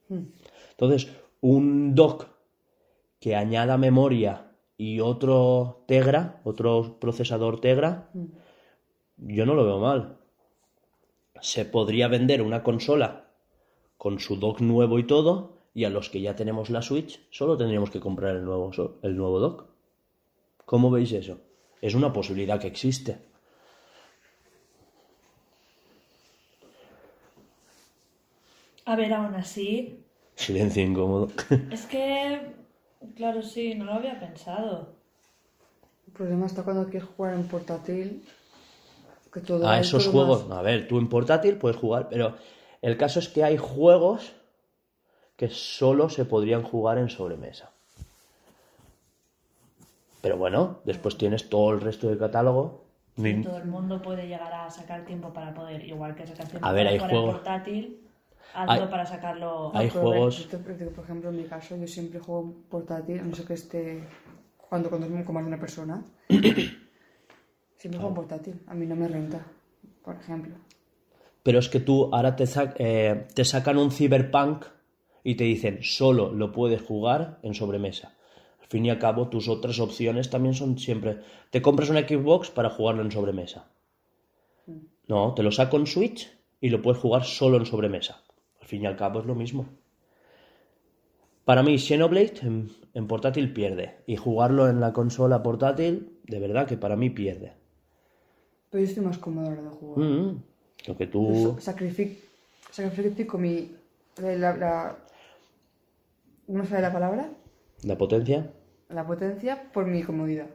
[0.09, 1.09] Entonces,
[1.41, 2.27] un dock
[3.21, 8.11] que añada memoria y otro Tegra, otro procesador Tegra,
[9.17, 10.19] yo no lo veo mal.
[11.41, 13.31] Se podría vender una consola
[13.97, 17.57] con su dock nuevo y todo, y a los que ya tenemos la Switch, solo
[17.57, 18.71] tendríamos que comprar el nuevo,
[19.03, 19.67] el nuevo dock.
[20.65, 21.41] ¿Cómo veis eso?
[21.81, 23.19] Es una posibilidad que existe.
[28.87, 30.01] A ver, aún así,
[30.37, 31.29] Silencio incómodo.
[31.71, 32.55] es que,
[33.17, 34.95] claro, sí, no lo había pensado.
[36.07, 38.25] El problema está cuando quieres jugar en portátil.
[39.33, 42.37] Que todo a es esos juegos, más- a ver, tú en portátil puedes jugar, pero
[42.83, 44.33] el caso es que hay juegos
[45.37, 47.71] que solo se podrían jugar en sobremesa.
[50.21, 52.85] Pero bueno, después tienes todo el resto del catálogo.
[53.17, 56.67] Nin- Todo el mundo puede llegar a sacar tiempo para poder, igual que sacar tiempo
[56.67, 58.01] A ver, para hay jugar en juegos- portátil,
[58.55, 59.71] hazlo Hay- para sacarlo.
[59.75, 60.49] hay juegos-
[60.95, 64.03] por ejemplo, en mi caso, yo siempre juego portátil, a no ser que esté
[64.59, 66.03] jugando con, dos- con más de una persona.
[67.77, 68.61] siempre juego en portátil.
[68.67, 69.45] A mí no me renta,
[70.03, 70.55] por ejemplo.
[71.43, 74.65] Pero es que tú ahora te, sac- eh, te sacan un Cyberpunk
[75.23, 78.15] y te dicen solo lo puedes jugar en sobremesa.
[78.61, 81.19] Al fin y al cabo, tus otras opciones también son siempre.
[81.51, 83.67] Te compras una Xbox para jugarlo en sobremesa.
[85.07, 86.31] No, te lo saco en Switch
[86.63, 88.23] y lo puedes jugar solo en sobremesa.
[88.65, 89.67] Al fin y al cabo es lo mismo.
[91.45, 93.97] Para mí, Xenoblade en, en portátil pierde.
[94.07, 97.53] Y jugarlo en la consola portátil, de verdad que para mí pierde.
[98.71, 100.05] Pero yo estoy más cómodo a la hora de jugar.
[100.09, 100.43] Mm,
[100.87, 101.29] Lo que tú.
[101.35, 102.17] Yo sacrific-
[102.71, 103.71] sacrifico mi.
[104.17, 104.97] La, la-
[106.49, 107.31] ¿No la palabra?
[107.83, 108.51] La potencia.
[108.89, 110.47] La potencia por mi comodidad.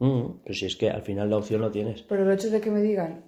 [0.00, 2.02] Mm, pero si es que al final la opción lo tienes.
[2.02, 3.22] Pero el hecho de que me digan,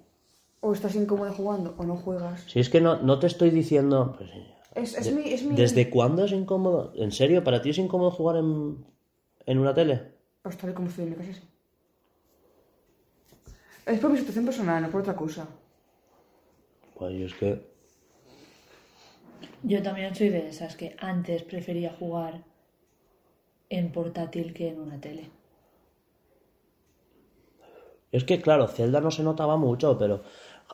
[0.61, 2.41] o estás incómodo jugando o no juegas.
[2.47, 4.15] Si es que no, no te estoy diciendo.
[4.17, 4.29] pues,
[4.75, 5.55] Es, es de- mi, es mi.
[5.55, 6.93] ¿Desde cuándo es incómodo?
[6.95, 7.43] ¿En serio?
[7.43, 8.85] ¿Para ti es incómodo jugar en,
[9.45, 10.13] en una tele?
[10.41, 11.41] Pues tal y como estoy en mi casa, sí.
[13.85, 15.47] Es por mi situación personal, no por otra cosa.
[16.95, 17.77] Pues yo es que.
[19.63, 22.43] Yo también soy de esas que antes prefería jugar
[23.69, 25.29] en portátil que en una tele.
[28.11, 30.23] Es que, claro, Zelda no se notaba mucho, pero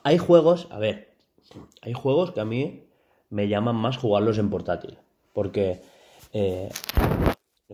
[0.03, 1.15] hay juegos, a ver,
[1.81, 2.87] hay juegos que a mí
[3.29, 4.97] me llaman más jugarlos en portátil,
[5.33, 5.81] porque,
[6.33, 6.69] eh,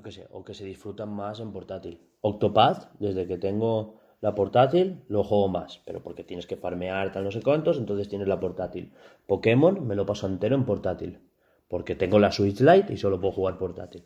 [0.09, 1.99] sé, o que se disfrutan más en portátil.
[2.21, 7.23] Octopath, desde que tengo la portátil, lo juego más, pero porque tienes que farmear tal
[7.23, 8.93] no sé cuántos, entonces tienes la portátil.
[9.27, 11.19] Pokémon me lo paso entero en portátil,
[11.67, 14.05] porque tengo la Switch Lite y solo puedo jugar portátil.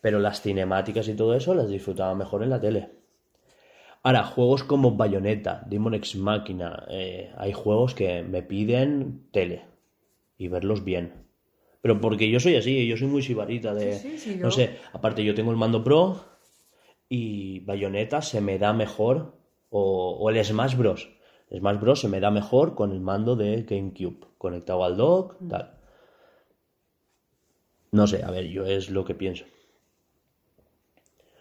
[0.00, 3.01] Pero las cinemáticas y todo eso las disfrutaba mejor en la tele.
[4.04, 9.62] Ahora, juegos como Bayonetta, Demon X Machina, eh, hay juegos que me piden tele
[10.36, 11.24] y verlos bien.
[11.82, 13.98] Pero porque yo soy así, yo soy muy sibarita de...
[13.98, 16.20] Sí, sí, sí, no yo- sé, aparte yo tengo el mando Pro
[17.08, 19.34] y Bayonetta se me da mejor,
[19.70, 21.08] o, o el Smash Bros.
[21.50, 22.00] El Smash Bros.
[22.00, 25.48] se me da mejor con el mando de GameCube, conectado al dock, Mm.
[25.48, 25.74] tal.
[27.92, 29.44] No sé, a ver, yo es lo que pienso.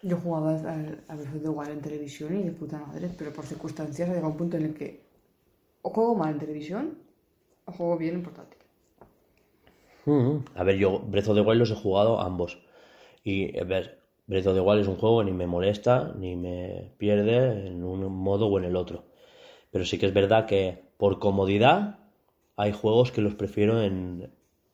[0.03, 3.31] Yo jugaba al, a Breath of the Wild en televisión y de puta madre, pero
[3.31, 5.01] por circunstancias ha llegado un punto en el que
[5.83, 6.97] o juego mal en televisión
[7.65, 8.57] o juego bien en portátil.
[10.05, 12.59] Mm, A ver, yo Breath of the Wild los he jugado ambos.
[13.23, 16.35] Y, a ver, Breath of the Wild es un juego que ni me molesta ni
[16.35, 19.03] me pierde en un modo o en el otro.
[19.71, 21.99] Pero sí que es verdad que por comodidad
[22.57, 24.31] hay juegos que los prefiero en,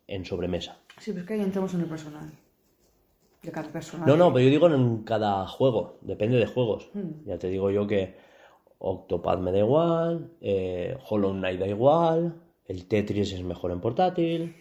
[0.08, 0.80] en sobremesa.
[1.00, 2.32] Sí, pero es que ahí entramos en el personal.
[3.48, 4.06] De cada personal.
[4.06, 6.90] No, no, pero yo digo en cada juego, depende de juegos.
[7.26, 8.18] Ya te digo yo que
[8.80, 14.54] Octopath me da igual, eh, Hollow Knight da igual, el Tetris es mejor en portátil.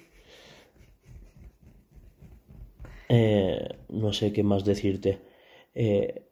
[3.08, 5.20] Eh, no sé qué más decirte.
[5.74, 6.22] Eh,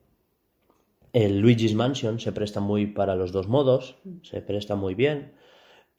[1.12, 5.32] el Luigi's Mansion se presta muy para los dos modos, se presta muy bien,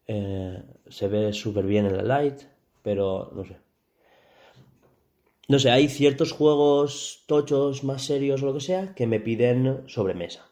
[0.07, 2.45] eh, se ve súper bien en la Lite,
[2.81, 3.64] pero no sé.
[5.47, 9.83] No sé, hay ciertos juegos tochos más serios o lo que sea que me piden
[9.87, 10.45] sobremesa.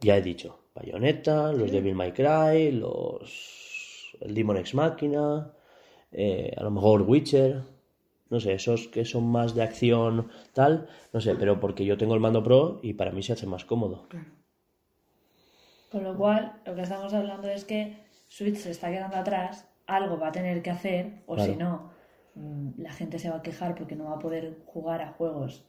[0.00, 5.52] Ya he dicho, Bayonetta, los Devil May Cry, los el Demon X Machina,
[6.12, 7.62] eh, a lo mejor Witcher,
[8.30, 12.14] no sé, esos que son más de acción tal, no sé, pero porque yo tengo
[12.14, 14.08] el mando pro y para mí se hace más cómodo.
[15.90, 17.96] Con lo cual, lo que estamos hablando es que
[18.28, 21.52] Switch se está quedando atrás, algo va a tener que hacer, o Claro.
[21.52, 21.90] si no,
[22.78, 25.64] la gente se va a quejar porque no va a poder jugar a juegos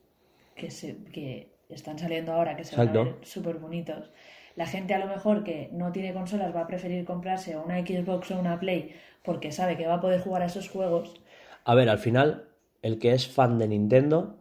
[0.56, 4.12] que, se, que están saliendo ahora, que se van a ver súper bonitos.
[4.56, 8.32] La gente a lo mejor que no tiene consolas va a preferir comprarse una Xbox
[8.32, 8.92] o una Play
[9.24, 11.22] porque sabe que va a poder jugar a esos juegos.
[11.64, 12.48] A ver, al final,
[12.82, 14.38] el que es fan de Nintendo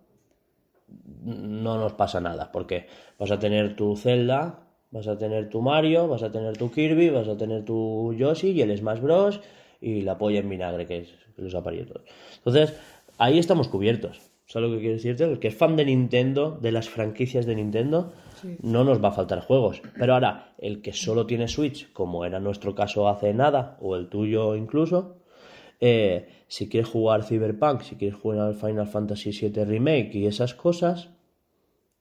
[1.23, 2.86] no nos pasa nada, porque
[3.19, 7.11] vas a tener tu Zelda, vas a tener tu Mario, vas a tener tu Kirby,
[7.11, 9.40] vas a tener tu Yoshi y el Smash Bros.
[9.81, 12.03] Y la polla en vinagre, que, es, que los aparietos.
[12.39, 12.74] Entonces,
[13.19, 14.20] ahí estamos cubiertos.
[14.47, 15.24] ¿Sabes lo que quiero decirte?
[15.24, 18.12] El que es fan de Nintendo, de las franquicias de Nintendo,
[18.62, 19.82] no nos va a faltar juegos.
[19.98, 24.09] Pero ahora, el que solo tiene Switch, como era nuestro caso hace nada, o el
[24.09, 25.16] tuyo incluso,
[25.81, 30.55] eh, si quieres jugar Cyberpunk, si quieres jugar al Final Fantasy VII Remake y esas
[30.55, 31.09] cosas,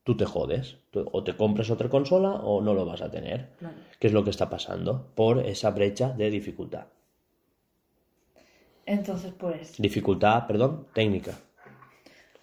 [0.04, 0.78] tú te jodes.
[0.92, 3.50] Tú- o te compras otra consola o no lo vas a tener.
[3.58, 3.76] Claro.
[4.00, 5.08] ¿Qué es lo que está pasando?
[5.16, 6.86] Por esa brecha de dificultad.
[8.86, 11.34] Entonces, pues, Dificultad, perdón, técnica.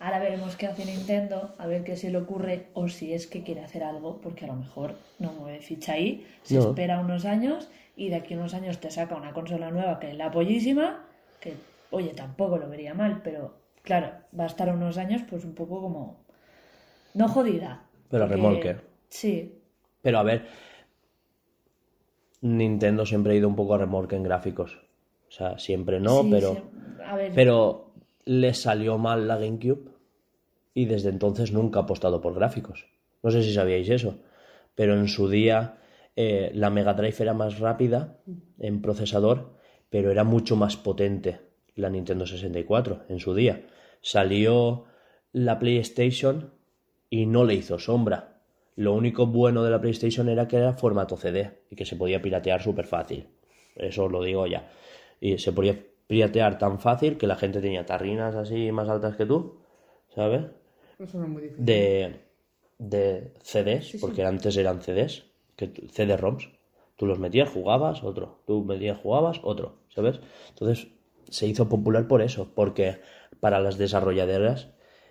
[0.01, 3.43] ahora veremos qué hace Nintendo, a ver qué se le ocurre o si es que
[3.45, 6.71] quiere hacer algo, porque a lo mejor no mueve ficha ahí, se No.
[6.71, 10.11] espera unos años y de aquí a unos años te saca una consola nueva que
[10.11, 11.05] es la pollísima,
[11.41, 11.55] que,
[11.91, 15.81] oye, tampoco lo vería mal, pero claro, va a estar unos años pues un poco
[15.81, 16.25] como...
[17.15, 17.85] No jodida.
[18.11, 18.77] Pero a porque- remolque.
[19.11, 19.59] Sí,
[20.01, 20.47] Pero a ver,
[22.41, 24.79] Nintendo siempre ha ido un poco a remolque en gráficos.
[25.33, 26.55] O sea, siempre no, sí, pero...
[26.55, 26.61] sí.
[27.07, 27.95] A ver, Pero
[28.27, 29.91] le salió mal la GameCube
[30.75, 32.85] y desde entonces nunca ha apostado por gráficos.
[33.23, 34.19] No sé si sabíais eso,
[34.75, 35.79] pero en su día
[36.17, 38.19] eh, la Mega Drive era más rápida
[38.59, 39.55] en procesador,
[39.89, 41.41] pero era mucho más potente
[41.77, 43.63] la Nintendo 64 en su día.
[44.03, 44.85] Salió
[45.33, 46.51] la PlayStation
[47.09, 48.43] y no le hizo sombra.
[48.77, 52.21] Lo único bueno de la PlayStation era que era formato CD y que se podía
[52.21, 53.29] piratear súper fácil.
[53.77, 54.69] Eso os lo digo ya.
[55.23, 55.79] Y se podía
[56.09, 59.61] piratear tan fácil que la gente tenía tarrinas así más altas que tú,
[60.13, 60.47] ¿sabes?
[60.99, 61.65] Eso no es muy difícil.
[61.65, 62.21] De,
[62.81, 66.49] de CDs, porque antes eran CDs, que CD-ROMs.
[66.97, 68.41] Tú los metías, jugabas, otro.
[68.49, 70.19] Tú metías, jugabas, otro, ¿sabes?
[70.49, 70.89] Entonces
[71.31, 72.99] se hizo popular por eso, porque
[73.39, 74.71] para las desarrolladoras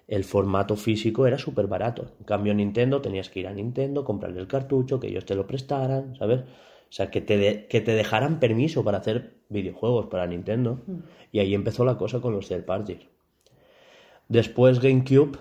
[0.10, 2.12] el formato físico era súper barato.
[2.20, 5.48] En cambio, Nintendo tenías que ir a Nintendo, comprarle el cartucho, que ellos te lo
[5.48, 6.42] prestaran, ¿sabes?
[6.92, 10.80] O sea, que te, de- que te dejaran permiso para hacer videojuegos para Nintendo.
[11.32, 13.00] Y ahí empezó la cosa con los third parties.
[14.28, 15.40] Después GameCube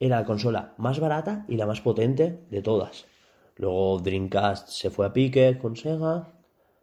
[0.00, 3.04] era la consola más barata y la más potente de todas.
[3.56, 6.28] Luego Dreamcast se fue a pique con Sega.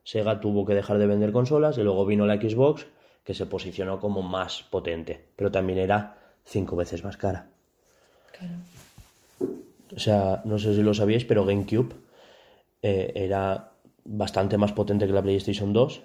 [0.04, 2.88] Sega tuvo que dejar de vender consolas y luego vino la Xbox
[3.24, 7.50] que se posicionó como más potente, pero también era cinco veces más cara.
[8.32, 8.54] claro.
[9.96, 11.94] O sea, no sé si lo sabíais, pero GameCube
[12.82, 13.71] eh, era
[14.06, 16.04] bastante más potente que la PlayStation 2.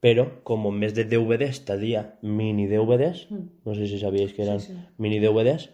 [0.00, 3.28] Pero como en vez de DVDs tenía mini DVDs,
[3.64, 4.76] no sé si sabíais que eran sí.
[4.98, 5.70] mini DVDs,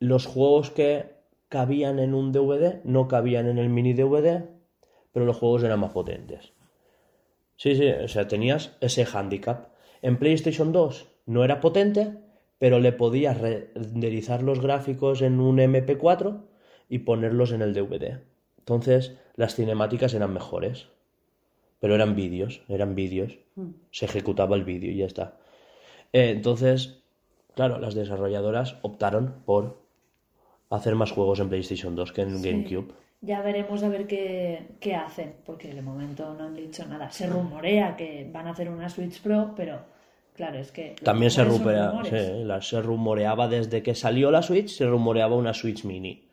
[0.00, 1.06] los juegos que
[1.48, 4.44] cabían en un DVD no cabían en el mini DVD,
[5.12, 6.52] pero los juegos eran más potentes.
[7.56, 9.68] Sí, sí, o sea, tenías ese handicap.
[10.02, 12.12] En PlayStation 2 no era potente,
[12.58, 16.42] pero le podías renderizar los gráficos en un MP4
[16.88, 18.20] y ponerlos en el DVD.
[18.68, 20.88] Entonces, las cinemáticas eran mejores.
[21.80, 23.38] Pero eran vídeos, eran vídeos.
[23.90, 25.36] Se ejecutaba el vídeo y ya está.
[26.12, 26.98] Eh, entonces,
[27.54, 29.80] claro, las desarrolladoras optaron por
[30.70, 32.92] hacer más juegos en PlayStation 2 que en GameCube.
[33.22, 37.10] Ya veremos a ver qué, qué hacen, porque de momento no han dicho nada.
[37.10, 39.78] Se rumorea que van a hacer una Switch Pro, pero
[40.34, 40.94] claro, es que...
[41.02, 45.54] También se, rumorea- sí, la- se rumoreaba desde que salió la Switch, se rumoreaba una
[45.54, 46.24] Switch Mini.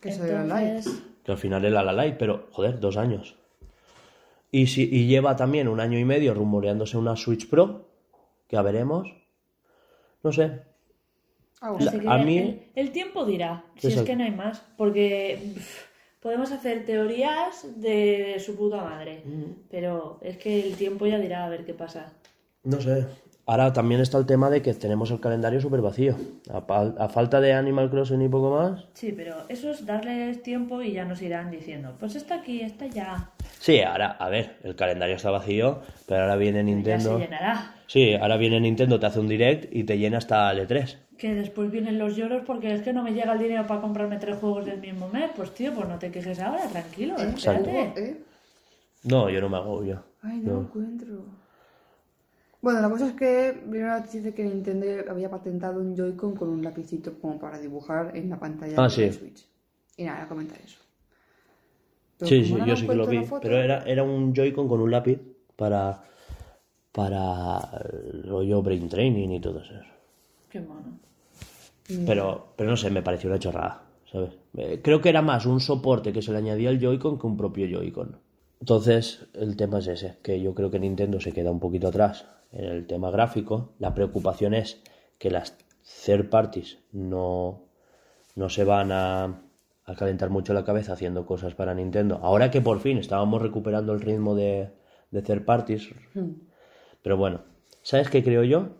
[0.00, 0.10] Que.
[0.10, 3.36] Entonces, Que al final era la Lite, pero joder, dos años.
[4.50, 7.86] Y, si, y lleva también un año y medio rumoreándose una Switch Pro,
[8.48, 9.08] que ya veremos.
[10.22, 10.62] No sé.
[11.60, 12.10] Ah, bueno.
[12.10, 15.84] a mí- el, el tiempo dirá, si es que no hay más, porque pff,
[16.20, 19.22] podemos hacer teorías de su puta madre,
[19.70, 22.12] pero es que el tiempo ya dirá a ver qué pasa.
[22.64, 23.06] No sé.
[23.46, 26.16] Ahora también está el tema de que tenemos el calendario súper vacío.
[26.48, 28.84] A, falta de Animal Crossing y poco más.
[28.94, 32.86] Sí, pero eso es darles tiempo y ya nos irán diciendo, pues está aquí, está
[32.86, 33.30] ya,
[33.60, 37.18] Sí, ahora, a ver, el calendario está vacío, pero ahora viene ya Nintendo.
[37.18, 37.74] se llenará.
[37.86, 40.96] Sí, ahora viene Nintendo, te hace un direct y te llena hasta el E3.
[41.18, 44.16] Que después vienen los lloros porque es que no me llega el dinero para comprarme
[44.16, 45.30] tres juegos del mismo mes.
[45.36, 47.34] Pues tío, pues no te quejes ahora, tranquilo, ¿eh?
[47.36, 47.92] Espérate.
[47.96, 48.16] ¿Eh?
[49.02, 50.04] No, yo no me agobio.
[50.22, 51.24] Ay, no, lo encuentro.
[52.62, 56.62] Bueno, la cosa es que primero dice que Nintendo había patentado un Joy-Con con un
[56.62, 59.06] lapicito como para dibujar en la pantalla Ah, de sí.
[59.06, 59.46] la Switch.
[59.96, 60.78] Y nada, comenta eso.
[62.18, 63.24] Pero Sí, sí, yo sí que lo vi.
[63.24, 65.18] foto- Pero era, era un Joy-Con con un lápiz
[65.56, 66.02] para,
[66.92, 67.60] para
[68.24, 69.74] rollo brain training y todo eso.
[70.50, 70.98] Qué mono.
[72.06, 73.82] Pero, pero no sé, me pareció una chorrada,
[74.12, 74.34] ¿sabes?
[74.56, 77.36] Eh, Creo que era más un soporte que se le añadía al Joy-Con que un
[77.36, 78.16] propio Joy-Con.
[78.60, 82.26] Entonces, el tema es ese, que yo creo que Nintendo se queda un poquito atrás
[82.52, 83.74] en el tema gráfico.
[83.78, 84.82] La preocupación es
[85.18, 85.56] que las
[86.04, 87.62] third parties no,
[88.34, 89.42] no se van a,
[89.84, 92.20] a calentar mucho la cabeza haciendo cosas para Nintendo.
[92.22, 94.70] Ahora que por fin estábamos recuperando el ritmo de,
[95.10, 95.90] de third parties.
[97.02, 97.42] Pero bueno,
[97.82, 98.76] ¿sabes qué creo yo?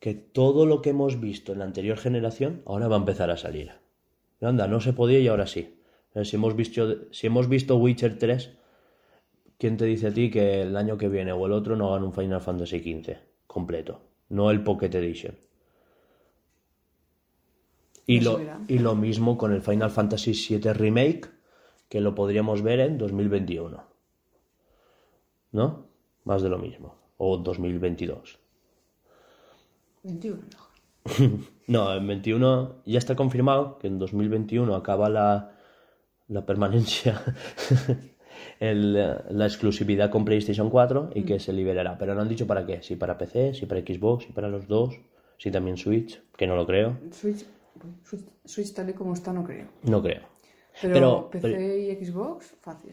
[0.00, 3.36] Que todo lo que hemos visto en la anterior generación ahora va a empezar a
[3.36, 3.72] salir.
[4.40, 5.78] Anda, no se podía y ahora sí.
[6.22, 8.50] Si hemos visto, si hemos visto Witcher 3,
[9.58, 12.04] ¿quién te dice a ti que el año que viene o el otro no hagan
[12.04, 13.16] un Final Fantasy XV
[13.46, 14.00] completo?
[14.28, 15.36] No el Pocket Edition.
[18.06, 21.30] Y lo, y lo mismo con el Final Fantasy VII Remake,
[21.88, 23.82] que lo podríamos ver en 2021.
[25.52, 25.86] ¿No?
[26.24, 26.96] Más de lo mismo.
[27.16, 28.38] O 2022.
[30.02, 30.74] 21 mejor.
[31.66, 35.52] No, en 21 ya está confirmado que en 2021 acaba la,
[36.28, 37.22] la permanencia,
[38.60, 41.96] el, la exclusividad con PlayStation 4 y que se liberará.
[41.98, 44.66] Pero no han dicho para qué, si para PC, si para Xbox, si para los
[44.68, 44.94] dos,
[45.38, 47.44] si también Switch, que no lo creo, Switch,
[48.04, 49.66] Switch, Switch tal y como está no creo.
[49.82, 50.22] no creo.
[50.82, 52.92] Pero, Pero- PC pero- y Xbox, fácil.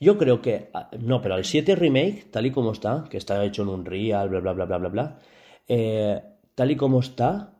[0.00, 3.44] Yo creo que, ah, no, pero el 7 Remake, tal y como está, que está
[3.44, 5.18] hecho en un Real, bla, bla, bla, bla, bla, bla,
[5.68, 6.20] eh,
[6.54, 7.54] tal y como está,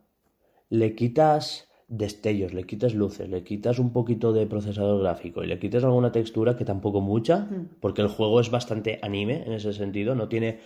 [0.70, 5.58] le quitas destellos, le quitas luces, le quitas un poquito de procesador gráfico y le
[5.58, 7.48] quitas alguna textura que tampoco mucha,
[7.80, 10.60] porque el juego es bastante anime en ese sentido, no tiene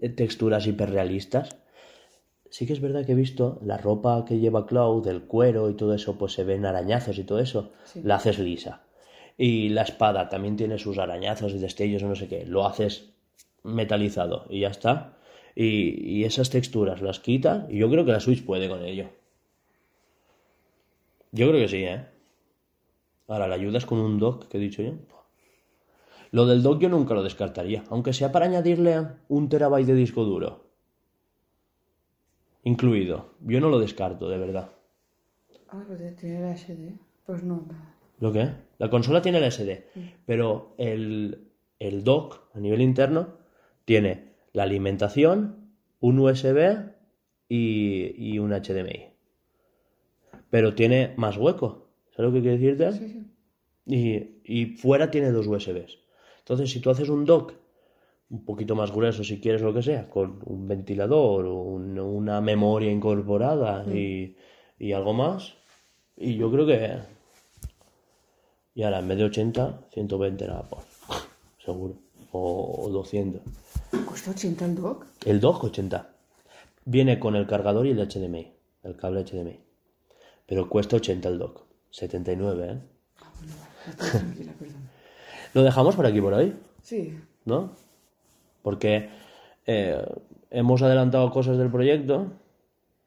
[0.00, 1.58] eh, texturas hiperrealistas.
[2.50, 5.74] Sí que es verdad que he visto la ropa que lleva Cloud, el cuero y
[5.74, 7.72] todo eso, pues se ven arañazos y todo eso,
[8.04, 8.82] la haces lisa.
[9.36, 13.10] Y la espada también tiene sus arañazos y destellos o no sé qué, lo haces
[13.64, 15.16] metalizado y ya está.
[15.56, 19.10] Y, y esas texturas las quitas y yo creo que la Switch puede con ello.
[21.32, 22.06] Yo creo que sí, ¿eh?
[23.28, 24.94] Ahora, la ayudas con un dock que he dicho yo.
[26.32, 30.24] Lo del dock yo nunca lo descartaría, aunque sea para añadirle un terabyte de disco
[30.24, 30.64] duro.
[32.64, 33.34] Incluido.
[33.40, 34.70] Yo no lo descarto, de verdad.
[35.68, 36.94] Ah, de- tiene la SD.
[37.26, 37.64] Pues no.
[38.18, 38.50] ¿Lo qué?
[38.78, 39.86] La consola tiene el SD,
[40.26, 41.48] pero el,
[41.78, 43.38] el dock a nivel interno
[43.84, 45.70] tiene la alimentación,
[46.00, 46.92] un USB
[47.48, 49.09] y, y un HDMI.
[50.50, 51.86] Pero tiene más hueco.
[52.16, 52.92] ¿Sabes lo que quiero decirte?
[52.92, 53.26] Sí, sí.
[53.86, 55.98] Y, y fuera tiene dos USBs.
[56.40, 57.52] Entonces, si tú haces un dock
[58.30, 62.90] un poquito más grueso, si quieres lo que sea, con un ventilador, un- una memoria
[62.90, 64.36] incorporada y,
[64.78, 65.54] y algo más,
[66.16, 66.98] y yo creo que,
[68.74, 70.84] Y ahora en vez de 80, 120 nada, pues,
[71.64, 71.94] seguro.
[72.32, 73.42] O, o 200.
[74.06, 75.06] ¿Cuesta 80 el dock?
[75.26, 76.08] El dock 80.
[76.84, 78.52] Viene con el cargador y el HDMI,
[78.84, 79.58] el cable HDMI.
[80.50, 81.62] Pero cuesta 80 el dock.
[81.92, 82.78] 79, ¿eh?
[83.20, 84.88] Ah, bueno, ya estoy tranquila, perdón.
[85.54, 87.70] Lo dejamos por aquí por hoy, Sí, ¿no?
[88.62, 89.10] Porque
[89.66, 90.04] eh,
[90.50, 92.32] hemos adelantado cosas del proyecto,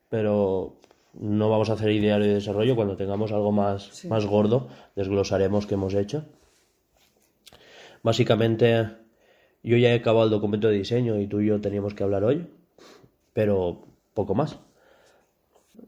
[0.08, 0.78] pero
[1.14, 2.78] no vamos a hacer ideario de desarrollo.
[2.78, 4.08] Cuando tengamos algo más, Sí.
[4.08, 6.24] más gordo, desglosaremos qué hemos hecho.
[8.04, 8.88] Básicamente,
[9.64, 12.24] yo ya he acabado el documento de diseño y tú y yo teníamos que hablar
[12.24, 12.48] hoy,
[13.34, 13.84] pero
[14.14, 14.60] poco más.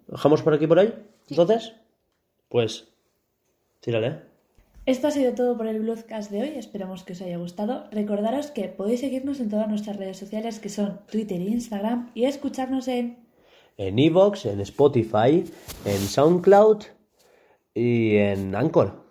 [0.08, 0.94] ¿Dejamos por aquí por ahí?
[1.30, 1.74] Entonces,
[2.50, 2.88] pues,
[3.80, 4.22] tírale.
[4.86, 7.86] Esto ha sido todo por el Bloodcast de hoy, esperamos que os haya gustado.
[7.92, 12.26] Recordaros que podéis seguirnos en todas nuestras redes sociales que son Twitter e Instagram y
[12.26, 13.18] escucharnos en
[13.78, 15.44] En Evox, en Spotify,
[15.86, 16.84] en SoundCloud
[17.74, 19.04] y en Anchor.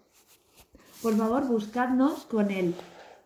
[1.03, 2.75] Por favor, buscadnos con el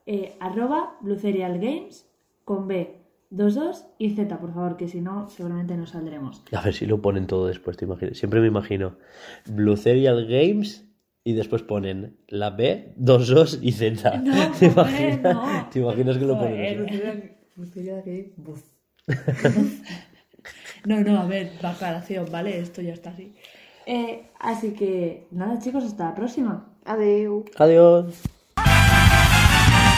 [0.06, 2.06] eh, arroba Blue Serial Games
[2.46, 2.97] con B,
[3.30, 6.42] 22 y Z, por favor, que si no, seguramente no saldremos.
[6.52, 8.16] A ver si lo ponen todo después, te imaginas.
[8.16, 8.96] Siempre me imagino
[9.46, 10.88] Blue Serial Games
[11.24, 14.18] y después ponen la B, dos os y Z.
[14.18, 15.68] No, ¿Te, imaginas, no.
[15.70, 17.36] ¿Te imaginas que lo ponen?
[17.56, 18.62] Lucería que buf.
[20.86, 22.58] No, no, a ver, la aclaración, ¿vale?
[22.60, 23.34] Esto ya está así.
[23.84, 26.68] Eh, así que, nada, chicos, hasta la próxima.
[26.84, 28.22] Adiós.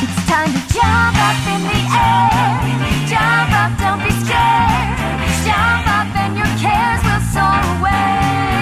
[0.03, 5.19] It's time to Jump up, don't be scared.
[5.45, 8.60] Jump up and your cares will soar away.